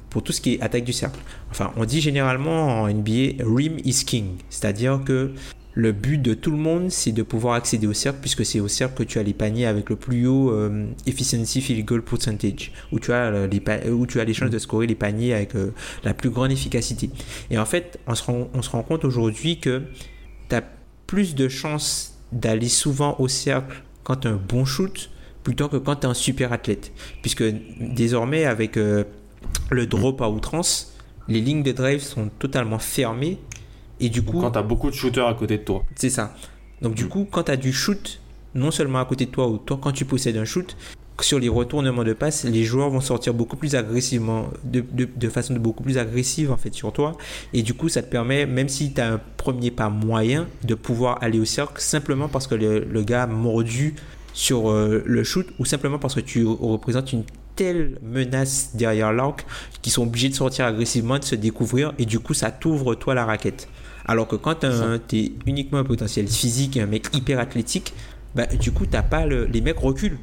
pour 0.09 0.23
tout 0.23 0.31
ce 0.31 0.41
qui 0.41 0.55
est 0.55 0.61
attaque 0.61 0.83
du 0.83 0.93
cercle. 0.93 1.19
Enfin, 1.51 1.71
on 1.77 1.85
dit 1.85 2.01
généralement 2.01 2.81
en 2.81 2.87
NBA, 2.87 3.43
rim 3.43 3.77
is 3.83 4.03
king, 4.05 4.37
c'est-à-dire 4.49 5.01
que 5.05 5.31
le 5.77 5.91
but 5.91 6.17
de 6.17 6.33
tout 6.33 6.49
le 6.49 6.57
monde, 6.57 6.89
c'est 6.89 7.11
de 7.11 7.21
pouvoir 7.21 7.53
accéder 7.53 7.85
au 7.85 7.93
cercle, 7.93 8.17
puisque 8.19 8.43
c'est 8.43 8.59
au 8.59 8.67
cercle 8.67 8.95
que 8.95 9.03
tu 9.03 9.19
as 9.19 9.23
les 9.23 9.35
paniers 9.35 9.67
avec 9.67 9.91
le 9.91 9.95
plus 9.95 10.25
haut 10.25 10.49
euh, 10.49 10.87
efficiency 11.05 11.61
field 11.61 11.85
goal 11.85 12.01
percentage, 12.01 12.71
où 12.91 12.99
tu 12.99 13.13
as 13.13 13.45
les, 13.45 13.61
où 13.91 14.07
tu 14.07 14.19
as 14.19 14.23
les 14.23 14.33
chances 14.33 14.49
de 14.49 14.57
scorer 14.57 14.87
les 14.87 14.95
paniers 14.95 15.35
avec 15.35 15.55
euh, 15.55 15.71
la 16.03 16.15
plus 16.15 16.31
grande 16.31 16.51
efficacité. 16.51 17.11
Et 17.51 17.59
en 17.59 17.65
fait, 17.65 17.99
on 18.07 18.15
se 18.15 18.23
rend, 18.23 18.49
on 18.55 18.63
se 18.63 18.71
rend 18.71 18.81
compte 18.81 19.05
aujourd'hui 19.05 19.59
que 19.59 19.83
tu 20.49 20.55
as 20.55 20.63
plus 21.05 21.35
de 21.35 21.47
chances 21.47 22.17
d'aller 22.31 22.69
souvent 22.69 23.15
au 23.19 23.27
cercle 23.27 23.83
quand 24.03 24.15
tu 24.15 24.27
as 24.27 24.31
un 24.31 24.41
bon 24.49 24.65
shoot, 24.65 25.11
plutôt 25.47 25.69
que 25.69 25.77
quand 25.77 25.95
tu 25.95 26.01
es 26.01 26.09
un 26.09 26.13
super 26.13 26.51
athlète. 26.51 26.91
Puisque 27.21 27.45
désormais, 27.79 28.43
avec 28.43 28.75
euh, 28.75 29.05
le 29.69 29.87
drop 29.87 30.21
à 30.21 30.29
outrance, 30.29 30.93
les 31.29 31.39
lignes 31.39 31.63
de 31.63 31.71
drive 31.71 32.01
sont 32.01 32.27
totalement 32.37 32.79
fermées 32.79 33.37
et 34.01 34.09
du 34.09 34.21
coup. 34.21 34.41
Quand 34.41 34.51
tu 34.51 34.59
as 34.59 34.61
beaucoup 34.61 34.89
de 34.89 34.95
shooters 34.95 35.25
à 35.25 35.33
côté 35.35 35.59
de 35.59 35.63
toi. 35.63 35.85
C'est 35.95 36.09
ça. 36.09 36.35
Donc, 36.81 36.95
du 36.95 37.05
mm. 37.05 37.07
coup, 37.07 37.27
quand 37.31 37.43
tu 37.43 37.51
as 37.51 37.55
du 37.55 37.71
shoot, 37.71 38.19
non 38.55 38.71
seulement 38.71 38.99
à 38.99 39.05
côté 39.05 39.25
de 39.25 39.31
toi, 39.31 39.47
ou 39.47 39.57
toi, 39.57 39.79
quand 39.81 39.93
tu 39.93 40.03
possèdes 40.03 40.35
un 40.35 40.43
shoot, 40.43 40.75
sur 41.21 41.39
les 41.39 41.47
retournements 41.47 42.03
de 42.03 42.11
passe, 42.11 42.43
les 42.43 42.65
joueurs 42.65 42.89
vont 42.89 42.99
sortir 42.99 43.33
beaucoup 43.33 43.55
plus 43.55 43.73
agressivement, 43.73 44.49
de, 44.65 44.83
de, 44.93 45.29
façon 45.29 45.53
beaucoup 45.53 45.81
plus 45.81 45.97
agressive 45.97 46.51
en 46.51 46.57
fait 46.57 46.73
sur 46.73 46.91
toi. 46.91 47.13
Et 47.53 47.63
du 47.63 47.73
coup, 47.73 47.87
ça 47.87 48.03
te 48.03 48.11
permet, 48.11 48.45
même 48.45 48.67
si 48.67 48.93
tu 48.93 48.99
as 48.99 49.13
un 49.13 49.21
premier 49.37 49.71
pas 49.71 49.87
moyen, 49.87 50.45
de 50.65 50.75
pouvoir 50.75 51.17
aller 51.21 51.39
au 51.39 51.45
cercle 51.45 51.79
simplement 51.81 52.27
parce 52.27 52.47
que 52.47 52.55
le, 52.55 52.79
le 52.79 53.01
gars 53.01 53.23
a 53.23 53.27
mordu 53.27 53.95
sur 54.37 54.69
euh, 54.69 55.01
le 55.03 55.23
shoot 55.23 55.47
ou 55.57 55.65
simplement 55.65 55.97
parce 55.97 56.13
que 56.13 56.19
tu 56.19 56.45
représentes 56.45 57.11
une 57.11 57.23
telle 57.55 57.97
menace 58.03 58.75
derrière 58.75 59.11
l'arc 59.11 59.45
qu'ils 59.81 59.91
sont 59.91 60.03
obligés 60.03 60.29
de 60.29 60.35
sortir 60.35 60.65
agressivement, 60.65 61.17
de 61.17 61.23
se 61.23 61.33
découvrir 61.33 61.93
et 61.97 62.05
du 62.05 62.19
coup 62.19 62.35
ça 62.35 62.51
t'ouvre 62.51 62.93
toi 62.93 63.15
la 63.15 63.25
raquette. 63.25 63.67
Alors 64.05 64.27
que 64.27 64.35
quand 64.35 64.63
tu 65.07 65.17
es 65.17 65.31
uniquement 65.47 65.79
un 65.79 65.83
potentiel 65.83 66.27
physique 66.27 66.77
et 66.77 66.81
un 66.81 66.85
mec 66.85 67.07
hyper 67.13 67.39
athlétique, 67.39 67.93
bah, 68.35 68.45
du 68.45 68.71
coup, 68.71 68.85
t'as 68.85 69.01
pas 69.01 69.25
le, 69.25 69.45
les 69.45 69.61
mecs 69.61 69.79
reculent. 69.79 70.19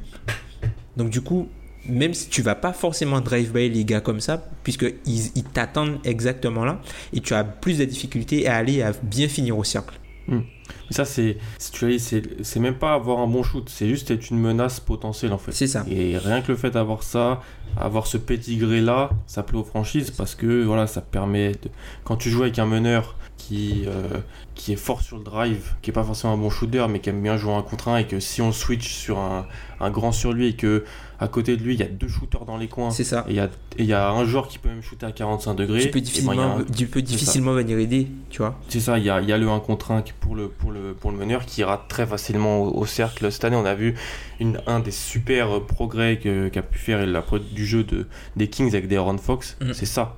Donc, 0.97 1.09
du 1.09 1.19
coup, 1.19 1.49
même 1.87 2.13
si 2.13 2.29
tu 2.29 2.41
vas 2.41 2.55
pas 2.55 2.71
forcément 2.71 3.19
drive-by 3.19 3.69
les 3.69 3.83
gars 3.83 3.99
comme 3.99 4.21
ça, 4.21 4.47
puisqu'ils 4.63 5.31
ils, 5.35 5.43
t'attendent 5.43 5.99
exactement 6.05 6.63
là, 6.63 6.81
et 7.13 7.19
tu 7.19 7.33
as 7.33 7.43
plus 7.43 7.77
de 7.77 7.85
difficultés 7.85 8.47
à 8.47 8.55
aller 8.55 8.81
à 8.81 8.93
bien 9.03 9.27
finir 9.27 9.57
au 9.57 9.63
cercle. 9.63 9.99
Hmm. 10.27 10.41
Ça, 10.89 11.05
c'est, 11.05 11.37
c'est 11.57 12.59
même 12.59 12.75
pas 12.75 12.93
avoir 12.93 13.19
un 13.19 13.27
bon 13.27 13.43
shoot, 13.43 13.69
c'est 13.69 13.87
juste 13.87 14.09
être 14.11 14.29
une 14.29 14.39
menace 14.39 14.79
potentielle 14.79 15.33
en 15.33 15.37
fait. 15.37 15.51
C'est 15.51 15.67
ça. 15.67 15.85
Et 15.89 16.17
rien 16.17 16.41
que 16.41 16.51
le 16.51 16.57
fait 16.57 16.71
d'avoir 16.71 17.03
ça, 17.03 17.41
avoir 17.77 18.07
ce 18.07 18.17
petit 18.17 18.57
gré 18.57 18.81
là, 18.81 19.09
ça 19.27 19.43
plaît 19.43 19.57
aux 19.57 19.63
franchises 19.63 20.11
parce 20.11 20.35
que 20.35 20.63
voilà, 20.63 20.87
ça 20.87 21.01
permet 21.01 21.51
de... 21.51 21.69
quand 22.03 22.17
tu 22.17 22.29
joues 22.29 22.43
avec 22.43 22.57
un 22.59 22.65
meneur 22.65 23.15
qui, 23.47 23.83
euh, 23.85 24.21
qui 24.55 24.73
est 24.73 24.77
fort 24.77 25.01
sur 25.01 25.17
le 25.17 25.23
drive, 25.23 25.73
qui 25.83 25.91
est 25.91 25.93
pas 25.93 26.03
forcément 26.03 26.33
un 26.33 26.37
bon 26.37 26.49
shooter, 26.49 26.87
mais 26.89 26.99
qui 26.99 27.09
aime 27.09 27.21
bien 27.21 27.37
jouer 27.37 27.53
un 27.53 27.61
contre 27.61 27.89
un, 27.89 27.97
et 27.97 28.07
que 28.07 28.19
si 28.19 28.41
on 28.41 28.51
switch 28.51 28.91
sur 28.91 29.19
un, 29.19 29.45
un 29.79 29.91
grand 29.91 30.11
sur 30.11 30.33
lui 30.33 30.47
et 30.47 30.55
que 30.55 30.83
à 31.19 31.27
côté 31.27 31.55
de 31.55 31.61
lui 31.61 31.75
il 31.75 31.79
y 31.79 31.83
a 31.83 31.87
deux 31.87 32.07
shooters 32.07 32.45
dans 32.45 32.57
les 32.57 32.67
coins, 32.67 32.89
c'est 32.89 33.03
ça. 33.03 33.23
Et 33.27 33.33
il 33.33 33.35
y 33.35 33.39
a, 33.39 33.49
y 33.77 33.93
a 33.93 34.09
un 34.09 34.25
joueur 34.25 34.47
qui 34.47 34.57
peut 34.57 34.69
même 34.69 34.81
shooter 34.81 35.05
à 35.05 35.11
45 35.11 35.53
degrés, 35.53 35.81
tu 35.81 35.91
peux 35.91 36.01
difficilement, 36.01 36.57
tu 36.75 36.87
peux 36.87 37.03
difficilement 37.03 37.53
venir 37.53 37.77
aider, 37.77 38.07
tu 38.31 38.39
vois. 38.39 38.59
C'est 38.67 38.79
ça, 38.79 38.97
il 38.97 39.05
y 39.05 39.11
a, 39.11 39.21
y 39.21 39.31
a, 39.31 39.37
le 39.37 39.47
1 39.47 39.59
contre 39.59 39.91
1 39.91 40.03
pour 40.19 40.35
le, 40.35 40.47
pour 40.47 40.71
le, 40.71 40.93
pour 40.93 41.11
le 41.11 41.17
meneur 41.17 41.45
qui 41.45 41.63
rate 41.63 41.87
très 41.87 42.07
facilement 42.07 42.63
au, 42.63 42.85
cercle. 42.87 43.31
Cette 43.31 43.43
année, 43.43 43.57
on 43.57 43.65
a 43.65 43.75
vu 43.75 43.93
une, 44.39 44.59
un 44.65 44.79
des 44.79 44.91
super 44.91 45.61
progrès 45.61 46.17
qu'a 46.17 46.61
pu 46.63 46.79
faire 46.79 47.05
la, 47.05 47.23
du 47.51 47.65
jeu 47.65 47.83
de, 47.83 48.07
des 48.35 48.47
Kings 48.47 48.69
avec 48.69 48.87
des 48.87 48.95
Aaron 48.95 49.19
Fox, 49.19 49.55
mm. 49.61 49.73
c'est 49.73 49.85
ça 49.85 50.17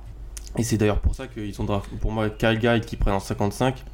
et 0.56 0.62
c'est 0.62 0.78
d'ailleurs 0.78 1.00
pour 1.00 1.14
ça 1.14 1.26
qu'ils 1.26 1.60
ont 1.60 1.66
pour 2.00 2.12
moi, 2.12 2.30
Kyle 2.30 2.58
Guy 2.58 2.80
qui 2.80 2.96
prennent 2.96 3.14
en 3.14 3.20
55. 3.20 3.84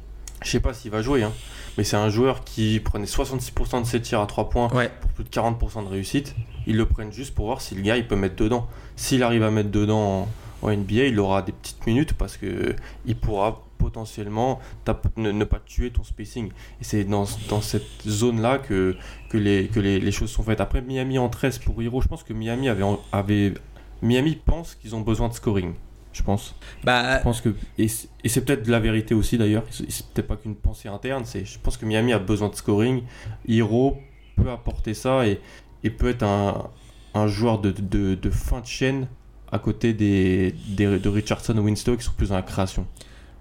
Je 0.43 0.49
sais 0.49 0.59
pas 0.59 0.73
s'il 0.73 0.91
va 0.91 1.01
jouer, 1.01 1.23
hein, 1.23 1.31
mais 1.77 1.83
c'est 1.83 1.95
un 1.95 2.09
joueur 2.09 2.43
qui 2.43 2.79
prenait 2.79 3.05
66% 3.05 3.81
de 3.81 3.87
ses 3.87 4.01
tirs 4.01 4.21
à 4.21 4.27
3 4.27 4.49
points 4.49 4.67
pour 4.67 5.11
plus 5.11 5.23
de 5.23 5.29
40% 5.29 5.83
de 5.83 5.89
réussite. 5.89 6.35
Ils 6.67 6.77
le 6.77 6.85
prennent 6.85 7.11
juste 7.11 7.33
pour 7.33 7.45
voir 7.45 7.61
si 7.61 7.75
le 7.75 7.81
gars 7.81 7.97
il 7.97 8.07
peut 8.07 8.15
mettre 8.15 8.35
dedans. 8.35 8.67
S'il 8.95 9.23
arrive 9.23 9.43
à 9.43 9.51
mettre 9.51 9.71
dedans 9.71 10.27
en, 10.61 10.69
NBA, 10.69 11.05
il 11.05 11.19
aura 11.19 11.41
des 11.43 11.51
petites 11.51 11.85
minutes 11.85 12.13
parce 12.13 12.37
que 12.37 12.75
il 13.05 13.15
pourra 13.15 13.61
potentiellement 13.77 14.59
ne, 15.15 15.43
pas 15.43 15.59
tuer 15.63 15.91
ton 15.91 16.03
spacing. 16.03 16.49
Et 16.81 16.83
c'est 16.83 17.03
dans, 17.03 17.25
dans, 17.49 17.61
cette 17.61 18.01
zone-là 18.07 18.57
que, 18.57 18.95
que, 19.29 19.37
les, 19.37 19.67
que 19.67 19.79
les, 19.79 19.99
les, 19.99 20.11
choses 20.11 20.31
sont 20.31 20.41
faites. 20.41 20.61
Après, 20.61 20.81
Miami 20.81 21.19
en 21.19 21.29
13 21.29 21.59
pour 21.59 21.79
Hero, 21.83 22.01
je 22.01 22.07
pense 22.07 22.23
que 22.23 22.33
Miami 22.33 22.67
avait, 22.67 22.83
avait 23.11 23.53
Miami 24.01 24.39
pense 24.43 24.73
qu'ils 24.73 24.95
ont 24.95 25.01
besoin 25.01 25.29
de 25.29 25.33
scoring 25.33 25.75
je 26.15 26.23
pense. 26.23 26.55
Bah, 26.83 27.17
je 27.17 27.23
pense 27.23 27.41
que 27.41 27.53
et 27.77 27.87
c'est 27.89 28.45
peut-être 28.45 28.63
de 28.63 28.71
la 28.71 28.79
vérité 28.79 29.13
aussi 29.13 29.37
d'ailleurs. 29.37 29.63
C'est 29.69 30.07
peut-être 30.07 30.27
pas 30.27 30.37
qu'une 30.37 30.55
pensée 30.55 30.87
interne. 30.87 31.25
C'est, 31.25 31.43
je 31.43 31.59
pense 31.59 31.75
que 31.75 31.85
Miami 31.85 32.13
a 32.13 32.19
besoin 32.19 32.47
de 32.47 32.55
scoring. 32.55 33.03
Hiro 33.45 33.97
peut 34.37 34.49
apporter 34.49 34.93
ça 34.93 35.27
et, 35.27 35.41
et 35.83 35.89
peut 35.89 36.07
être 36.07 36.23
un, 36.23 36.69
un 37.13 37.27
joueur 37.27 37.59
de, 37.59 37.71
de, 37.71 38.15
de, 38.15 38.29
fin 38.29 38.61
de 38.61 38.65
chaîne 38.65 39.07
à 39.51 39.59
côté 39.59 39.93
des, 39.93 40.55
des 40.69 40.99
de 40.99 41.09
Richardson 41.09 41.57
ou 41.57 41.65
Winstow 41.65 41.97
qui 41.97 42.03
sont 42.05 42.13
plus 42.13 42.29
dans 42.29 42.35
la 42.35 42.43
création. 42.43 42.87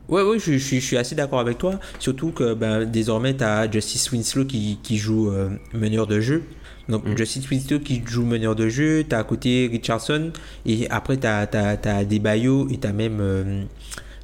Ouais, 0.08 0.22
ouais, 0.22 0.38
je, 0.38 0.52
je, 0.52 0.58
je 0.58 0.80
suis 0.80 0.96
assez 0.96 1.14
d'accord 1.14 1.40
avec 1.40 1.58
toi. 1.58 1.80
Surtout 1.98 2.30
que 2.30 2.54
ben, 2.54 2.84
désormais, 2.84 3.34
tu 3.34 3.44
as 3.44 3.70
Justice 3.70 4.10
Winslow 4.12 4.44
qui, 4.44 4.78
qui 4.82 4.98
joue 4.98 5.30
euh, 5.30 5.48
meneur 5.72 6.06
de 6.06 6.20
jeu. 6.20 6.42
Donc, 6.88 7.06
mm. 7.06 7.16
Justice 7.16 7.48
Winslow 7.50 7.80
qui 7.80 8.02
joue 8.04 8.24
meneur 8.24 8.54
de 8.54 8.68
jeu. 8.68 9.04
Tu 9.08 9.14
as 9.14 9.18
à 9.18 9.24
côté 9.24 9.68
Richardson. 9.70 10.32
Et 10.66 10.88
après, 10.90 11.16
tu 11.16 11.26
as, 11.26 11.48
as, 11.52 12.04
des 12.04 12.18
Bayo 12.18 12.68
et 12.70 12.78
tu 12.78 12.86
as 12.86 12.92
même 12.92 13.18
euh, 13.20 13.64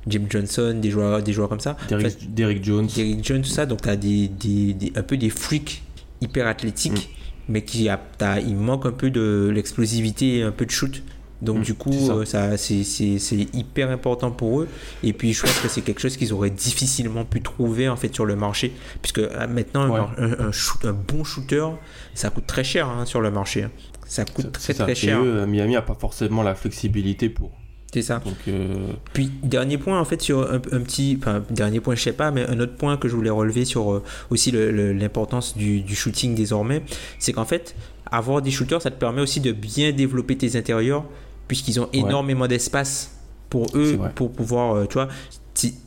Jim 0.06 0.24
Johnson, 0.28 0.78
des 0.80 0.90
joueurs, 0.90 1.22
des 1.22 1.32
joueurs 1.32 1.48
comme 1.48 1.60
ça. 1.60 1.76
Derrick, 1.88 2.62
Jones. 2.62 2.88
Derrick 2.94 3.24
Jones, 3.24 3.42
tout 3.42 3.48
ça. 3.48 3.64
Donc, 3.64 3.82
tu 3.82 3.88
as 3.88 3.96
des, 3.96 4.28
des, 4.28 4.74
des, 4.74 4.92
un 4.96 5.02
peu 5.02 5.16
des 5.16 5.30
freaks 5.30 5.82
hyper 6.20 6.46
athlétiques. 6.46 6.92
Mm. 6.92 7.14
Mais 7.48 7.62
qui 7.64 7.88
a, 7.88 7.98
il 8.46 8.54
manque 8.54 8.86
un 8.86 8.92
peu 8.92 9.10
de 9.10 9.50
l'explosivité 9.52 10.36
et 10.36 10.42
un 10.42 10.52
peu 10.52 10.66
de 10.66 10.70
shoot. 10.70 11.02
Donc 11.42 11.58
mmh, 11.58 11.62
du 11.62 11.74
coup, 11.74 12.10
euh, 12.10 12.24
ça, 12.24 12.56
c'est 12.56 12.84
hyper 13.54 13.90
important 13.90 14.30
pour 14.30 14.60
eux. 14.60 14.68
Et 15.02 15.12
puis 15.12 15.32
je 15.32 15.42
pense 15.42 15.58
que 15.58 15.68
c'est 15.68 15.80
quelque 15.80 16.00
chose 16.00 16.16
qu'ils 16.16 16.32
auraient 16.32 16.50
difficilement 16.50 17.24
pu 17.24 17.40
trouver 17.40 17.88
en 17.88 17.96
fait 17.96 18.14
sur 18.14 18.26
le 18.26 18.36
marché, 18.36 18.72
puisque 19.00 19.18
euh, 19.18 19.46
maintenant 19.48 19.94
un, 20.18 20.50
un, 20.50 20.92
bon 20.92 21.24
shooter, 21.24 21.66
ça 22.14 22.30
coûte 22.30 22.46
très 22.46 22.64
cher 22.64 22.88
hein, 22.88 23.06
sur 23.06 23.20
le 23.20 23.30
marché. 23.30 23.64
Hein. 23.64 23.70
Ça 24.06 24.24
coûte 24.24 24.52
très 24.52 24.74
très 24.74 24.94
cher. 24.94 25.18
Et 25.18 25.22
eux, 25.22 25.46
Miami 25.46 25.76
a 25.76 25.82
pas 25.82 25.94
forcément 25.94 26.42
la 26.42 26.54
flexibilité 26.54 27.28
pour. 27.28 27.52
C'est 27.92 28.02
ça. 28.02 28.20
Donc, 28.24 28.36
euh, 28.46 28.92
Puis 29.12 29.32
dernier 29.42 29.76
point 29.76 29.98
en 29.98 30.04
fait 30.04 30.20
sur 30.22 30.48
un, 30.52 30.60
petit, 30.60 31.18
enfin 31.18 31.42
dernier 31.50 31.80
point 31.80 31.96
je 31.96 32.02
sais 32.02 32.12
pas, 32.12 32.30
mais 32.30 32.46
un 32.48 32.60
autre 32.60 32.76
point 32.76 32.96
que 32.96 33.08
je 33.08 33.16
voulais 33.16 33.30
relever 33.30 33.64
sur 33.64 34.02
aussi 34.30 34.52
l'importance 34.52 35.56
du, 35.56 35.80
du 35.80 35.96
shooting 35.96 36.36
désormais, 36.36 36.82
c'est 37.18 37.32
qu'en 37.32 37.44
fait 37.44 37.74
avoir 38.12 38.42
des 38.42 38.50
shooters, 38.50 38.82
ça 38.82 38.90
te 38.90 38.98
permet 38.98 39.20
aussi 39.20 39.40
de 39.40 39.52
bien 39.52 39.92
développer 39.92 40.36
tes 40.36 40.56
intérieurs 40.56 41.04
puisqu'ils 41.50 41.80
ont 41.80 41.88
énormément 41.92 42.46
d'espace 42.46 43.18
pour 43.48 43.66
eux, 43.74 43.98
pour 44.14 44.30
pouvoir, 44.30 44.76
euh, 44.76 44.86
tu 44.86 44.94
vois, 44.94 45.08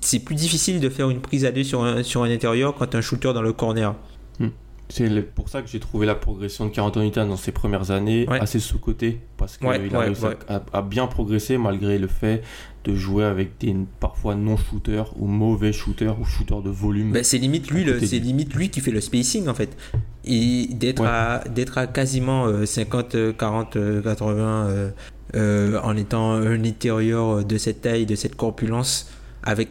c'est 0.01 0.19
plus 0.19 0.35
difficile 0.35 0.81
de 0.81 0.89
faire 0.89 1.09
une 1.09 1.21
prise 1.21 1.45
à 1.45 1.53
deux 1.53 1.63
sur 1.63 1.85
un, 1.85 2.03
sur 2.03 2.21
un 2.21 2.29
intérieur 2.29 2.75
quand 2.75 2.95
un 2.95 2.99
shooter 2.99 3.31
dans 3.31 3.41
le 3.41 3.53
corner. 3.53 3.95
Hmm. 4.39 4.49
C'est 4.89 5.09
pour 5.33 5.47
ça 5.47 5.61
que 5.61 5.69
j'ai 5.69 5.79
trouvé 5.79 6.05
la 6.05 6.15
progression 6.15 6.65
de 6.65 6.71
Carlton 6.71 7.09
dans 7.15 7.37
ses 7.37 7.53
premières 7.53 7.91
années 7.91 8.25
assez 8.27 8.59
sous-côté, 8.59 9.21
parce 9.37 9.55
qu'il 9.55 9.69
a 9.69 9.99
réussi 9.99 10.25
à, 10.49 10.81
bien 10.81 11.07
progresser 11.07 11.57
malgré 11.57 11.97
le 11.97 12.07
fait 12.07 12.43
de 12.83 12.93
jouer 12.93 13.23
avec 13.23 13.57
des 13.61 13.73
parfois 14.01 14.35
non-shooters 14.35 15.13
ou 15.17 15.27
mauvais 15.27 15.71
shooters 15.71 16.19
ou 16.19 16.25
shooters 16.25 16.61
de 16.61 16.69
volume. 16.69 17.13
Ben, 17.13 17.23
c'est 17.23 17.37
limite 17.37 17.71
lui, 17.71 17.85
c'est 18.05 18.19
limite 18.19 18.53
lui 18.53 18.69
qui 18.69 18.81
fait 18.81 18.91
le 18.91 18.99
spacing 18.99 19.47
en 19.47 19.53
fait. 19.53 19.77
Et 20.25 20.67
d'être 20.71 21.03
à, 21.05 21.43
à 21.75 21.87
quasiment 21.87 22.65
50, 22.65 23.37
40, 23.37 23.77
80 24.03 24.91
euh, 25.35 25.79
en 25.81 25.97
étant 25.97 26.31
un 26.31 26.63
intérieur 26.63 27.43
de 27.43 27.57
cette 27.57 27.81
taille, 27.81 28.05
de 28.05 28.15
cette 28.15 28.35
corpulence, 28.35 29.09
avec 29.43 29.69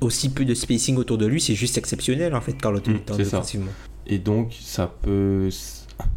aussi 0.00 0.30
peu 0.30 0.44
de 0.44 0.54
spacing 0.54 0.96
autour 0.96 1.18
de 1.18 1.26
lui, 1.26 1.40
c'est 1.40 1.54
juste 1.54 1.78
exceptionnel 1.78 2.34
en 2.34 2.40
fait, 2.40 2.54
Carl 2.54 2.76
mm, 2.76 3.68
Et 4.06 4.18
donc, 4.18 4.54
ça 4.60 4.92
peut. 5.02 5.48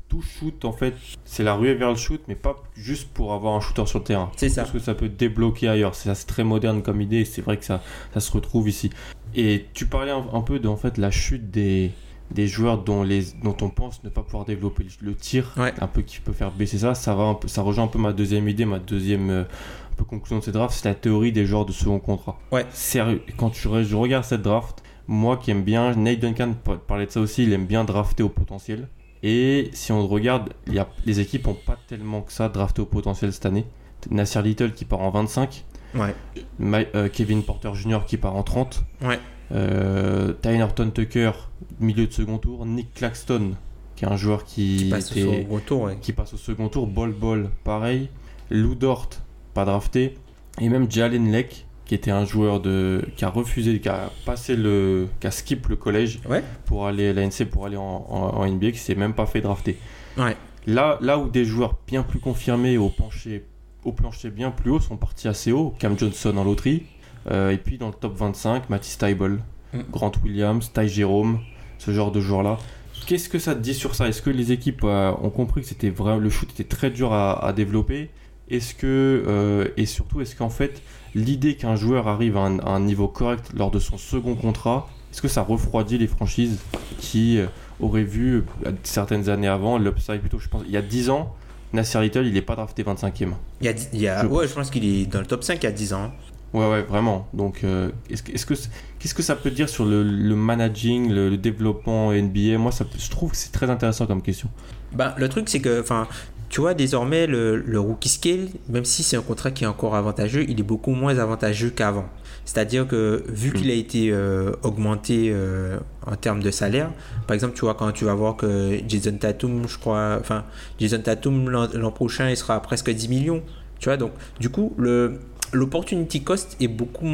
tout 0.10 0.21
shoot, 0.21 0.65
en 0.65 0.71
fait, 0.71 0.95
c'est 1.26 1.43
la 1.43 1.54
ruée 1.54 1.76
vers 1.76 1.89
le 1.89 1.95
shoot, 1.95 2.21
mais 2.28 2.36
pas 2.36 2.56
juste 2.76 3.10
pour 3.10 3.34
avoir 3.34 3.56
un 3.56 3.62
shooter 3.62 3.86
sur 3.86 4.00
le 4.00 4.06
terrain. 4.06 4.32
C'est 4.36 4.50
ça. 4.50 4.62
Parce 4.62 4.73
que 4.73 4.80
ça 4.80 4.95
peut 4.95 5.10
débloquer 5.10 5.67
ailleurs. 5.67 5.93
C'est 5.93 6.13
très 6.26 6.43
moderne 6.43 6.82
comme 6.82 7.02
idée, 7.02 7.26
c'est 7.26 7.41
vrai 7.41 7.58
que 7.58 7.65
ça, 7.65 7.84
ça 8.13 8.19
se 8.19 8.32
retrouve 8.32 8.67
ici. 8.67 8.89
Et 9.36 9.65
tu 9.73 9.86
parlais 9.86 10.12
un, 10.12 10.26
un 10.34 10.41
peu 10.41 10.60
de 10.60 10.67
en 10.67 10.78
fait, 10.78 10.97
la 10.97 11.12
chute 11.12 11.52
des, 11.52 11.91
des 12.32 12.48
joueurs 12.48 12.78
dont, 12.80 13.04
les, 13.04 13.24
dont 13.44 13.56
on 13.62 13.70
pense 13.70 14.04
ne 14.04 14.10
pas 14.10 14.22
pouvoir 14.22 14.46
développer 14.46 14.86
le, 15.02 15.16
tir, 15.16 15.54
Ouais. 15.58 15.74
un 15.80 15.88
peu 15.88 16.02
qui 16.02 16.20
peut 16.20 16.34
faire 16.34 16.52
baisser 16.52 16.80
ça. 16.80 16.94
Ça, 16.96 17.16
va 17.16 17.24
un 17.24 17.34
peu, 17.36 17.48
ça 17.48 17.62
rejoint 17.62 17.86
un 17.86 17.88
peu 17.88 18.00
ma 18.00 18.13
deuxième 18.13 18.48
idée, 18.50 18.66
ma 18.66 18.80
deuxième 18.80 19.30
euh, 19.30 19.42
un 19.44 19.96
peu 19.96 20.04
conclusion 20.04 20.40
de 20.40 20.44
cette 20.44 20.54
draft, 20.54 20.74
c'est 20.78 20.88
la 20.90 20.96
théorie 20.96 21.32
des 21.32 21.46
joueurs 21.46 21.66
de 21.66 21.72
second 21.72 22.00
contrat. 22.00 22.38
Ouais. 22.52 22.66
Sérieux, 22.72 23.22
quand 23.38 23.50
tu, 23.52 23.62
je 23.84 23.96
regarde 23.96 24.24
cette 24.26 24.42
draft, 24.42 24.84
moi 25.08 25.38
qui 25.38 25.52
aime 25.52 25.63
bien, 25.63 25.96
Nate 25.96 26.20
Duncan 26.20 26.54
par- 26.63 26.80
parlait 26.80 27.06
de 27.06 27.12
ça 27.12 27.22
aussi, 27.22 27.44
il 27.44 27.54
aime 27.54 27.66
bien 27.66 27.84
drafter 27.86 28.24
au 28.24 28.30
potentiel. 28.30 28.88
Et 29.24 29.70
si 29.74 29.92
on 29.92 30.06
regarde, 30.08 30.50
il 30.68 30.74
y 30.76 30.80
a, 30.80 30.88
les 31.06 31.20
équipes 31.20 31.48
n'ont 31.48 31.54
pas 31.56 31.78
tellement 31.88 32.22
que 32.22 32.32
ça 32.32 32.50
drafté 32.50 32.82
au 32.82 32.86
potentiel 32.86 33.34
cette 33.34 33.46
année. 33.48 33.66
Nasser 34.12 34.42
Little 34.44 34.74
qui 34.74 34.86
part 34.86 35.00
en 35.02 35.10
25, 35.10 35.63
Ouais. 35.96 36.13
Ma- 36.60 36.80
euh, 36.94 37.08
Kevin 37.10 37.42
Porter 37.42 37.74
Jr. 37.74 38.00
qui 38.06 38.18
part 38.18 38.36
en 38.36 38.44
30, 38.44 38.84
Ouais. 39.02 39.18
euh, 39.54 40.34
Tyler 40.42 40.68
Tucker, 40.94 41.32
milieu 41.80 42.08
de 42.08 42.12
second 42.13 42.38
tour, 42.38 42.66
Nick 42.66 42.94
Claxton, 42.94 43.52
qui 43.96 44.06
est 44.06 44.08
un 44.08 44.16
joueur 44.18 44.44
qui, 44.44 44.78
Qui 44.78 44.90
passe 44.90 45.12
était- 45.12 45.24
au 45.24 45.34
second 45.34 45.60
tour, 45.60 45.82
ouais. 45.84 45.98
qui 46.02 46.13
passe 46.13 46.34
au 46.34 46.38
second 46.38 46.70
tour, 46.70 46.88
Bol 46.88 47.12
Bol, 47.13 47.50
pareil, 47.63 48.10
Lou 48.50 48.76
Dort, 48.76 49.10
pas 49.54 49.66
drafté, 49.66 50.16
et 50.62 50.70
même 50.70 50.90
Jalen 50.90 51.32
Leck, 51.32 51.66
qui 51.86 51.96
était 51.96 52.12
un 52.12 52.26
joueur 52.26 52.60
de, 52.60 53.02
qui 53.16 53.24
a 53.26 53.30
refusé, 53.30 53.80
qui 53.80 53.88
a 53.90 54.12
passé 54.26 54.56
le, 54.56 55.08
qui 55.20 55.28
a 55.28 55.32
skip 55.32 55.68
le 55.68 55.76
collège 55.78 56.20
Ouais. 56.30 56.44
pour 56.66 56.86
aller 56.86 57.10
à 57.10 57.13
l'ANC, 57.13 57.46
pour 57.50 57.66
aller 57.66 57.78
en, 57.78 58.06
en- 58.10 58.36
en 58.42 58.46
NBA, 58.46 58.72
qui 58.72 58.78
s'est 58.80 58.96
même 58.96 59.13
pas 59.13 59.26
fait 59.26 59.42
drafter. 59.42 59.78
Ouais. 60.18 60.36
Là, 60.66 60.98
là 61.02 61.18
où 61.18 61.30
des 61.30 61.46
joueurs 61.46 61.76
bien 61.88 62.04
plus 62.04 62.20
confirmés 62.20 62.78
au 62.78 62.90
plancher, 62.90 63.46
au 63.86 63.94
plancher 63.94 64.30
bien 64.32 64.52
plus 64.52 64.70
haut 64.72 64.82
sont 64.82 64.98
partis 64.98 65.30
assez 65.30 65.54
haut, 65.54 65.74
Cam 65.80 65.98
Johnson 65.98 66.36
en 66.36 66.44
loterie, 66.44 66.84
euh, 67.32 67.52
et 67.52 67.58
puis 67.58 67.78
dans 67.78 67.88
le 67.88 67.94
top 67.94 68.16
25, 68.18 68.70
Matisse 68.70 68.98
Tybal, 68.98 69.40
Mm. 69.74 69.80
Grant 69.92 70.12
Williams, 70.24 70.72
Ty 70.74 70.88
Jerome, 70.88 71.40
ce 71.80 71.92
genre 71.92 72.12
de 72.12 72.20
joueurs-là. 72.22 72.58
Qu'est-ce 73.06 73.30
que 73.30 73.40
ça 73.40 73.56
te 73.56 73.60
dit 73.60 73.74
sur 73.74 73.96
ça? 73.96 74.08
Est-ce 74.08 74.22
que 74.22 74.30
les 74.30 74.52
équipes 74.52 74.82
euh, 74.84 75.12
ont 75.22 75.30
compris 75.30 75.62
que 75.62 75.68
c'était 75.68 75.90
vrai, 75.90 76.20
le 76.20 76.30
shoot 76.30 76.50
était 76.52 76.63
très 76.66 76.90
dur 76.90 77.13
à, 77.13 77.46
à 77.46 77.54
développer? 77.54 78.10
Est-ce 78.50 78.74
que 78.76 79.24
euh, 79.28 79.68
et 79.78 79.86
surtout 79.86 80.22
est-ce 80.22 80.36
qu'en 80.36 80.50
fait 80.50 80.82
l'idée 81.16 81.56
qu'un 81.56 81.76
joueur 81.76 82.08
arrive 82.08 82.38
à 82.38 82.42
un, 82.42 82.60
à 82.60 82.70
un 82.72 82.80
niveau 82.80 83.08
correct 83.08 83.52
lors 83.56 83.72
de 83.72 83.80
son 83.80 83.98
second 83.98 84.36
contrat, 84.36 84.88
est-ce 85.12 85.22
que 85.22 85.28
ça 85.28 85.42
refroidit 85.42 85.98
les 85.98 86.08
franchises 86.08 86.60
qui 87.00 87.40
euh, 87.40 87.48
auraient 87.80 88.04
vu 88.04 88.44
euh, 88.66 88.72
certaines 88.84 89.30
années 89.30 89.48
avant 89.48 89.78
l'upside 89.78 90.20
plutôt? 90.22 90.40
Je 90.40 90.48
pense 90.50 90.63
il 90.66 90.72
y 90.72 90.78
a 90.78 90.82
10 90.82 91.10
ans, 91.10 91.34
Nasser 91.74 92.00
Little 92.02 92.26
il 92.26 92.36
est 92.38 92.42
pas 92.42 92.56
drafté 92.56 92.84
25e. 92.84 93.32
Il 93.62 93.66
y 93.66 93.70
a, 93.70 93.74
il 93.94 94.02
y 94.02 94.08
a- 94.08 94.22
Je 94.24 94.28
ouais, 94.28 94.48
je 94.48 94.54
pense 94.54 94.70
qu'il 94.70 94.86
est 94.86 95.06
dans 95.06 95.20
le 95.20 95.26
top 95.26 95.44
5 95.44 95.62
il 95.62 95.66
y 95.66 95.68
a 95.68 95.72
10 95.72 95.94
ans. 95.94 96.12
Ouais, 96.58 96.70
ouais, 96.70 96.82
vraiment. 96.82 97.28
Donc, 97.34 97.63
euh, 97.63 97.91
est-ce 98.10 98.24
que, 98.24 98.32
est-ce 98.32 98.46
que, 98.46 98.54
qu'est-ce 99.00 99.13
que 99.13 99.22
ça 99.22 99.36
peut 99.36 99.52
dire 99.52 99.70
sur 99.70 99.86
le, 99.86 100.04
le 100.04 100.36
managing, 100.36 101.12
le, 101.12 101.30
le 101.30 101.38
développement 101.38 102.12
NBA 102.12 102.58
Moi, 102.58 102.72
ça, 102.72 102.86
je 102.98 103.10
trouve 103.10 103.32
que 103.32 103.38
c'est 103.38 103.52
très 103.52 103.70
intéressant 103.70 104.08
comme 104.08 104.22
question. 104.22 104.50
Ben, 104.93 105.13
le 105.17 105.30
truc, 105.30 105.50
c'est 105.50 105.60
que, 105.60 105.82
enfin, 105.82 106.08
tu 106.50 106.62
vois, 106.62 106.74
désormais, 106.74 107.28
le, 107.28 107.58
le 107.58 107.80
rookie 107.80 108.10
scale, 108.10 108.48
même 108.70 108.86
si 108.86 109.04
c'est 109.04 109.17
un 109.17 109.22
contrat 109.22 109.52
qui 109.52 109.65
est 109.65 109.67
encore 109.67 109.96
avantageux, 109.96 110.46
il 110.48 110.60
est 110.60 110.63
beaucoup 110.63 110.91
moins 110.91 111.17
avantageux 111.17 111.70
qu'avant. 111.70 112.06
C'est-à-dire 112.46 112.88
que, 112.88 113.24
vu 113.28 113.52
qu'il 113.52 113.70
a 113.70 113.74
été 113.74 114.10
euh, 114.12 114.54
augmenté 114.63 115.30
euh, 115.34 115.78
en 116.06 116.15
termes 116.15 116.41
de 116.41 116.50
salaire, 116.50 116.91
par 117.28 117.36
exemple, 117.36 117.54
tu 117.56 117.62
vois, 117.62 117.74
quand 117.76 117.91
tu 117.91 118.06
vas 118.06 118.13
voir 118.13 118.38
que 118.38 118.80
Jason 118.88 119.17
Tatum, 119.17 119.67
je 119.67 119.78
crois, 119.78 120.17
enfin, 120.20 120.46
Jason 120.80 121.02
Tatum, 121.02 121.50
l'an 121.50 121.67
l'an 121.74 121.91
prochain, 121.91 122.30
il 122.30 122.38
sera 122.38 122.56
à 122.56 122.60
presque 122.62 122.89
10 122.89 123.10
millions. 123.10 123.43
Tu 123.80 123.89
vois, 123.89 123.98
donc, 123.98 124.12
du 124.39 124.50
coup, 124.50 124.74
le 124.78 125.20
l'opportunity 125.53 126.21
cost 126.23 126.57
est 126.60 126.67
beaucoup 126.67 127.05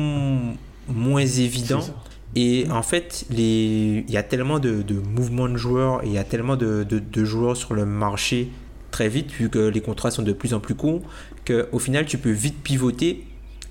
moins 0.88 1.26
évident. 1.26 1.82
Et 2.36 2.66
en 2.72 2.82
fait, 2.82 3.26
les... 3.30 4.04
il 4.08 4.12
y 4.12 4.18
a 4.18 4.24
tellement 4.24 4.58
de, 4.60 4.82
de 4.82 4.96
mouvements 4.96 5.48
de 5.48 5.56
joueurs 5.58 6.04
et 6.04 6.08
il 6.08 6.14
y 6.14 6.18
a 6.18 6.24
tellement 6.24 6.56
de, 6.56 6.84
de- 6.84 7.00
de 7.00 7.24
joueurs 7.26 7.56
sur 7.56 7.76
le 7.76 7.86
marché 7.86 8.50
très 8.90 9.08
vite, 9.08 9.32
vu 9.32 9.50
que 9.50 9.60
les 9.60 9.82
contrats 9.82 10.10
sont 10.12 10.24
de 10.24 10.34
plus 10.34 10.54
en 10.54 10.60
plus 10.60 10.76
courts, 10.76 11.02
qu'au 11.46 11.80
final, 11.80 12.06
tu 12.06 12.18
peux 12.18 12.32
vite 12.32 12.56
pivoter. 12.64 13.26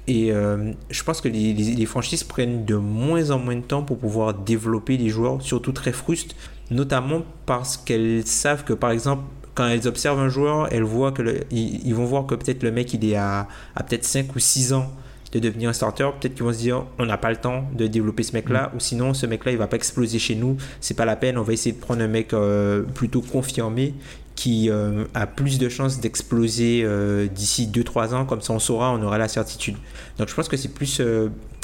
Et 0.09 0.33
euh, 0.33 0.72
je 0.90 1.03
pense 1.05 1.20
que 1.20 1.29
les, 1.29 1.53
les- 1.55 1.75
les 1.75 1.87
franchises 1.87 2.25
prennent 2.25 2.64
de 2.64 2.77
moins 2.77 3.31
en 3.31 3.38
moins 3.38 3.57
de 3.57 3.62
temps 3.62 3.83
pour 3.83 3.98
pouvoir 3.98 4.35
développer 4.35 4.96
les 4.96 5.09
joueurs, 5.09 5.42
surtout 5.42 5.72
très 5.72 5.92
frustres, 5.92 6.35
notamment 6.70 7.22
parce 7.46 7.77
qu'elles 7.77 8.27
savent 8.27 8.64
que, 8.64 8.72
par 8.72 8.90
exemple, 8.92 9.25
quand 9.55 9.67
elles 9.67 9.87
observent 9.87 10.21
un 10.21 10.29
joueur, 10.29 10.69
elles 10.73 10.83
voient 10.83 11.12
que 11.12 11.23
le- 11.23 11.41
ils, 11.51 11.87
ils 11.87 11.95
vont 11.95 12.05
voir 12.05 12.27
que 12.27 12.35
peut-être 12.35 12.62
le 12.62 12.71
mec 12.73 12.93
il 12.95 13.05
est 13.05 13.17
à, 13.17 13.49
à 13.75 13.83
peut-être 13.83 14.05
5 14.05 14.35
ou 14.35 14.38
6 14.38 14.73
ans 14.73 14.91
de 15.33 15.38
devenir 15.38 15.71
un 15.71 15.73
starter, 15.73 16.09
peut-être 16.21 16.35
qu'ils 16.35 16.45
vont 16.45 16.53
se 16.53 16.59
dire 16.59 16.85
on 16.99 17.07
n'a 17.07 17.17
pas 17.17 17.31
le 17.31 17.37
temps 17.37 17.65
de 17.75 17.87
développer 17.87 18.23
ce 18.23 18.33
mec-là, 18.35 18.71
ou 18.77 18.81
sinon 18.81 19.15
ce 19.15 19.25
mec-là 19.27 19.53
il 19.53 19.59
va 19.59 19.67
pas 19.67 19.77
exploser 19.77 20.19
chez 20.19 20.35
nous, 20.35 20.57
c'est 20.81 20.95
pas 20.95 21.07
la 21.07 21.17
peine, 21.17 21.38
on 21.38 21.43
va 21.43 21.55
essayer 21.55 21.75
de 21.75 21.81
prendre 21.81 22.03
un 22.03 22.09
mec 22.09 22.35
euh, 22.35 22.83
plutôt 22.83 23.23
confirmé 23.23 23.95
qui 24.35 24.69
euh, 24.71 25.05
a 25.15 25.27
plus 25.27 25.59
de 25.59 25.69
chances 25.69 26.01
d'exploser 26.01 26.83
euh, 26.85 27.29
d'ici 27.29 27.67
2-3 27.73 28.15
ans, 28.15 28.25
comme 28.27 28.41
ça 28.43 28.53
on 28.53 28.59
saura, 28.59 28.93
on 28.93 29.03
aura 29.03 29.17
la 29.19 29.29
certitude. 29.29 29.77
Donc 30.19 30.29
je 30.29 30.35
pense 30.35 30.49
que 30.49 30.57
c'est 30.59 30.73
plus 30.73 31.01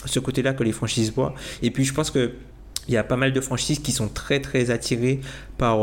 ce 0.04 0.18
côté-là 0.18 0.52
que 0.54 0.62
les 0.64 0.72
franchises 0.72 1.12
voient. 1.12 1.34
Et 1.62 1.70
puis 1.70 1.84
je 1.84 1.92
pense 1.92 2.10
que 2.10 2.32
il 2.86 2.94
y 2.94 2.96
a 2.96 3.04
pas 3.04 3.16
mal 3.16 3.34
de 3.34 3.40
franchises 3.42 3.80
qui 3.80 3.92
sont 3.92 4.08
très 4.08 4.40
très 4.40 4.70
attirées 4.70 5.20
par 5.58 5.80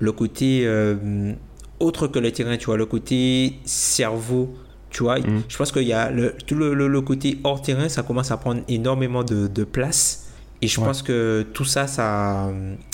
le 0.00 0.12
côté 0.12 0.62
euh, 0.66 1.32
autre 1.80 2.08
que 2.08 2.18
le 2.18 2.30
terrain, 2.32 2.56
tu 2.56 2.66
vois, 2.66 2.76
le 2.76 2.86
côté 2.86 3.54
cerveau. 3.64 4.54
Tu 4.90 5.02
vois, 5.02 5.18
Mhm. 5.18 5.42
je 5.48 5.56
pense 5.56 5.70
qu'il 5.70 5.82
y 5.82 5.92
a 5.92 6.10
le, 6.10 6.34
tout 6.46 6.54
le, 6.54 6.72
le- 6.74 6.88
le 6.88 7.00
côté 7.02 7.38
hors 7.44 7.60
terrain, 7.60 7.88
ça 7.90 8.02
commence 8.02 8.30
à 8.30 8.38
prendre 8.38 8.62
énormément 8.68 9.22
de, 9.22 9.46
de 9.46 9.64
place. 9.64 10.24
Et 10.60 10.66
je 10.66 10.80
Ouais. 10.80 10.86
pense 10.86 11.02
que 11.02 11.46
tout 11.52 11.64
ça, 11.64 11.86
ça, 11.86 12.50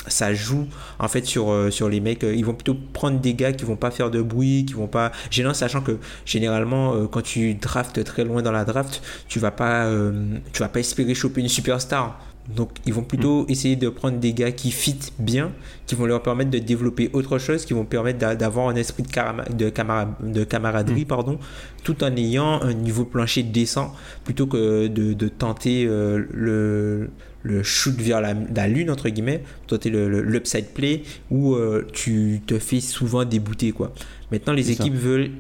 ça 0.07 0.35
joue 0.35 0.67
en 0.99 1.09
fait 1.09 1.25
sur, 1.25 1.51
euh, 1.51 1.71
sur 1.71 1.89
les 1.89 2.01
mecs. 2.01 2.23
Ils 2.23 2.45
vont 2.45 2.53
plutôt 2.53 2.77
prendre 2.93 3.21
des 3.21 3.33
gars 3.35 3.53
qui 3.53 3.65
vont 3.65 3.77
pas 3.77 3.91
faire 3.91 4.11
de 4.11 4.21
bruit, 4.21 4.67
qui 4.67 4.75
vont 4.75 4.87
pas 4.89 5.13
gênant, 5.31 5.55
sachant 5.55 5.81
que 5.81 5.97
généralement, 6.27 6.95
euh, 6.95 7.07
quand 7.07 7.23
tu 7.23 7.55
draftes 7.55 8.03
très 8.05 8.25
loin 8.25 8.43
dans 8.43 8.53
la 8.53 8.65
draft, 8.67 9.03
tu 9.29 9.39
vas 9.39 9.51
pas, 9.53 9.87
euh, 9.87 10.13
tu 10.53 10.61
vas 10.61 10.69
pas 10.69 10.81
espérer 10.81 11.15
choper 11.15 11.41
une 11.41 11.49
superstar. 11.49 12.21
Donc 12.49 12.71
ils 12.85 12.93
vont 12.93 13.03
plutôt 13.05 13.47
essayer 13.49 13.75
de 13.77 13.89
prendre 13.89 14.19
des 14.19 14.35
gars 14.35 14.53
qui 14.53 14.71
fit 14.71 14.99
bien, 15.19 15.51
qui 15.87 15.95
vont 15.95 16.05
leur 16.05 16.23
permettre 16.23 16.51
de 16.51 16.59
développer 16.59 17.09
autre 17.15 17.39
chose, 17.39 17.65
qui 17.65 17.73
vont 17.73 17.87
permettre 17.87 18.19
d'a- 18.19 18.37
d'avoir 18.37 18.69
un 18.69 18.77
esprit 18.77 19.03
de, 19.03 19.09
carama- 19.09 19.49
de, 19.51 19.71
camara- 19.71 20.15
de 20.23 20.45
camaraderie, 20.45 21.07
pardon, 21.07 21.39
tout 21.85 22.05
en 22.05 22.15
ayant 22.17 22.61
un 22.61 22.75
niveau 22.75 23.07
plancher 23.07 23.43
décent, 23.45 23.95
plutôt 24.25 24.47
que 24.47 24.89
de, 24.89 25.15
de 25.15 25.29
tenter 25.29 25.87
euh, 25.87 26.23
le, 26.33 27.09
le 27.45 27.63
shoot 27.63 27.95
vers 27.99 28.21
la, 28.21 28.35
la 28.55 28.69
lune, 28.69 28.91
entre 28.91 29.09
guillemets, 29.09 29.43
tenter 29.67 29.89
le, 29.89 30.11
le- 30.11 30.21
l'upside 30.23 30.67
play, 30.75 31.03
où 31.31 31.55
euh, 31.55 31.87
tu 31.95 32.43
te 32.47 32.59
fais 32.59 32.81
souvent 32.81 33.25
débouter. 33.25 33.73
Quoi. 33.73 33.95
Maintenant, 34.31 34.53
les 34.53 34.65
ça. 34.65 34.73
équipes 34.73 34.95
veulent 34.95 35.31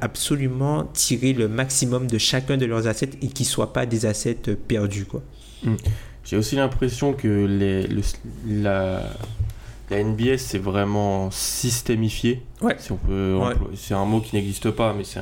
absolument 0.00 0.84
tirer 0.94 1.34
le 1.34 1.48
maximum 1.48 2.06
de 2.06 2.16
chacun 2.18 2.56
de 2.56 2.64
leurs 2.66 2.86
assets 2.86 3.10
et 3.20 3.28
qu'ils 3.28 3.44
ne 3.46 3.50
soient 3.50 3.72
pas 3.74 3.84
des 3.84 4.06
assets 4.06 4.38
euh, 4.48 4.54
perdus. 4.68 5.04
Quoi. 5.04 5.22
J'ai 6.24 6.36
aussi 6.36 6.56
l'impression 6.56 7.12
que 7.12 7.28
les, 7.46 7.86
le- 7.86 8.02
la, 8.48 9.02
la 9.90 10.02
NBA 10.02 10.38
c'est 10.38 10.58
vraiment 10.58 11.30
systémifié. 11.30 12.42
Ouais. 12.62 12.76
Si 12.78 12.92
on 12.92 12.96
peut, 12.96 13.36
Ouais. 13.36 13.54
c'est 13.74 13.94
un 13.94 14.04
mot 14.04 14.20
qui 14.20 14.34
n'existe 14.36 14.70
pas, 14.70 14.94
mais 14.94 15.04
c'est, 15.04 15.20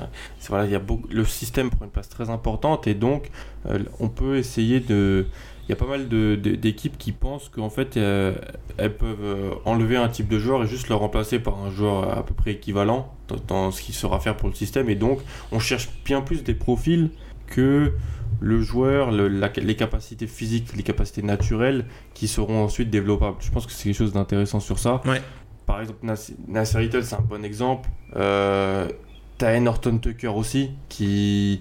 voilà, 0.48 0.64
il 0.66 0.70
y 0.72 0.74
a 0.76 0.78
beaucoup, 0.78 1.08
le 1.10 1.24
système 1.24 1.70
prend 1.70 1.84
une 1.84 1.90
place 1.90 2.08
très 2.08 2.30
importante 2.30 2.86
et 2.86 2.94
donc 2.94 3.30
euh, 3.68 3.80
on 4.00 4.08
peut 4.08 4.36
essayer 4.36 4.80
de. 4.80 5.26
Il 5.68 5.70
y 5.70 5.72
a 5.72 5.76
pas 5.76 5.86
mal 5.86 6.08
de, 6.08 6.34
de- 6.34 6.56
d'équipes 6.56 6.98
qui 6.98 7.12
pensent 7.12 7.48
qu'en 7.48 7.70
fait 7.70 7.96
euh, 7.96 8.34
elles 8.78 8.96
peuvent 8.96 9.16
euh, 9.22 9.50
enlever 9.64 9.96
un 9.96 10.08
type 10.08 10.26
de 10.28 10.38
joueur 10.40 10.64
et 10.64 10.66
juste 10.66 10.88
le 10.88 10.96
remplacer 10.96 11.38
par 11.38 11.56
un 11.62 11.70
joueur 11.70 12.16
à 12.18 12.24
peu 12.26 12.34
près 12.34 12.50
équivalent 12.52 13.12
dans, 13.28 13.36
dans 13.46 13.70
ce 13.70 13.80
qui 13.80 13.92
sera 13.92 14.18
faire 14.18 14.36
pour 14.36 14.48
le 14.48 14.54
système 14.56 14.90
et 14.90 14.96
donc 14.96 15.20
on 15.52 15.60
cherche 15.60 15.88
bien 16.04 16.20
plus 16.20 16.42
des 16.42 16.54
profils 16.54 17.10
que 17.46 17.92
le 18.40 18.60
joueur, 18.60 19.10
le- 19.12 19.28
la- 19.28 19.52
les 19.56 19.76
capacités 19.76 20.26
physiques, 20.26 20.74
les 20.76 20.82
capacités 20.82 21.22
naturelles 21.22 21.84
qui 22.14 22.26
seront 22.28 22.64
ensuite 22.64 22.90
développables. 22.90 23.36
Je 23.40 23.50
pense 23.50 23.66
que 23.66 23.72
c'est 23.72 23.84
quelque 23.84 23.96
chose 23.96 24.12
d'intéressant 24.12 24.60
sur 24.60 24.78
ça. 24.78 25.00
Ouais. 25.04 25.22
Par 25.66 25.80
exemple, 25.80 26.00
Nas- 26.02 26.30
Nasser 26.48 26.80
Little, 26.80 27.04
c'est 27.04 27.14
un 27.14 27.20
bon 27.20 27.44
exemple. 27.44 27.88
Euh, 28.16 28.88
Taen 29.38 29.66
Horton 29.66 29.98
Tucker 29.98 30.28
aussi, 30.28 30.70
qui 30.88 31.60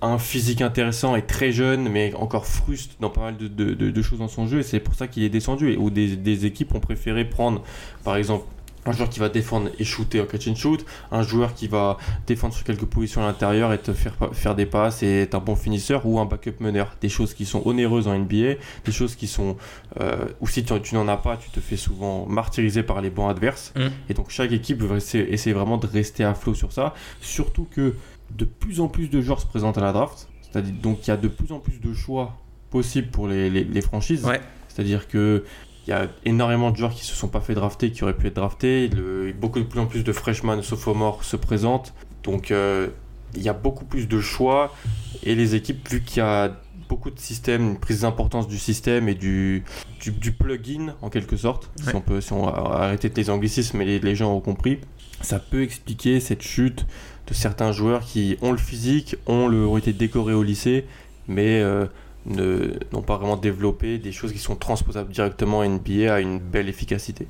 a 0.00 0.06
un 0.08 0.18
physique 0.18 0.60
intéressant 0.62 1.16
et 1.16 1.22
très 1.22 1.50
jeune, 1.50 1.88
mais 1.88 2.14
encore 2.14 2.46
fruste 2.46 2.96
dans 3.00 3.10
pas 3.10 3.22
mal 3.22 3.36
de, 3.36 3.48
de- 3.48 3.74
de- 3.74 3.90
de 3.90 4.02
choses 4.02 4.18
dans 4.20 4.28
son 4.28 4.46
jeu, 4.46 4.60
et 4.60 4.62
c'est 4.62 4.78
pour 4.80 4.94
ça 4.94 5.08
qu'il 5.08 5.22
est 5.24 5.28
descendu. 5.30 5.72
Et 5.72 5.76
où 5.76 5.90
des, 5.90 6.16
des 6.16 6.46
équipes 6.46 6.74
ont 6.74 6.80
préféré 6.80 7.24
prendre, 7.24 7.62
par 8.04 8.16
exemple, 8.16 8.44
un 8.88 8.92
joueur 8.92 9.08
qui 9.08 9.20
va 9.20 9.28
défendre 9.28 9.70
et 9.78 9.84
shooter 9.84 10.20
en 10.20 10.26
catch 10.26 10.48
and 10.48 10.54
shoot, 10.54 10.84
un 11.10 11.22
joueur 11.22 11.54
qui 11.54 11.68
va 11.68 11.98
défendre 12.26 12.54
sur 12.54 12.64
quelques 12.64 12.86
positions 12.86 13.22
à 13.22 13.26
l'intérieur 13.26 13.72
et 13.72 13.78
te 13.78 13.92
faire, 13.92 14.14
faire 14.32 14.54
des 14.54 14.66
passes 14.66 15.02
et 15.02 15.22
être 15.22 15.34
un 15.34 15.40
bon 15.40 15.56
finisseur 15.56 16.06
ou 16.06 16.18
un 16.18 16.24
backup 16.24 16.60
meneur. 16.60 16.96
Des 17.00 17.08
choses 17.08 17.34
qui 17.34 17.44
sont 17.44 17.62
onéreuses 17.64 18.08
en 18.08 18.18
NBA, 18.18 18.54
des 18.84 18.92
choses 18.92 19.14
qui 19.14 19.26
sont 19.26 19.56
euh, 20.00 20.26
ou 20.40 20.48
si 20.48 20.64
tu, 20.64 20.94
n'en 20.94 21.08
as 21.08 21.16
pas, 21.16 21.36
tu 21.36 21.50
te 21.50 21.60
fais 21.60 21.76
souvent 21.76 22.26
martyriser 22.26 22.82
par 22.82 23.00
les 23.00 23.10
bancs 23.10 23.30
adverses. 23.30 23.72
Mm. 23.76 23.88
Et 24.10 24.14
donc 24.14 24.30
chaque 24.30 24.52
équipe 24.52 24.82
veut 24.82 24.96
essayer, 24.96 25.52
vraiment 25.52 25.76
de 25.76 25.86
rester 25.86 26.24
à 26.24 26.34
flot 26.34 26.54
sur 26.54 26.72
ça, 26.72 26.94
surtout 27.20 27.66
que 27.70 27.94
de 28.30 28.44
plus 28.44 28.80
en 28.80 28.88
plus 28.88 29.08
de 29.08 29.20
joueurs 29.20 29.40
se 29.40 29.46
présentent 29.46 29.78
à 29.78 29.82
la 29.82 29.92
draft. 29.92 30.28
C'est-à-dire 30.42 30.74
donc 30.82 31.06
il 31.06 31.10
y 31.10 31.12
a 31.12 31.16
de 31.16 31.28
plus 31.28 31.52
en 31.52 31.58
plus 31.58 31.80
de 31.80 31.92
choix 31.92 32.36
possibles 32.70 33.08
pour 33.08 33.28
les, 33.28 33.50
les, 33.50 33.80
franchises. 33.80 34.26
C'est-à-dire 34.68 35.08
que 35.08 35.44
il 35.88 35.92
y 35.92 35.94
a 35.94 36.06
énormément 36.26 36.70
de 36.70 36.76
joueurs 36.76 36.92
qui 36.92 37.02
se 37.02 37.14
sont 37.14 37.28
pas 37.28 37.40
fait 37.40 37.54
drafter, 37.54 37.90
qui 37.90 38.04
auraient 38.04 38.14
pu 38.14 38.26
être 38.26 38.36
draftés. 38.36 38.88
Le, 38.88 39.32
beaucoup 39.32 39.58
de 39.58 39.64
plus 39.64 39.80
en 39.80 39.86
plus 39.86 40.04
de 40.04 40.12
freshmen 40.12 40.62
sophomores 40.62 41.24
se 41.24 41.34
présentent. 41.34 41.94
Donc 42.24 42.50
euh, 42.50 42.88
il 43.34 43.40
y 43.40 43.48
a 43.48 43.54
beaucoup 43.54 43.86
plus 43.86 44.06
de 44.06 44.20
choix. 44.20 44.74
Et 45.22 45.34
les 45.34 45.54
équipes, 45.54 45.88
vu 45.88 46.02
qu'il 46.02 46.18
y 46.18 46.20
a 46.20 46.52
beaucoup 46.90 47.10
de 47.10 47.18
systèmes, 47.18 47.70
une 47.70 47.78
prise 47.78 48.02
d'importance 48.02 48.48
du 48.48 48.58
système 48.58 49.08
et 49.08 49.14
du, 49.14 49.64
du, 50.04 50.32
plugin 50.32 50.94
en 51.00 51.08
quelque 51.08 51.38
sorte, 51.38 51.70
si, 51.82 51.94
on 51.94 52.02
peut, 52.02 52.20
si 52.20 52.34
on 52.34 52.46
a 52.48 52.84
arrêté 52.84 53.10
les 53.16 53.30
anglicismes 53.30 53.80
et 53.80 53.98
les, 53.98 54.14
gens 54.14 54.34
ont 54.34 54.40
compris, 54.40 54.80
ça 55.22 55.38
peut 55.38 55.62
expliquer 55.62 56.20
cette 56.20 56.42
chute 56.42 56.84
de 57.28 57.32
certains 57.32 57.72
joueurs 57.72 58.02
qui 58.02 58.36
ont 58.42 58.52
le 58.52 58.58
physique, 58.58 59.16
ont, 59.26 59.48
le, 59.48 59.66
ont 59.66 59.78
été 59.78 59.94
décorés 59.94 60.34
au 60.34 60.42
lycée, 60.42 60.84
mais 61.28 61.62
euh, 61.62 61.86
n'ont 62.28 63.02
pas 63.02 63.16
vraiment 63.16 63.36
développé 63.36 63.98
des 63.98 64.12
choses 64.12 64.32
qui 64.32 64.38
sont 64.38 64.56
transposables 64.56 65.10
directement 65.10 65.60
à 65.62 65.68
NBA 65.68 66.12
à 66.12 66.20
une 66.20 66.38
belle 66.38 66.68
efficacité. 66.68 67.26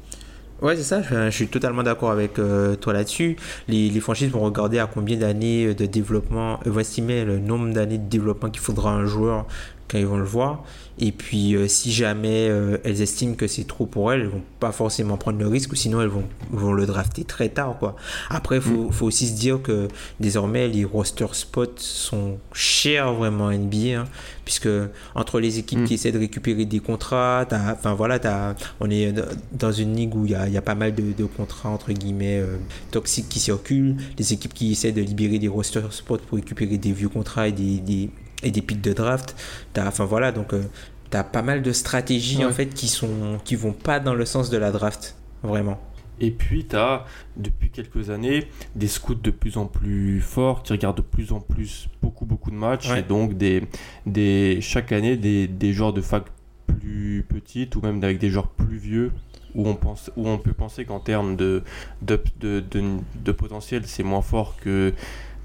Ouais, 0.60 0.74
c'est 0.74 0.82
ça, 0.82 1.02
je, 1.02 1.30
suis 1.30 1.46
totalement 1.46 1.84
d'accord 1.84 2.10
avec 2.10 2.40
euh, 2.40 2.74
toi 2.74 2.92
là-dessus. 2.92 3.36
Les, 3.68 3.90
les, 3.90 4.00
franchises 4.00 4.28
vont 4.30 4.40
regarder 4.40 4.80
à 4.80 4.86
combien 4.86 5.16
d'années 5.16 5.72
de 5.72 5.86
développement, 5.86 6.58
vont 6.64 6.80
estimer 6.80 7.24
le 7.24 7.38
nombre 7.38 7.72
d'années 7.72 7.98
de 7.98 8.08
développement 8.08 8.50
qu'il 8.50 8.60
faudra 8.60 8.92
un 8.92 9.06
joueur 9.06 9.46
quand 9.88 9.98
ils 9.98 10.06
vont 10.06 10.18
le 10.18 10.24
voir. 10.24 10.64
Et 11.00 11.12
puis, 11.12 11.54
euh, 11.54 11.68
si 11.68 11.92
jamais 11.92 12.48
euh, 12.48 12.78
elles 12.82 13.02
estiment 13.02 13.34
que 13.34 13.46
c'est 13.46 13.66
trop 13.66 13.86
pour 13.86 14.12
elles, 14.12 14.22
elles 14.22 14.28
vont 14.28 14.42
pas 14.58 14.72
forcément 14.72 15.16
prendre 15.16 15.38
le 15.38 15.46
risque, 15.46 15.72
ou 15.72 15.76
sinon 15.76 16.00
elles 16.00 16.08
vont, 16.08 16.24
vont 16.50 16.72
le 16.72 16.86
drafter 16.86 17.22
très 17.24 17.48
tard. 17.48 17.76
Quoi. 17.78 17.94
Après, 18.30 18.56
il 18.56 18.62
faut, 18.62 18.88
mm. 18.88 18.92
faut, 18.92 19.06
aussi 19.06 19.28
se 19.28 19.34
dire 19.34 19.62
que 19.62 19.86
désormais, 20.18 20.66
les 20.66 20.84
roster 20.84 21.26
spots 21.32 21.76
sont 21.76 22.38
chers 22.52 23.12
vraiment 23.14 23.44
en 23.44 23.52
NBA, 23.52 24.00
hein, 24.00 24.04
puisque 24.44 24.68
entre 25.14 25.38
les 25.38 25.58
équipes 25.58 25.80
mm. 25.80 25.84
qui 25.84 25.94
essaient 25.94 26.12
de 26.12 26.18
récupérer 26.18 26.64
des 26.64 26.80
contrats, 26.80 27.46
enfin 27.52 27.94
voilà, 27.94 28.18
as, 28.24 28.56
on 28.80 28.90
est 28.90 29.14
dans 29.52 29.72
une 29.72 29.94
ligue 29.94 30.16
où 30.16 30.24
il 30.24 30.32
y 30.32 30.34
a, 30.34 30.48
y 30.48 30.56
a, 30.56 30.62
pas 30.62 30.74
mal 30.74 30.94
de, 30.94 31.12
de, 31.16 31.24
contrats 31.24 31.68
entre 31.68 31.92
guillemets 31.92 32.40
euh, 32.40 32.56
toxiques 32.90 33.28
qui 33.28 33.38
circulent, 33.38 33.96
les 34.18 34.32
équipes 34.32 34.54
qui 34.54 34.72
essaient 34.72 34.92
de 34.92 35.02
libérer 35.02 35.38
des 35.38 35.48
roster 35.48 35.82
spots 35.90 36.18
pour 36.26 36.36
récupérer 36.36 36.76
des 36.76 36.92
vieux 36.92 37.08
contrats 37.08 37.46
et 37.46 37.52
des, 37.52 37.78
des 37.78 38.10
et 38.42 38.50
des 38.50 38.62
pics 38.62 38.80
de 38.80 38.92
draft. 38.92 39.36
enfin 39.78 40.04
voilà, 40.04 40.32
donc 40.32 40.54
euh, 40.54 40.62
tu 41.10 41.16
as 41.16 41.24
pas 41.24 41.42
mal 41.42 41.62
de 41.62 41.72
stratégies 41.72 42.44
en 42.44 42.52
fait 42.52 42.66
qui 42.66 42.88
sont 42.88 43.38
qui 43.44 43.56
vont 43.56 43.72
pas 43.72 44.00
dans 44.00 44.14
le 44.14 44.24
sens 44.24 44.50
de 44.50 44.58
la 44.58 44.70
draft, 44.70 45.16
vraiment. 45.42 45.80
Et 46.20 46.30
puis 46.30 46.66
tu 46.66 46.76
as 46.76 47.04
depuis 47.36 47.70
quelques 47.70 48.10
années 48.10 48.48
des 48.74 48.88
scouts 48.88 49.14
de 49.14 49.30
plus 49.30 49.56
en 49.56 49.66
plus 49.66 50.20
forts 50.20 50.62
qui 50.62 50.72
regardent 50.72 50.96
de 50.96 51.02
plus 51.02 51.32
en 51.32 51.40
plus 51.40 51.88
beaucoup 52.02 52.26
beaucoup 52.26 52.50
de 52.50 52.56
matchs 52.56 52.90
et 52.90 53.02
donc 53.02 53.34
des, 53.34 53.62
des 54.06 54.58
chaque 54.60 54.90
année 54.90 55.16
des, 55.16 55.46
des 55.46 55.72
joueurs 55.72 55.92
de 55.92 56.00
fac 56.00 56.24
plus 56.66 57.24
petites 57.28 57.76
ou 57.76 57.80
même 57.80 58.02
avec 58.02 58.18
des 58.18 58.30
joueurs 58.30 58.48
plus 58.48 58.78
vieux 58.78 59.12
où 59.54 59.66
on, 59.66 59.74
pense, 59.74 60.10
où 60.16 60.28
on 60.28 60.38
peut 60.38 60.52
penser 60.52 60.84
qu'en 60.84 61.00
termes 61.00 61.36
de 61.36 61.62
de, 62.02 62.20
de, 62.40 62.62
de, 62.62 63.32
potentiel, 63.32 63.82
c'est 63.86 64.02
moins 64.02 64.22
fort 64.22 64.56
que 64.56 64.92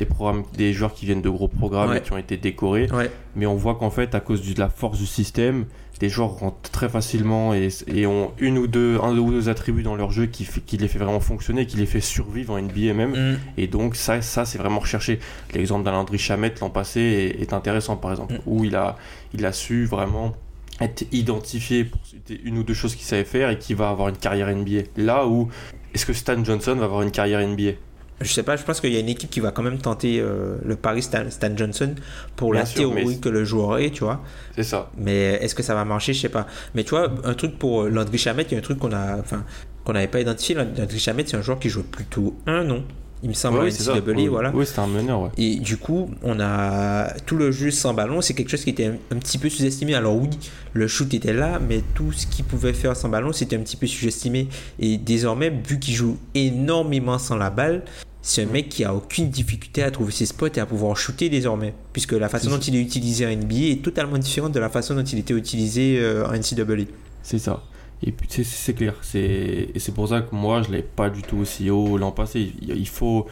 des, 0.04 0.10
programmes, 0.10 0.44
des 0.56 0.74
joueurs 0.74 0.94
qui 0.94 1.06
viennent 1.06 1.22
de 1.22 1.30
gros 1.30 1.48
programmes 1.48 1.96
et 1.96 2.02
qui 2.02 2.12
ont 2.12 2.18
été 2.18 2.38
décorés. 2.38 2.88
Mais 3.36 3.46
on 3.46 3.56
voit 3.56 3.76
qu'en 3.76 3.90
fait, 3.90 4.16
à 4.16 4.20
cause 4.20 4.42
de 4.42 4.60
la 4.60 4.70
force 4.70 5.00
du 5.00 5.06
système, 5.06 5.66
des 6.00 6.10
joueurs 6.10 6.32
rentrent 6.40 6.70
très 6.72 6.90
facilement 6.90 7.54
et, 7.54 7.70
et, 7.88 8.06
ont 8.06 8.32
une 8.40 8.58
ou 8.58 8.68
deux, 8.68 9.00
un 9.02 9.18
ou 9.18 9.32
deux 9.32 9.48
attributs 9.48 9.84
dans 9.84 9.96
leur 9.96 10.12
jeu 10.12 10.26
qui, 10.26 10.46
qui 10.66 10.78
les 10.78 10.88
fait 10.88 11.00
vraiment 11.00 11.20
fonctionner, 11.20 11.66
qui 11.66 11.78
les 11.78 11.86
fait 11.86 12.02
survivre 12.02 12.54
en 12.54 12.62
NBA 12.62 12.94
même. 12.94 13.12
Mm. 13.12 13.40
Et 13.58 13.68
donc, 13.68 13.96
ça, 13.96 14.22
ça 14.22 14.44
c'est 14.46 14.58
vraiment 14.58 14.80
recherché. 14.80 15.20
L'exemple 15.54 15.86
d'Alandry 15.86 16.18
Chamette 16.18 16.60
l'an 16.60 16.70
passé 16.70 17.36
est, 17.40 17.54
intéressant, 17.54 17.96
par 17.96 18.12
exemple, 18.12 18.34
mm. 18.34 18.40
où 18.48 18.66
il 18.66 18.76
a, 18.76 18.98
il 19.34 19.46
a 19.46 19.54
su 19.54 19.86
vraiment 19.86 20.36
être 20.82 21.06
identifié 21.12 21.86
pour 21.86 22.02
une 22.44 22.58
ou 22.58 22.64
deux 22.64 22.74
choses 22.74 22.96
qu'il 22.96 23.06
savait 23.06 23.24
faire 23.24 23.50
et 23.50 23.58
qui 23.58 23.74
va 23.74 23.90
avoir 23.90 24.10
une 24.10 24.18
carrière 24.18 24.54
NBA. 24.54 24.82
Là 24.98 25.28
où, 25.28 25.50
est-ce 25.94 26.06
que 26.06 26.14
Stan 26.14 26.44
Johnson 26.44 26.76
va 26.76 26.86
avoir 26.86 27.04
une 27.04 27.12
carrière 27.12 27.48
NBA 27.48 27.74
je 28.22 28.32
sais 28.32 28.44
pas, 28.44 28.56
je 28.56 28.64
pense 28.64 28.80
qu'il 28.80 28.94
y 28.94 28.98
a 28.98 29.00
une 29.00 29.10
équipe 29.10 29.30
qui 29.30 29.40
va 29.40 29.52
quand 29.52 29.64
même 29.64 29.80
tenter 29.80 30.20
euh, 30.20 30.58
le 30.64 30.76
Paris 30.76 31.02
Stan, 31.02 31.26
Johnson 31.56 31.96
pour 32.36 32.54
la 32.54 32.64
théorie 32.64 33.20
que 33.20 33.30
le 33.30 33.44
joueur 33.44 33.80
est, 33.80 33.92
tu 33.92 34.04
vois. 34.04 34.24
C'est 34.56 34.64
ça. 34.64 34.90
Mais 34.98 35.34
est-ce 35.42 35.56
que 35.56 35.64
ça 35.64 35.76
va 35.76 35.86
marcher? 35.86 36.14
Je 36.14 36.22
sais 36.22 36.30
pas. 36.30 36.48
Mais 36.76 36.84
tu 36.84 36.92
vois, 36.92 37.14
un 37.24 37.34
truc 37.34 37.58
pour 37.58 37.84
Landry 37.84 38.18
Chamet, 38.18 38.44
il 38.44 38.52
y 38.54 38.56
a 38.56 38.60
un 38.60 38.62
truc 38.62 38.80
qu'on 38.80 38.94
a, 38.94 39.18
enfin, 39.18 39.44
qu'on 39.84 39.94
n'avait 39.94 40.08
pas 40.08 40.20
identifié. 40.20 40.56
Landry 40.56 41.00
Chamet, 41.00 41.24
c'est 41.26 41.38
un 41.38 41.42
joueur 41.42 41.60
qui 41.60 41.70
joue 41.70 41.84
plutôt 41.84 42.36
un 42.46 42.64
non 42.64 42.84
il 43.24 43.30
me 43.30 43.34
semble, 43.34 43.72
c'est 43.72 43.90
oui, 44.10 44.28
voilà. 44.28 44.52
Oui, 44.54 44.66
c'était 44.66 44.80
un 44.80 44.88
meneur, 44.88 45.22
ouais. 45.22 45.30
Et 45.38 45.56
du 45.56 45.78
coup, 45.78 46.10
on 46.24 46.42
a 46.42 47.14
tout 47.26 47.38
le 47.38 47.52
jeu 47.52 47.72
sans 47.72 47.94
ballon, 47.94 48.20
c'est 48.20 48.34
quelque 48.34 48.50
chose 48.50 48.66
qui 48.66 48.72
était 48.72 48.88
un, 48.88 49.18
petit 49.18 49.38
peu 49.38 49.48
sous-estimé. 49.48 49.96
Alors 49.96 50.18
oui, 50.18 50.30
le 50.74 50.90
shoot 50.90 51.14
était 51.14 51.32
là, 51.32 51.58
mais 51.66 51.82
tout 51.96 52.12
ce 52.12 52.28
qu'il 52.28 52.44
pouvait 52.44 52.74
faire 52.74 52.98
sans 52.98 53.08
ballon, 53.08 53.32
c'était 53.32 53.56
un 53.56 53.62
petit 53.62 53.78
peu 53.78 53.88
sous-estimé. 53.88 54.50
Et 54.78 54.98
désormais, 54.98 55.50
vu 55.50 55.80
qu'il 55.80 55.94
joue 55.94 56.18
énormément 56.36 57.18
sans 57.18 57.38
la 57.38 57.50
balle, 57.50 57.84
c'est 58.22 58.44
un 58.44 58.48
mec 58.48 58.68
qui 58.68 58.84
a 58.84 58.94
aucune 58.94 59.30
difficulté 59.30 59.84
à 59.84 59.92
trouver 59.92 60.12
ses 60.12 60.26
spots 60.26 60.48
et 60.48 60.60
à 60.60 60.66
pouvoir 60.66 60.98
shooter 60.98 61.30
désormais. 61.30 61.74
Puisque 61.94 62.12
la 62.12 62.28
façon 62.28 62.50
dont 62.50 62.60
il 62.60 62.76
est 62.76 62.82
utilisé 62.82 63.26
en 63.26 63.30
NBA 63.30 63.56
est 63.56 63.82
totalement 63.82 64.18
différente 64.18 64.52
de 64.52 64.60
la 64.60 64.70
façon 64.70 64.96
dont 64.96 65.04
il 65.04 65.20
était 65.20 65.34
utilisé 65.34 65.98
euh, 66.02 66.28
en 66.28 66.34
NCAA. 66.34 66.86
C'est 67.22 67.40
ça. 67.40 67.64
Et 68.06 68.12
puis 68.12 68.28
c'est 68.44 68.74
clair. 68.74 68.96
Et 69.16 69.72
c'est 69.78 69.94
pour 69.94 70.10
ça 70.10 70.22
que 70.22 70.36
moi 70.36 70.62
je 70.62 70.72
l'ai 70.72 70.82
pas 70.82 71.10
du 71.10 71.22
tout 71.22 71.38
aussi 71.38 71.70
haut 71.70 71.98
l'an 71.98 72.12
passé. 72.12 72.52
Il, 72.62 72.88
faut. 72.88 73.28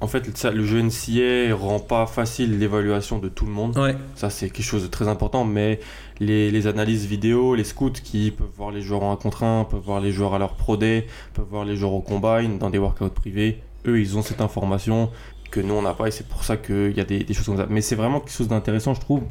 en 0.00 0.06
fait, 0.06 0.36
ça, 0.36 0.50
le 0.52 0.64
jeu 0.64 0.80
NCA 0.80 1.54
rend 1.54 1.80
pas 1.80 2.06
facile 2.06 2.58
l'évaluation 2.58 3.18
de 3.18 3.28
tout 3.28 3.44
le 3.44 3.50
monde. 3.50 3.76
Ouais. 3.76 3.96
Ça, 4.14 4.30
c'est 4.30 4.50
quelque 4.50 4.64
chose 4.64 4.82
de 4.82 4.88
très 4.88 5.08
important. 5.08 5.44
Mais 5.44 5.80
les, 6.20 6.50
les, 6.50 6.66
analyses 6.68 7.06
vidéo, 7.06 7.54
les 7.56 7.64
scouts 7.64 7.90
qui 7.90 8.30
peuvent 8.30 8.52
voir 8.56 8.70
les 8.70 8.82
joueurs 8.82 9.02
en 9.02 9.12
1 9.12 9.16
contre 9.16 9.42
1, 9.42 9.64
peuvent 9.64 9.80
voir 9.80 10.00
les 10.00 10.12
joueurs 10.12 10.34
à 10.34 10.38
leur 10.38 10.54
pro 10.54 10.76
day, 10.76 11.06
peuvent 11.34 11.48
voir 11.50 11.64
les 11.64 11.76
joueurs 11.76 11.94
au 11.94 12.02
combine, 12.02 12.58
dans 12.58 12.70
des 12.70 12.78
workouts 12.78 13.08
privés, 13.08 13.58
eux, 13.86 14.00
ils 14.00 14.16
ont 14.16 14.22
cette 14.22 14.40
information 14.40 15.10
que 15.50 15.60
nous, 15.60 15.74
on 15.74 15.82
n'a 15.82 15.92
pas, 15.92 16.08
et 16.08 16.10
c'est 16.10 16.26
pour 16.26 16.44
ça 16.44 16.56
qu'il 16.56 16.96
y 16.96 17.00
a 17.00 17.04
des, 17.04 17.26
choses 17.34 17.46
comme 17.46 17.56
ça. 17.56 17.66
Mais 17.68 17.80
c'est 17.80 17.94
vraiment 17.94 18.20
quelque 18.20 18.32
chose 18.32 18.48
d'intéressant, 18.48 18.94
je 18.94 19.00
trouve. 19.00 19.22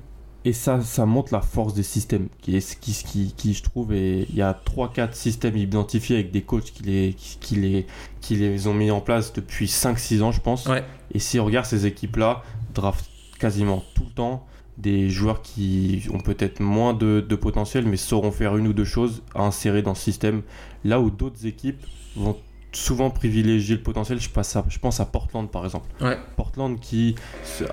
Et 0.44 0.54
ça, 0.54 0.82
ça 0.82 1.06
montre 1.06 1.34
la 1.34 1.42
force 1.42 1.74
des 1.74 1.84
systèmes, 1.84 2.28
qui, 2.42 2.56
est, 2.56 2.80
qui, 2.80 2.94
qui, 2.94 3.34
qui 3.38 3.54
je 3.54 3.62
trouve, 3.62 3.94
et 3.94 4.26
il 4.30 4.36
y 4.36 4.42
a 4.42 4.60
3-4 4.66 5.14
systèmes 5.14 5.56
identifiés 5.56 6.16
avec 6.16 6.32
des 6.32 6.42
coachs 6.42 6.72
qui 6.72 6.84
les, 6.84 7.14
qui, 7.14 7.56
les, 7.56 7.86
qui 8.22 8.36
les 8.36 8.68
ont 8.68 8.74
mis 8.74 8.89
en 8.89 9.02
place 9.02 9.34
depuis 9.34 9.68
5-6 9.68 10.24
ans, 10.24 10.32
je 10.32 10.42
pense. 10.42 10.68
Et 11.14 11.20
si 11.20 11.39
on 11.39 11.46
regarde 11.46 11.68
ces 11.68 11.86
équipes-là, 11.86 12.44
draft 12.74 13.06
quasiment 13.39 13.84
tout 13.94 14.06
le 14.06 14.12
temps 14.12 14.46
des 14.78 15.10
joueurs 15.10 15.44
qui 15.44 16.08
ont 16.12 16.20
peut-être 16.20 16.60
moins 16.60 16.94
de, 16.94 17.24
de 17.28 17.36
potentiel, 17.36 17.86
mais 17.86 17.98
sauront 17.98 18.32
faire 18.32 18.58
une 18.58 18.68
ou 18.68 18.74
deux 18.74 18.86
choses 18.86 19.22
à 19.36 19.44
insérer 19.44 19.84
dans 19.84 19.94
ce 19.94 20.04
système. 20.04 20.42
Là 20.84 21.00
où 21.00 21.12
d'autres 21.12 21.46
équipes 21.46 21.86
vont 22.16 22.36
souvent 22.74 23.10
privilégier 23.10 23.76
le 23.76 23.84
potentiel. 23.84 24.20
Je, 24.20 24.30
passe 24.30 24.58
je 24.70 24.80
pense 24.80 25.00
à 25.00 25.06
Portland 25.06 25.50
par 25.50 25.66
exemple. 25.66 25.88
Portland 26.36 26.80
qui 26.80 27.16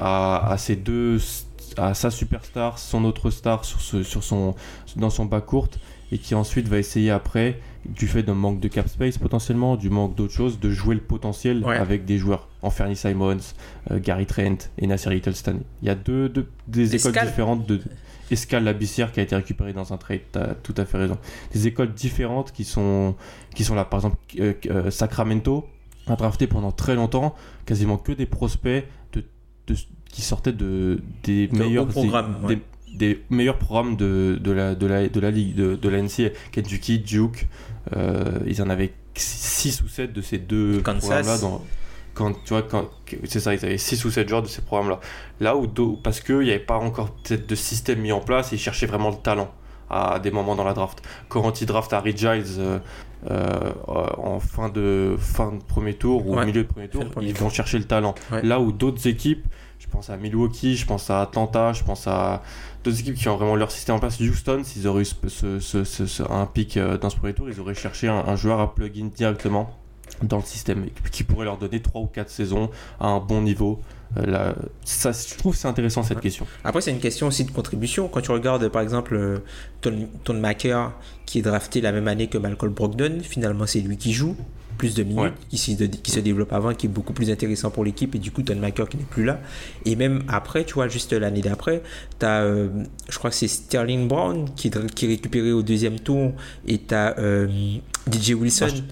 a, 0.01 0.51
a, 0.51 0.59
ses 0.59 0.77
deux, 0.77 1.19
a 1.79 1.95
sa 1.95 2.11
superstar, 2.11 2.79
son 2.79 3.05
autre 3.05 3.31
star 3.31 3.65
sur, 3.65 3.81
ce, 3.81 4.03
sur 4.03 4.23
son, 4.25 4.55
dans 4.97 5.11
son 5.11 5.25
bas 5.25 5.41
court 5.41 5.69
et 6.11 6.19
qui 6.19 6.35
ensuite 6.35 6.69
va 6.69 6.79
essayer 6.79 7.11
après, 7.11 7.61
du 7.85 8.07
fait 8.07 8.23
d'un 8.23 8.35
manque 8.35 8.61
de 8.61 8.69
cap 8.69 8.89
space 8.89 9.19
potentiellement, 9.19 9.77
du 9.77 9.91
manque 9.91 10.15
d'autres 10.15 10.33
choses, 10.33 10.59
de 10.59 10.71
jouer 10.71 10.95
le 10.95 11.01
potentiel 11.01 11.65
avec 11.67 12.05
des 12.05 12.19
joueurs. 12.19 12.49
En 12.63 12.71
Fernie 12.71 12.97
Simons, 12.97 13.37
euh, 13.91 14.01
Gary 14.01 14.27
Trent 14.27 14.71
et 14.79 14.87
Nasser 14.87 15.11
Littleston. 15.11 15.61
Il 15.83 15.89
y 15.89 15.91
a 15.91 15.95
deux, 15.95 16.33
des 16.67 16.97
écoles 16.97 17.13
différentes 17.13 17.67
de 17.67 17.81
Escale 18.31 18.65
Labissière 18.65 19.13
qui 19.13 19.21
a 19.21 19.23
été 19.23 19.35
récupéré 19.35 19.73
dans 19.73 19.93
un 19.93 19.97
trade, 19.97 20.21
tu 20.33 20.39
as 20.39 20.55
tout 20.63 20.75
à 20.77 20.85
fait 20.85 20.99
raison. 20.99 21.19
Des 21.53 21.67
écoles 21.67 21.95
différentes 21.95 22.53
qui 22.53 22.65
sont, 22.65 23.15
qui 23.55 23.65
sont 23.65 23.75
là. 23.75 23.85
Par 23.85 24.01
exemple, 24.01 24.17
euh, 24.39 24.55
euh, 24.67 24.91
Sacramento 24.91 25.67
a 26.07 26.17
drafté 26.17 26.47
pendant 26.47 26.73
très 26.73 26.95
longtemps 26.95 27.35
quasiment 27.67 27.97
que 27.97 28.13
des 28.13 28.27
prospects 28.27 28.87
de, 29.13 29.25
qui 30.09 30.23
sortaient 30.23 30.53
de, 30.53 31.01
des 31.23 31.49
meilleurs 31.53 31.87
programmes. 31.87 32.37
Des, 32.95 33.23
meilleurs 33.31 33.59
programmes 33.59 33.97
de, 33.97 34.41
de, 34.43 34.51
la, 34.51 34.75
de, 34.75 34.87
la, 34.87 35.09
de 35.09 35.21
la 35.21 35.31
ligue, 35.31 35.55
de, 35.55 35.77
de 35.77 35.89
l'NCA. 35.89 36.31
Kentucky, 36.51 36.99
Duke, 36.99 37.47
euh, 37.95 38.41
ils 38.47 38.61
en 38.63 38.71
avaient 38.71 38.93
6 39.15 39.83
ou 39.83 39.89
7 39.89 40.13
de 40.13 40.21
ces 40.21 40.39
deux 40.39 40.81
programmes-là 40.83 41.39
dans 41.39 41.65
quand 42.15 42.33
tu 42.45 42.49
vois 42.49 42.63
quand 42.63 42.89
c'est 43.25 43.39
ça 43.39 43.55
ils 43.55 43.65
avaient 43.65 43.79
6 43.79 44.05
ou 44.05 44.11
7 44.11 44.29
joueurs 44.29 44.43
de 44.43 44.49
ces 44.49 44.63
programmes 44.63 44.89
là 44.91 45.01
là 45.39 45.57
où 45.57 45.69
parce 46.03 46.21
qu'il 46.21 46.41
n'y 46.41 46.51
avait 46.51 46.59
pas 46.59 46.77
encore 46.77 47.13
peut-être 47.13 47.49
de 47.49 47.55
système 47.55 48.01
mis 48.01 48.11
en 48.11 48.21
place 48.21 48.51
ils 48.51 48.59
cherchaient 48.59 48.87
vraiment 48.87 49.11
le 49.11 49.17
talent 49.17 49.53
à 49.91 50.19
des 50.19 50.31
moments 50.31 50.55
dans 50.55 50.65
la 50.65 50.75
draft. 50.75 51.03
Quand 51.29 51.61
ils 51.61 51.67
draftent 51.67 51.93
Harry 51.93 52.17
Giles 52.17 52.45
euh, 52.59 52.79
euh, 53.31 53.71
en 53.89 54.41
fin 54.41 54.69
de, 54.69 55.17
fin 55.19 55.53
de 55.53 55.63
premier 55.63 55.95
tour 55.95 56.27
ou 56.27 56.39
au 56.39 56.45
milieu 56.45 56.65
de 56.65 56.69
premier 56.69 56.89
tour, 56.89 57.05
ils 57.21 57.35
vont 57.35 57.51
chercher 57.51 57.79
le 57.79 57.85
talent. 57.85 58.15
Là 58.43 58.61
où 58.61 58.73
d'autres 58.73 59.07
équipes, 59.07 59.47
je 59.79 59.87
pense 59.87 60.11
à 60.11 60.17
Milwaukee, 60.17 60.77
je 60.77 60.87
pense 60.87 61.09
à 61.11 61.23
Atlanta, 61.23 61.73
je 61.73 61.85
pense 61.85 62.07
à 62.07 62.43
d'autres 62.83 63.01
équipes 63.01 63.15
qui 63.15 63.29
ont 63.29 63.37
vraiment 63.37 63.57
leur 63.57 63.71
système 63.71 63.97
en 63.97 63.99
place. 63.99 64.19
Houston, 64.21 64.63
s'ils 64.65 64.87
auraient 64.89 65.03
eu 65.03 65.29
ce, 65.29 66.23
un 66.31 66.47
pic 66.47 66.77
euh, 66.77 66.99
dans 66.99 67.11
ce 67.11 67.17
premier 67.17 67.33
tour, 67.33 67.49
ils 67.49 67.61
auraient 67.61 67.75
cherché 67.75 68.09
un, 68.09 68.37
joueur 68.37 68.61
à 68.61 68.75
plug-in 68.75 69.07
directement 69.07 69.71
dans 70.23 70.39
le 70.39 70.43
système 70.43 70.87
qui 71.13 71.23
pourrait 71.23 71.45
leur 71.45 71.59
donner 71.59 71.81
3 71.81 72.01
ou 72.01 72.07
4 72.07 72.29
saisons 72.29 72.71
à 72.99 73.09
un 73.09 73.21
bon 73.21 73.43
niveau. 73.43 73.81
Euh, 74.17 74.53
ça, 74.85 75.13
je 75.13 75.37
trouve 75.37 75.55
c'est 75.55 75.69
intéressant 75.69 76.03
cette 76.03 76.21
question. 76.21 76.47
Après, 76.65 76.81
c'est 76.81 76.91
une 76.91 76.99
question 76.99 77.27
aussi 77.27 77.45
de 77.45 77.51
contribution. 77.51 78.09
Quand 78.09 78.23
tu 78.23 78.31
regardes 78.33 78.69
par 78.69 78.83
exemple 78.83 79.15
euh, 79.15 79.39
Ton, 79.81 80.35
Maker 80.35 80.93
qui 81.27 81.39
est 81.39 81.43
drafté 81.43 81.81
la 81.81 81.93
même 81.93 82.09
année 82.09 82.27
que 82.27 82.39
Malcolm 82.39 82.73
Brogdon, 82.73 83.19
finalement 83.23 83.67
c'est 83.67 83.81
lui 83.81 83.97
qui 83.97 84.13
joue 84.13 84.35
plus 84.79 84.95
de 84.95 85.03
minutes, 85.03 85.35
qui, 85.51 85.59
se, 85.59 85.73
qui, 85.73 86.11
se, 86.11 86.21
développe 86.21 86.53
avant, 86.53 86.73
qui 86.73 86.87
est 86.87 86.89
beaucoup 86.89 87.13
plus 87.13 87.31
intéressant 87.31 87.71
pour 87.71 87.85
l'équipe, 87.85 88.15
et 88.15 88.19
du 88.19 88.31
coup, 88.31 88.43
Ton 88.43 88.57
Maker 88.57 88.89
qui 88.89 88.97
n'est 88.97 89.05
plus 89.05 89.25
là. 89.25 89.41
Et 89.85 89.97
même 89.97 90.23
après, 90.29 90.65
tu 90.65 90.75
vois, 90.75 90.89
juste 90.89 91.13
l'année 91.13 91.43
d'après, 91.43 91.83
tu 92.19 92.25
as, 92.25 92.43
euh, 92.43 92.69
je 93.11 93.19
crois 93.19 93.31
que 93.31 93.37
c'est 93.37 93.49
Sterling 93.49 94.09
Brown 94.09 94.49
qui, 94.57 94.71
qui 94.71 95.05
est 95.05 95.09
récupéré 95.09 95.53
au 95.53 95.63
deuxième 95.63 96.01
tour, 96.01 96.33
et 96.67 96.79
tu 96.79 96.95
as 96.95 97.17
DJ 98.11 98.31
Wilson 98.31 98.83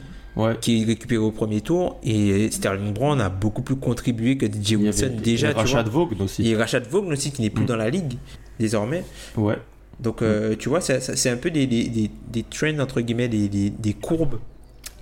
qui 0.61 0.83
est 0.83 0.85
récupéré 0.85 1.23
au 1.23 1.31
premier 1.31 1.61
tour. 1.61 1.99
Et 2.03 2.51
Sterling 2.51 2.93
Brown 2.93 3.21
a 3.21 3.29
beaucoup 3.29 3.63
plus 3.63 3.77
contribué 3.77 4.37
que 4.37 4.47
DJ 4.47 4.73
Wilson 4.73 5.13
déjà. 5.23 5.51
Et 5.51 5.55
Rashad 5.55 5.89
Vaughn 5.89 6.21
aussi. 6.21 6.47
Et 6.49 6.57
Rashad 6.57 6.87
Vaughn 6.87 7.13
aussi, 7.13 7.33
qui 7.33 7.43
n'est 7.43 7.51
plus 7.51 7.65
mm. 7.65 7.69
dans 7.69 7.77
la 7.77 7.91
ligue 7.91 8.15
désormais. 8.59 9.05
Ouais. 9.37 9.57
Donc, 10.01 10.21
euh, 10.21 10.53
mm. 10.53 10.57
tu 10.57 10.69
vois, 10.69 10.81
c'est 10.81 11.31
un 11.31 11.37
peu 11.37 11.51
des, 11.51 11.67
des, 11.67 12.11
des, 12.29 12.43
trends, 12.43 12.79
entre 12.79 13.01
guillemets, 13.01 13.29
des, 13.29 13.49
des 13.49 13.93
courbes. 13.95 14.39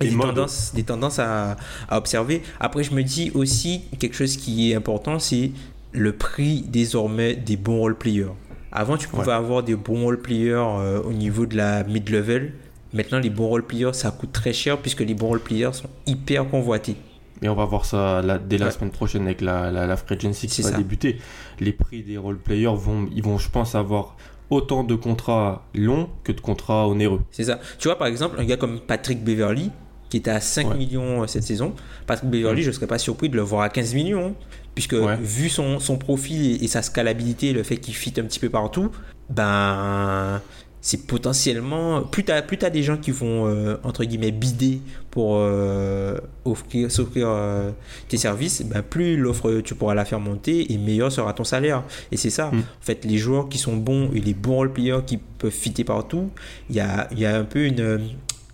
Et 0.01 0.09
des, 0.09 0.17
tendances, 0.17 0.71
des 0.73 0.83
tendances 0.83 1.19
à, 1.19 1.55
à, 1.87 1.97
observer. 1.97 2.41
Après, 2.59 2.83
je 2.83 2.93
me 2.93 3.01
dis 3.01 3.31
aussi 3.33 3.83
quelque 3.99 4.15
chose 4.15 4.35
qui 4.35 4.71
est 4.71 4.75
important, 4.75 5.19
c'est 5.19 5.51
le 5.93 6.11
prix 6.11 6.65
désormais 6.67 7.35
des 7.35 7.55
bons 7.55 7.79
role 7.79 7.95
players. 7.95 8.33
Avant, 8.73 8.97
tu 8.97 9.07
pouvais 9.07 9.31
avoir 9.31 9.63
des 9.63 9.75
bons 9.75 10.03
role 10.03 10.21
players 10.21 10.53
euh, 10.53 11.01
au 11.01 11.13
niveau 11.13 11.45
de 11.45 11.55
la 11.55 11.85
mid-level. 11.85 12.51
Maintenant, 12.95 13.19
les 13.19 13.29
bons 13.29 13.47
role-players, 13.47 13.93
ça 13.93 14.09
coûte 14.11 14.31
très 14.31 14.53
cher 14.53 14.77
puisque 14.77 15.01
les 15.01 15.13
bons 15.13 15.27
role-players 15.27 15.73
sont 15.73 15.89
hyper 16.05 16.49
convoités. 16.49 16.95
Et 17.41 17.49
on 17.49 17.55
va 17.55 17.65
voir 17.65 17.83
ça 17.83 18.21
dès 18.47 18.57
la 18.57 18.71
semaine 18.71 18.91
prochaine 18.91 19.23
avec 19.23 19.41
la, 19.41 19.69
la, 19.69 19.85
la 19.85 19.97
Free 19.97 20.15
Agency 20.15 20.47
qui 20.47 20.61
va 20.61 20.71
débuter. 20.71 21.19
Les 21.59 21.73
prix 21.73 22.03
des 22.03 22.17
role-players 22.17 22.75
vont, 22.75 23.09
ils 23.13 23.21
vont, 23.21 23.37
je 23.37 23.49
pense, 23.49 23.75
avoir 23.75 24.15
autant 24.49 24.85
de 24.85 24.95
contrats 24.95 25.65
longs 25.73 26.09
que 26.23 26.31
de 26.31 26.39
contrats 26.39 26.87
onéreux. 26.87 27.21
C'est 27.31 27.43
ça. 27.43 27.59
Tu 27.79 27.89
vois, 27.89 27.97
par 27.97 28.07
exemple, 28.07 28.39
un 28.39 28.45
gars 28.45 28.57
comme 28.57 28.79
Patrick 28.79 29.23
Beverly, 29.23 29.71
qui 30.09 30.17
était 30.17 30.31
à 30.31 30.39
5 30.39 30.75
millions 30.75 31.23
euh, 31.23 31.27
cette 31.27 31.43
saison, 31.43 31.73
Patrick 32.07 32.29
Beverly, 32.29 32.61
je 32.61 32.69
ne 32.69 32.73
serais 32.73 32.87
pas 32.87 32.97
surpris 32.97 33.29
de 33.29 33.35
le 33.35 33.41
voir 33.41 33.61
à 33.61 33.69
15 33.69 33.93
millions, 33.93 34.27
hein, 34.27 34.33
puisque 34.73 34.93
vu 34.93 35.49
son, 35.49 35.79
son 35.79 35.97
profil 35.97 36.45
et, 36.45 36.63
et, 36.63 36.67
sa 36.67 36.81
scalabilité, 36.81 37.53
le 37.53 37.63
fait 37.63 37.77
qu'il 37.77 37.95
fit 37.95 38.13
un 38.17 38.23
petit 38.23 38.39
peu 38.39 38.49
partout, 38.49 38.91
ben 39.29 40.41
c'est 40.85 41.07
potentiellement 41.07 42.03
plus 42.03 42.23
tu 42.23 42.31
as 42.31 42.43
plus 42.43 42.59
as 42.61 42.69
des 42.69 42.83
gens 42.83 42.97
qui 42.97 43.09
vont 43.09 43.47
euh, 43.47 43.77
entre 43.81 44.03
guillemets 44.03 44.29
bider 44.29 44.81
pour 45.09 45.37
euh, 45.37 46.19
offrir 46.45 46.91
s'offrir 46.91 47.25
euh, 47.27 47.71
tes 48.07 48.17
services 48.17 48.61
ben, 48.61 48.83
plus 48.83 49.17
l'offre 49.17 49.61
tu 49.61 49.73
pourras 49.73 49.95
la 49.95 50.05
faire 50.05 50.19
monter 50.19 50.71
et 50.71 50.77
meilleur 50.77 51.11
sera 51.11 51.33
ton 51.33 51.43
salaire. 51.43 51.81
Et 52.11 52.17
c'est 52.17 52.29
ça. 52.29 52.51
Mm. 52.51 52.59
en 52.59 52.85
fait 52.85 53.03
les 53.03 53.17
joueurs 53.17 53.49
qui 53.49 53.57
sont 53.57 53.75
bons 53.75 54.11
et 54.13 54.19
les 54.19 54.35
bons 54.35 54.57
role 54.57 54.73
players 54.73 54.99
qui 55.07 55.17
peuvent 55.17 55.49
fitter 55.49 55.83
partout 55.83 56.29
il 56.69 56.75
y 56.75 56.81
a, 56.81 57.07
y 57.15 57.25
a 57.25 57.35
un 57.35 57.45
peu 57.45 57.65
une 57.65 58.01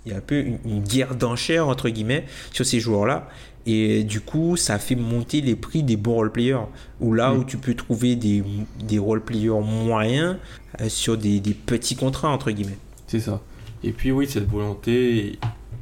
il 0.05 0.11
y 0.11 0.15
a 0.15 0.17
un 0.17 0.21
peu 0.21 0.43
une, 0.65 0.81
guerre 0.81 1.15
d'enchères 1.15 1.67
entre 1.67 1.89
guillemets 1.89 2.25
sur 2.51 2.65
ces 2.65 2.79
joueurs 2.79 3.05
là 3.05 3.29
et 3.65 4.03
du 4.03 4.21
coup, 4.21 4.55
ça 4.57 4.79
fait 4.79 4.95
monter 4.95 5.41
les 5.41 5.55
prix 5.55 5.83
des 5.83 5.97
bons 5.97 6.15
role 6.15 6.31
players. 6.31 6.65
Ou 6.99 7.13
là 7.13 7.31
mm. 7.31 7.37
où 7.37 7.43
tu 7.43 7.57
peux 7.57 7.75
trouver 7.75 8.15
des, 8.15 8.43
des 8.83 8.99
role 8.99 9.23
players 9.23 9.61
moyens 9.61 10.37
euh, 10.79 10.89
sur 10.89 11.17
des, 11.17 11.39
petits 11.39 11.95
contrats, 11.95 12.29
entre 12.29 12.51
guillemets. 12.51 12.77
C'est 13.07 13.19
ça. 13.19 13.41
Et 13.83 13.91
puis 13.91 14.11
oui, 14.11 14.27
cette 14.27 14.47
volonté, 14.47 15.39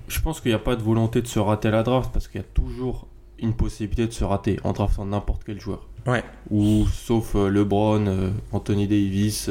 je 0.08 0.20
pense 0.22 0.42
qu'il 0.42 0.52
n'y 0.52 0.56
a 0.56 0.60
pas 0.60 0.76
de 0.76 0.82
volonté 0.82 1.22
de 1.22 1.28
se 1.28 1.40
rater 1.40 1.68
à 1.68 1.72
la 1.72 1.84
draft 1.84 2.12
parce 2.12 2.28
qu'il 2.28 2.40
y 2.40 2.44
a 2.44 2.48
toujours 2.54 3.08
une 3.38 3.54
possibilité 3.54 4.08
de 4.08 4.12
se 4.12 4.24
rater 4.24 4.60
en 4.64 4.74
draftant 4.74 5.06
n'importe 5.06 5.44
quel 5.46 5.60
joueur. 5.60 5.88
Ouais. 6.06 6.24
Ou 6.50 6.86
sauf 6.88 7.36
euh, 7.36 7.50
LeBron, 7.50 8.08
euh, 8.08 8.30
Anthony 8.52 8.88
Davis, 8.88 9.50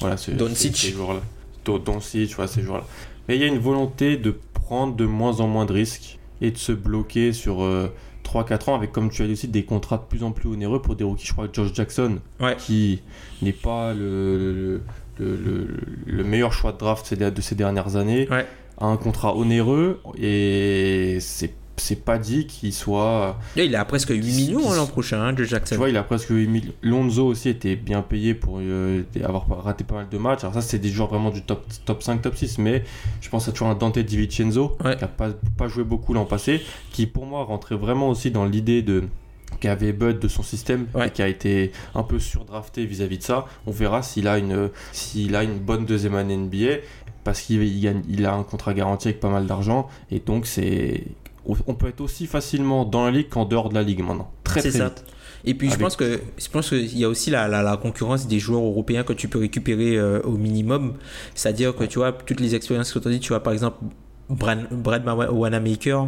voilà, 0.00 0.16
ce, 0.16 0.32
Doncic. 0.32 0.76
ces, 0.76 0.90
joueurs-là. 0.90 1.20
Doncic, 1.64 2.34
voilà, 2.34 2.50
ces 2.50 2.62
joueurs-là. 2.62 2.86
Mais 3.28 3.36
il 3.36 3.40
y 3.40 3.44
a 3.44 3.48
une 3.48 3.58
volonté 3.58 4.16
de 4.16 4.34
prendre 4.52 4.94
de 4.94 5.06
moins 5.06 5.40
en 5.40 5.46
moins 5.46 5.66
de 5.66 5.72
risques 5.72 6.18
et 6.40 6.50
de 6.50 6.58
se 6.58 6.72
bloquer 6.72 7.32
sur 7.32 7.58
3-4 8.24 8.70
ans 8.70 8.74
avec, 8.74 8.92
comme 8.92 9.10
tu 9.10 9.22
as 9.22 9.26
dit 9.26 9.32
aussi, 9.32 9.48
des 9.48 9.64
contrats 9.64 9.98
de 9.98 10.02
plus 10.02 10.24
en 10.24 10.32
plus 10.32 10.48
onéreux 10.48 10.82
pour 10.82 10.96
des 10.96 11.04
rookies. 11.04 11.26
Je 11.26 11.32
crois 11.32 11.48
que 11.48 11.54
Josh 11.54 11.72
Jackson, 11.72 12.18
qui 12.58 13.02
n'est 13.42 13.52
pas 13.52 13.94
le, 13.94 14.80
le, 15.18 15.68
le, 16.06 16.24
meilleur 16.24 16.52
choix 16.52 16.72
de 16.72 16.78
draft 16.78 17.14
de 17.14 17.40
ces 17.40 17.54
dernières 17.54 17.96
années, 17.96 18.28
a 18.78 18.86
un 18.86 18.96
contrat 18.96 19.36
onéreux 19.36 20.00
et 20.18 21.18
c'est 21.20 21.54
c'est 21.76 22.04
pas 22.04 22.18
dit 22.18 22.46
qu'il 22.46 22.72
soit. 22.72 23.38
il 23.56 23.74
a 23.76 23.84
presque 23.84 24.10
8 24.10 24.20
millions 24.20 24.70
hein, 24.70 24.76
l'an 24.76 24.86
prochain, 24.86 25.20
hein, 25.20 25.32
de 25.32 25.44
Jackson. 25.44 25.74
Tu 25.74 25.78
vois, 25.78 25.88
il 25.88 25.96
a 25.96 26.02
presque 26.02 26.28
8 26.30 26.46
millions. 26.46 26.72
Lonzo 26.82 27.26
aussi 27.26 27.48
était 27.48 27.76
bien 27.76 28.02
payé 28.02 28.34
pour 28.34 28.58
euh, 28.60 29.02
avoir 29.22 29.46
raté 29.64 29.84
pas 29.84 29.96
mal 29.96 30.08
de 30.08 30.18
matchs. 30.18 30.44
Alors, 30.44 30.54
ça, 30.54 30.62
c'est 30.62 30.78
des 30.78 30.90
joueurs 30.90 31.08
vraiment 31.08 31.30
du 31.30 31.42
top, 31.42 31.64
top 31.84 32.02
5, 32.02 32.22
top 32.22 32.36
6. 32.36 32.58
Mais 32.58 32.84
je 33.20 33.28
pense 33.28 33.48
à 33.48 33.52
toujours 33.52 33.68
un 33.68 33.74
Dante 33.74 33.98
DiVincenzo, 33.98 34.76
qui 34.80 35.04
a 35.04 35.08
pas, 35.08 35.30
pas 35.56 35.68
joué 35.68 35.84
beaucoup 35.84 36.14
l'an 36.14 36.24
passé, 36.24 36.62
qui 36.90 37.06
pour 37.06 37.26
moi 37.26 37.44
rentrait 37.44 37.76
vraiment 37.76 38.08
aussi 38.08 38.30
dans 38.30 38.44
l'idée 38.44 38.82
de 38.82 39.04
avait 39.68 39.92
Bud 39.92 40.18
de 40.18 40.28
son 40.28 40.42
système 40.42 40.86
et 41.02 41.10
qui 41.10 41.22
a 41.22 41.28
été 41.28 41.72
un 41.94 42.02
peu 42.02 42.18
surdrafté 42.18 42.86
vis-à-vis 42.86 43.18
de 43.18 43.22
ça. 43.22 43.46
On 43.66 43.70
verra 43.70 44.02
s'il 44.02 44.28
a 44.28 44.38
une 44.38 44.70
s'il 44.92 45.34
a 45.36 45.42
une 45.42 45.58
bonne 45.58 45.86
deuxième 45.86 46.14
année 46.14 46.36
NBA 46.36 46.82
parce 47.24 47.40
qu'il 47.40 47.62
il 47.62 48.26
a 48.26 48.34
un 48.34 48.42
contrat 48.42 48.74
garanti 48.74 49.08
avec 49.08 49.20
pas 49.20 49.30
mal 49.30 49.46
d'argent 49.46 49.88
et 50.10 50.20
donc 50.20 50.46
c'est 50.46 51.04
on 51.46 51.74
peut 51.74 51.88
être 51.88 52.00
aussi 52.00 52.26
facilement 52.26 52.84
dans 52.84 53.04
la 53.04 53.10
ligue 53.10 53.28
qu'en 53.28 53.44
dehors 53.44 53.68
de 53.68 53.74
la 53.74 53.82
ligue 53.82 54.02
maintenant. 54.02 54.30
Très 54.44 54.60
très 54.60 54.70
ça. 54.70 54.94
Et 55.46 55.54
puis 55.54 55.70
je 55.70 55.76
pense 55.76 55.96
que 55.96 56.20
je 56.38 56.48
pense 56.48 56.70
qu'il 56.70 56.98
y 56.98 57.04
a 57.04 57.08
aussi 57.08 57.30
la, 57.30 57.48
la, 57.48 57.76
concurrence 57.76 58.26
des 58.26 58.38
joueurs 58.38 58.62
européens 58.62 59.02
que 59.02 59.12
tu 59.12 59.28
peux 59.28 59.38
récupérer 59.38 59.96
euh, 59.96 60.20
au 60.22 60.32
minimum. 60.38 60.94
C'est-à-dire 61.34 61.76
que 61.76 61.84
tu 61.84 61.98
vois 61.98 62.12
toutes 62.12 62.40
les 62.40 62.54
expériences 62.54 62.92
que 62.92 62.98
tu 62.98 63.08
as 63.08 63.10
dit, 63.10 63.20
tu 63.20 63.28
vois 63.28 63.42
par 63.42 63.52
exemple 63.52 63.84
Brad, 64.30 64.68
Brad 64.70 65.04
Wanamaker, 65.06 66.06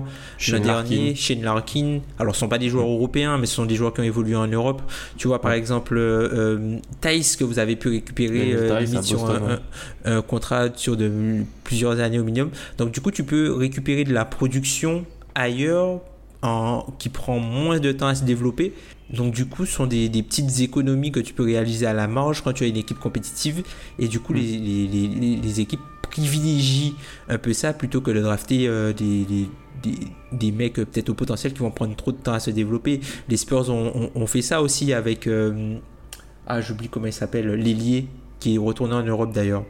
l'an 0.49 0.61
dernier, 0.61 1.15
Shane 1.15 1.43
Larkin. 1.43 2.01
Alors, 2.19 2.35
ce 2.35 2.39
ne 2.39 2.41
sont 2.41 2.49
pas 2.49 2.57
des 2.57 2.71
joueurs 2.71 2.89
européens, 2.89 3.37
mais 3.37 3.45
ce 3.45 3.57
sont 3.57 3.67
des 3.67 3.75
joueurs 3.75 3.93
qui 3.93 4.01
ont 4.01 4.05
évolué 4.05 4.35
en 4.35 4.47
Europe. 4.47 4.81
Tu 5.19 5.29
vois, 5.29 5.39
par 5.41 5.53
exemple, 5.53 5.97
euh, 5.99 6.79
que 7.03 7.45
vous 7.45 7.59
avez 7.59 7.77
pu 7.77 7.89
récupérer 7.89 8.55
euh, 8.55 9.03
sur 9.03 9.31
un, 10.07 10.23
contrat 10.23 10.69
sur 10.75 10.97
de, 10.97 11.43
plusieurs 11.63 12.01
années 12.01 12.19
au 12.19 12.25
minimum. 12.25 12.51
Donc, 12.79 12.91
du 12.91 13.03
coup, 13.03 13.11
tu 13.11 13.23
peux 13.23 13.53
récupérer 13.53 14.05
de 14.05 14.15
la 14.15 14.25
production 14.25 15.05
ailleurs 15.37 16.01
en, 16.43 16.85
qui 16.99 17.09
prend 17.09 17.39
moins 17.39 17.79
de 17.79 17.93
temps 17.93 18.09
à 18.09 18.15
se 18.15 18.25
développer. 18.25 18.73
Donc 19.11 19.33
du 19.33 19.47
coup, 19.47 19.67
ce 19.67 19.73
sont 19.73 19.87
des, 19.87 20.09
petites 20.09 20.61
économies 20.61 21.13
que 21.13 21.21
tu 21.21 21.33
peux 21.33 21.45
réaliser 21.45 21.87
à 21.87 21.93
la 21.93 22.09
marge 22.09 22.43
quand 22.43 22.53
tu 22.53 22.65
as 22.65 22.67
une 22.67 22.77
équipe 22.77 22.99
compétitive. 22.99 23.63
Et 23.99 24.09
du 24.09 24.19
coup, 24.19 24.33
mm. 24.33 24.37
les, 24.37 24.89
les, 24.89 25.37
les, 25.37 25.61
équipes 25.61 25.81
privilégient 26.03 26.95
un 27.29 27.39
peu 27.39 27.53
ça 27.53 27.73
plutôt 27.73 28.01
que 28.01 28.11
de 28.11 28.21
drafter 28.21 28.67
euh, 28.67 28.93
des, 28.93 29.25
des, 29.25 29.49
des, 30.33 30.53
mecs 30.53 30.79
euh, 30.79 30.85
peut-être 30.85 31.11
au 31.11 31.15
potentiel 31.15 31.53
qui 31.53 31.61
vont 31.61 31.71
prendre 31.71 31.95
trop 31.95 32.11
de 32.13 32.17
temps 32.17 32.33
à 32.33 32.41
se 32.41 32.51
développer. 32.51 33.01
Les 33.29 33.37
Spurs 33.37 33.71
ont, 33.71 34.11
ont, 34.15 34.27
fait 34.27 34.43
ça 34.43 34.63
aussi 34.63 34.93
avec... 34.93 35.27
Euh, 35.27 35.77
ah, 36.47 36.61
j'oublie 36.61 36.89
comment 36.89 37.07
il 37.07 37.13
s'appelle, 37.13 37.49
l'ailier 37.55 38.07
qui 38.41 38.55
est 38.55 38.59
retourné 38.59 38.95
en 38.95 39.03
Europe 39.03 39.33
d'ailleurs. 39.33 39.65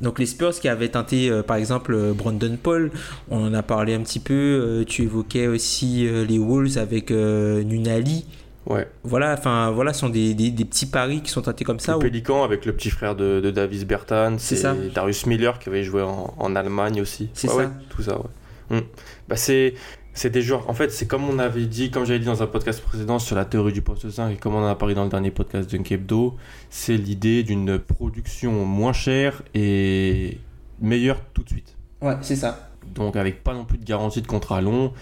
Donc 0.00 0.18
les 0.18 0.26
Spurs 0.26 0.54
qui 0.60 0.68
avaient 0.68 0.88
tenté 0.88 1.30
euh, 1.30 1.42
par 1.42 1.56
exemple 1.56 1.94
euh, 1.94 2.12
Brandon 2.12 2.56
Paul, 2.62 2.90
on 3.30 3.46
en 3.46 3.54
a 3.54 3.62
parlé 3.62 3.94
un 3.94 4.00
petit 4.00 4.20
peu, 4.20 4.34
euh, 4.34 4.84
tu 4.84 5.02
évoquais 5.02 5.46
aussi 5.46 6.08
les 6.28 6.38
Wolves 6.38 6.78
avec 6.78 7.10
Nunali. 7.10 8.26
Ouais. 8.66 8.86
Voilà, 9.02 9.32
enfin 9.32 9.70
voilà, 9.70 9.94
sont 9.94 10.10
des, 10.10 10.34
des, 10.34 10.64
petits 10.64 10.84
paris 10.84 11.22
qui 11.22 11.30
sont 11.30 11.40
tentés 11.40 11.64
comme 11.64 11.80
ça. 11.80 11.94
Le 11.94 12.00
Pélican 12.00 12.44
avec 12.44 12.66
le 12.66 12.74
petit 12.74 12.90
frère 12.90 13.16
de, 13.16 13.40
de 13.40 13.50
Davis 13.50 13.86
Bertan, 13.86 14.36
c'est 14.38 14.62
Darius 14.92 15.24
Miller 15.24 15.58
qui 15.58 15.70
avait 15.70 15.84
joué 15.84 16.02
en, 16.02 16.34
en 16.38 16.54
Allemagne 16.54 17.00
aussi. 17.00 17.30
C'est 17.32 17.48
ça. 17.48 17.72
tout 17.88 18.02
ça, 18.02 18.18
ouais. 18.18 18.76
Hum. 18.76 18.82
Bah 19.28 19.36
c'est 19.36 19.74
c'est 20.18 20.30
des 20.30 20.42
joueurs. 20.42 20.68
En 20.68 20.74
fait, 20.74 20.90
c'est 20.90 21.06
comme 21.06 21.28
on 21.28 21.38
avait 21.38 21.66
dit, 21.66 21.90
comme 21.90 22.04
j'avais 22.04 22.18
dit 22.18 22.26
dans 22.26 22.42
un 22.42 22.46
podcast 22.48 22.82
précédent 22.82 23.18
sur 23.18 23.36
la 23.36 23.44
théorie 23.44 23.72
du 23.72 23.82
poste 23.82 24.10
5 24.10 24.30
et 24.30 24.36
comme 24.36 24.54
on 24.54 24.64
en 24.64 24.66
a 24.66 24.74
parlé 24.74 24.94
dans 24.94 25.04
le 25.04 25.10
dernier 25.10 25.30
podcast 25.30 25.70
de 25.70 25.76
Hebdo, 25.76 26.36
c'est 26.70 26.96
l'idée 26.96 27.44
d'une 27.44 27.78
production 27.78 28.64
moins 28.64 28.92
chère 28.92 29.42
et 29.54 30.38
meilleure 30.80 31.20
tout 31.34 31.44
de 31.44 31.48
suite. 31.48 31.76
Ouais, 32.00 32.16
c'est 32.22 32.36
ça. 32.36 32.70
Donc 32.94 33.14
avec 33.14 33.44
pas 33.44 33.54
non 33.54 33.64
plus 33.64 33.78
de 33.78 33.84
garantie 33.84 34.20
de 34.20 34.26
contrat 34.26 34.60
long. 34.60 34.92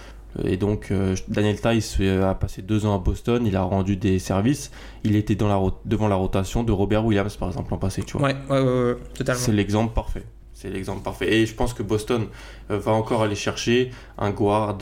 Et 0.44 0.58
donc, 0.58 0.92
Daniel 1.28 1.58
Tice 1.58 1.98
a 2.00 2.34
passé 2.34 2.60
deux 2.60 2.84
ans 2.84 2.94
à 2.94 2.98
Boston, 2.98 3.46
il 3.46 3.56
a 3.56 3.62
rendu 3.62 3.96
des 3.96 4.18
services. 4.18 4.70
Il 5.02 5.16
était 5.16 5.34
dans 5.34 5.48
la, 5.48 5.58
devant 5.86 6.08
la 6.08 6.16
rotation 6.16 6.62
de 6.62 6.72
Robert 6.72 7.06
Williams, 7.06 7.34
par 7.36 7.48
exemple, 7.48 7.70
l'an 7.70 7.78
passé, 7.78 8.02
tu 8.02 8.18
vois. 8.18 8.28
Ouais, 8.28 8.36
ouais, 8.50 8.60
ouais, 8.60 8.96
totalement. 9.14 9.40
C'est 9.40 9.52
l'exemple 9.52 9.94
parfait. 9.94 10.24
C'est 10.56 10.70
l'exemple 10.70 11.02
parfait. 11.02 11.30
Et 11.30 11.44
je 11.44 11.54
pense 11.54 11.74
que 11.74 11.82
Boston 11.82 12.28
va 12.70 12.92
encore 12.92 13.22
aller 13.22 13.34
chercher 13.34 13.90
un 14.16 14.30
guard 14.30 14.78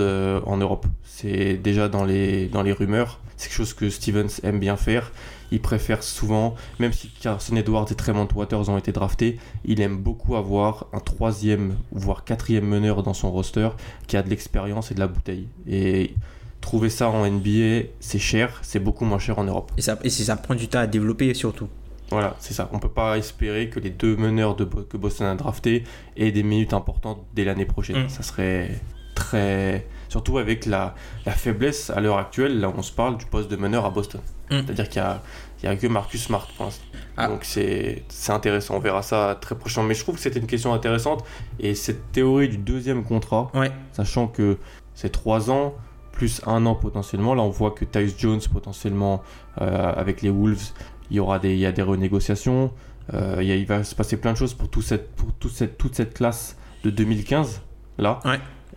en 0.46 0.56
Europe. 0.56 0.86
C'est 1.02 1.54
déjà 1.54 1.88
dans 1.88 2.04
les, 2.04 2.46
dans 2.46 2.62
les 2.62 2.70
rumeurs. 2.70 3.18
C'est 3.36 3.48
quelque 3.48 3.56
chose 3.56 3.74
que 3.74 3.90
Stevens 3.90 4.40
aime 4.44 4.60
bien 4.60 4.76
faire. 4.76 5.10
Il 5.50 5.60
préfère 5.60 6.04
souvent, 6.04 6.54
même 6.78 6.92
si 6.92 7.08
Carson 7.08 7.56
Edwards 7.56 7.86
et 7.90 7.96
Tremont 7.96 8.28
Waters 8.36 8.68
ont 8.68 8.78
été 8.78 8.92
draftés, 8.92 9.36
il 9.64 9.80
aime 9.80 9.96
beaucoup 9.96 10.36
avoir 10.36 10.86
un 10.92 11.00
troisième, 11.00 11.76
voire 11.90 12.22
quatrième 12.22 12.66
meneur 12.66 13.02
dans 13.02 13.12
son 13.12 13.32
roster 13.32 13.70
qui 14.06 14.16
a 14.16 14.22
de 14.22 14.30
l'expérience 14.30 14.92
et 14.92 14.94
de 14.94 15.00
la 15.00 15.08
bouteille. 15.08 15.48
Et 15.66 16.14
trouver 16.60 16.88
ça 16.88 17.08
en 17.08 17.28
NBA, 17.28 17.88
c'est 17.98 18.20
cher, 18.20 18.60
c'est 18.62 18.78
beaucoup 18.78 19.04
moins 19.04 19.18
cher 19.18 19.40
en 19.40 19.44
Europe. 19.44 19.72
Et 19.76 19.82
ça, 19.82 19.98
et 20.04 20.10
ça 20.10 20.36
prend 20.36 20.54
du 20.54 20.68
temps 20.68 20.78
à 20.78 20.86
développer 20.86 21.34
surtout. 21.34 21.68
Voilà, 22.10 22.36
c'est 22.38 22.54
ça. 22.54 22.68
On 22.72 22.78
peut 22.78 22.88
pas 22.88 23.18
espérer 23.18 23.70
que 23.70 23.80
les 23.80 23.90
deux 23.90 24.16
meneurs 24.16 24.56
de, 24.56 24.64
que 24.64 24.96
Boston 24.96 25.26
a 25.26 25.34
draftés 25.34 25.84
aient 26.16 26.32
des 26.32 26.42
minutes 26.42 26.72
importantes 26.72 27.24
dès 27.34 27.44
l'année 27.44 27.64
prochaine. 27.64 28.04
Mm. 28.04 28.08
Ça 28.08 28.22
serait 28.22 28.70
très 29.14 29.86
surtout 30.14 30.38
avec 30.38 30.66
la, 30.66 30.94
faiblesse 31.26 31.90
à 31.90 32.00
l'heure 32.00 32.18
actuelle, 32.18 32.60
là 32.60 32.72
on 32.76 32.82
se 32.82 32.92
parle 32.92 33.16
du 33.18 33.26
poste 33.26 33.50
de 33.50 33.56
meneur 33.56 33.84
à 33.84 33.90
Boston. 33.90 34.20
Mm. 34.48 34.60
C'est-à-dire 34.64 34.88
qu'il 34.88 35.02
n'y 35.02 35.68
a, 35.68 35.72
a, 35.72 35.76
que 35.76 35.86
Marcus 35.88 36.22
Smart 36.22 36.46
pour 36.56 36.66
l'instant. 36.66 36.84
Ah. 37.16 37.26
Donc 37.26 37.44
c'est 37.44 38.04
intéressant, 38.28 38.76
on 38.76 38.78
verra 38.78 39.02
ça 39.02 39.36
très 39.40 39.56
prochainement. 39.56 39.88
Mais 39.88 39.94
je 39.94 40.02
trouve 40.04 40.14
que 40.14 40.20
c'était 40.20 40.38
une 40.38 40.46
question 40.46 40.72
intéressante. 40.72 41.24
Et 41.58 41.74
cette 41.74 42.12
théorie 42.12 42.48
du 42.48 42.58
deuxième 42.58 43.02
contrat, 43.02 43.50
sachant 43.92 44.28
que 44.28 44.58
c'est 44.94 45.10
trois 45.10 45.50
ans, 45.50 45.74
plus 46.12 46.40
un 46.46 46.64
an 46.64 46.76
potentiellement, 46.76 47.34
là 47.34 47.42
on 47.42 47.50
voit 47.50 47.72
que 47.72 47.84
Tyus 47.84 48.14
Jones 48.16 48.40
potentiellement 48.52 49.20
euh, 49.60 49.92
avec 49.96 50.22
les 50.22 50.30
Wolves, 50.30 50.72
il 51.10 51.16
y 51.16 51.20
aura 51.20 51.38
des, 51.38 51.52
il 51.52 51.58
y 51.58 51.66
a 51.66 51.72
des 51.72 51.82
renégociations. 51.82 52.72
Euh, 53.12 53.42
il, 53.42 53.66
va 53.66 53.84
se 53.84 53.94
passer 53.94 54.16
plein 54.16 54.32
de 54.32 54.38
choses 54.38 54.54
pour, 54.54 54.68
tout 54.68 54.82
cette, 54.82 55.10
pour 55.12 55.32
tout 55.34 55.50
cette, 55.50 55.76
toute 55.76 55.94
cette 55.94 56.14
classe 56.14 56.56
de 56.84 56.90
2015 56.90 57.60
là 57.98 58.20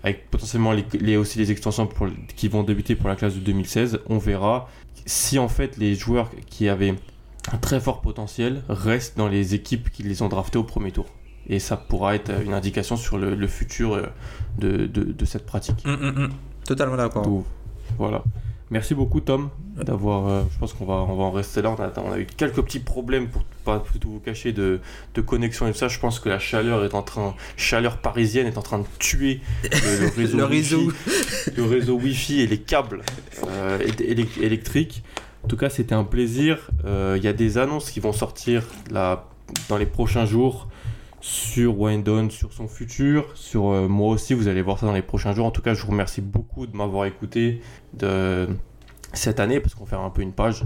avec 0.03 0.29
potentiellement 0.29 0.73
les, 0.73 1.17
aussi 1.17 1.39
les 1.39 1.51
extensions 1.51 1.87
pour, 1.87 2.07
qui 2.35 2.47
vont 2.47 2.63
débuter 2.63 2.95
pour 2.95 3.09
la 3.09 3.15
classe 3.15 3.35
de 3.35 3.39
2016, 3.39 3.99
on 4.07 4.17
verra 4.17 4.69
si 5.05 5.39
en 5.39 5.47
fait 5.47 5.77
les 5.77 5.95
joueurs 5.95 6.29
qui 6.49 6.69
avaient 6.69 6.95
un 7.51 7.57
très 7.57 7.79
fort 7.79 8.01
potentiel 8.01 8.61
restent 8.69 9.17
dans 9.17 9.27
les 9.27 9.55
équipes 9.55 9.89
qui 9.89 10.03
les 10.03 10.21
ont 10.21 10.27
draftés 10.27 10.57
au 10.57 10.63
premier 10.63 10.91
tour. 10.91 11.07
Et 11.49 11.59
ça 11.59 11.77
pourra 11.77 12.15
être 12.15 12.31
une 12.43 12.53
indication 12.53 12.97
sur 12.97 13.17
le, 13.17 13.47
futur 13.47 13.93
euh, 13.93 14.05
de, 14.59 14.85
de, 14.85 15.25
cette 15.25 15.45
pratique. 15.45 15.81
Hum, 15.85 16.13
hum. 16.17 16.29
Totalement 16.65 16.97
d'accord. 16.97 17.25
Voilà. 17.97 18.23
Merci 18.69 18.95
beaucoup 18.95 19.21
Tom 19.21 19.49
d'avoir. 19.77 20.27
Euh, 20.27 20.43
je 20.51 20.57
pense 20.59 20.73
qu'on 20.73 20.85
va, 20.85 20.95
on 20.95 21.15
va 21.15 21.23
en 21.23 21.31
rester 21.31 21.61
là. 21.61 21.71
On 21.77 21.81
a, 21.81 21.91
on 22.01 22.11
a, 22.11 22.19
eu 22.19 22.25
quelques 22.25 22.61
petits 22.61 22.79
problèmes 22.79 23.29
pour 23.29 23.43
pas 23.63 23.83
tout 23.99 24.09
vous 24.09 24.19
cacher 24.19 24.51
de, 24.51 24.81
de, 25.13 25.21
connexion 25.21 25.67
et 25.67 25.71
tout 25.71 25.77
ça. 25.77 25.87
Je 25.87 25.99
pense 25.99 26.19
que 26.19 26.27
la 26.27 26.39
chaleur 26.39 26.83
est 26.83 26.93
en 26.93 27.01
train, 27.01 27.33
chaleur 27.55 27.97
parisienne 27.97 28.45
est 28.45 28.57
en 28.57 28.61
train 28.61 28.79
de 28.79 28.85
tuer 28.99 29.39
le, 29.63 30.09
réseau, 30.15 30.37
le 30.37 30.43
réseau. 30.43 30.79
Wi-Fi, 30.79 31.51
le 31.55 31.63
réseau 31.63 31.95
Wi-Fi 31.97 32.41
et 32.41 32.47
les 32.47 32.59
câbles 32.59 33.03
euh, 33.47 33.79
électriques. 34.41 35.03
En 35.43 35.47
tout 35.47 35.57
cas, 35.57 35.69
c'était 35.69 35.95
un 35.95 36.03
plaisir. 36.03 36.69
Euh, 36.83 37.15
il 37.17 37.23
y 37.23 37.27
a 37.27 37.33
des 37.33 37.57
annonces 37.57 37.89
qui 37.89 38.01
vont 38.01 38.11
sortir 38.11 38.63
là 38.91 39.29
dans 39.69 39.77
les 39.77 39.85
prochains 39.85 40.25
jours 40.25 40.67
sur 41.27 41.77
Windon, 41.77 42.29
sur 42.29 42.53
son 42.53 42.69
futur, 42.69 43.25
sur 43.35 43.67
euh, 43.67 43.89
moi 43.89 44.13
aussi. 44.13 44.33
Vous 44.33 44.47
allez 44.47 44.61
voir 44.61 44.79
ça 44.79 44.85
dans 44.85 44.93
les 44.93 45.01
prochains 45.01 45.33
jours. 45.33 45.45
En 45.45 45.51
tout 45.51 45.61
cas, 45.61 45.73
je 45.73 45.81
vous 45.81 45.91
remercie 45.91 46.21
beaucoup 46.21 46.67
de 46.67 46.75
m'avoir 46.75 47.03
écouté 47.03 47.59
de 47.93 48.47
cette 49.11 49.41
année 49.41 49.59
parce 49.59 49.75
qu'on 49.75 49.85
fait 49.85 49.97
un 49.97 50.09
peu 50.09 50.21
une 50.21 50.31
page 50.31 50.63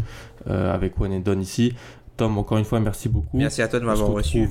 euh, 0.48 0.72
avec 0.72 1.00
Windon 1.00 1.40
ici. 1.40 1.74
Tom, 2.16 2.38
encore 2.38 2.60
une 2.60 2.66
fois, 2.66 2.80
merci 2.80 3.10
beaucoup. 3.10 3.38
Merci 3.38 3.64
à 3.64 3.68
toi 3.68 3.80
de 3.80 3.86
m'avoir 3.86 4.12
reçu. 4.12 4.50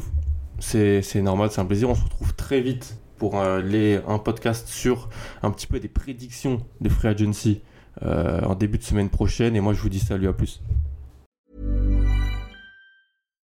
C'est 0.59 1.23
normal, 1.23 1.51
c'est 1.53 1.61
un 1.61 1.65
plaisir. 1.65 1.89
On 1.89 1.95
se 1.95 2.03
retrouve 2.03 2.35
très 2.35 2.61
vite 2.61 2.99
pour 3.17 3.39
euh, 3.39 3.63
les, 3.63 4.01
un 4.09 4.19
podcast 4.19 4.67
sur 4.67 5.11
un 5.45 5.53
petit 5.53 5.69
peu 5.69 5.79
des 5.79 5.89
prédictions 5.89 6.61
de 6.81 6.89
Free 6.89 7.07
Agency 7.07 7.63
en 8.03 8.57
début 8.57 8.79
de 8.79 8.83
semaine 8.83 9.11
prochaine. 9.11 9.55
Et 9.55 9.61
moi, 9.61 9.75
je 9.75 9.81
vous 9.81 9.91
dis 9.91 10.01
salut, 10.01 10.27
à 10.27 10.33
plus. 10.33 10.61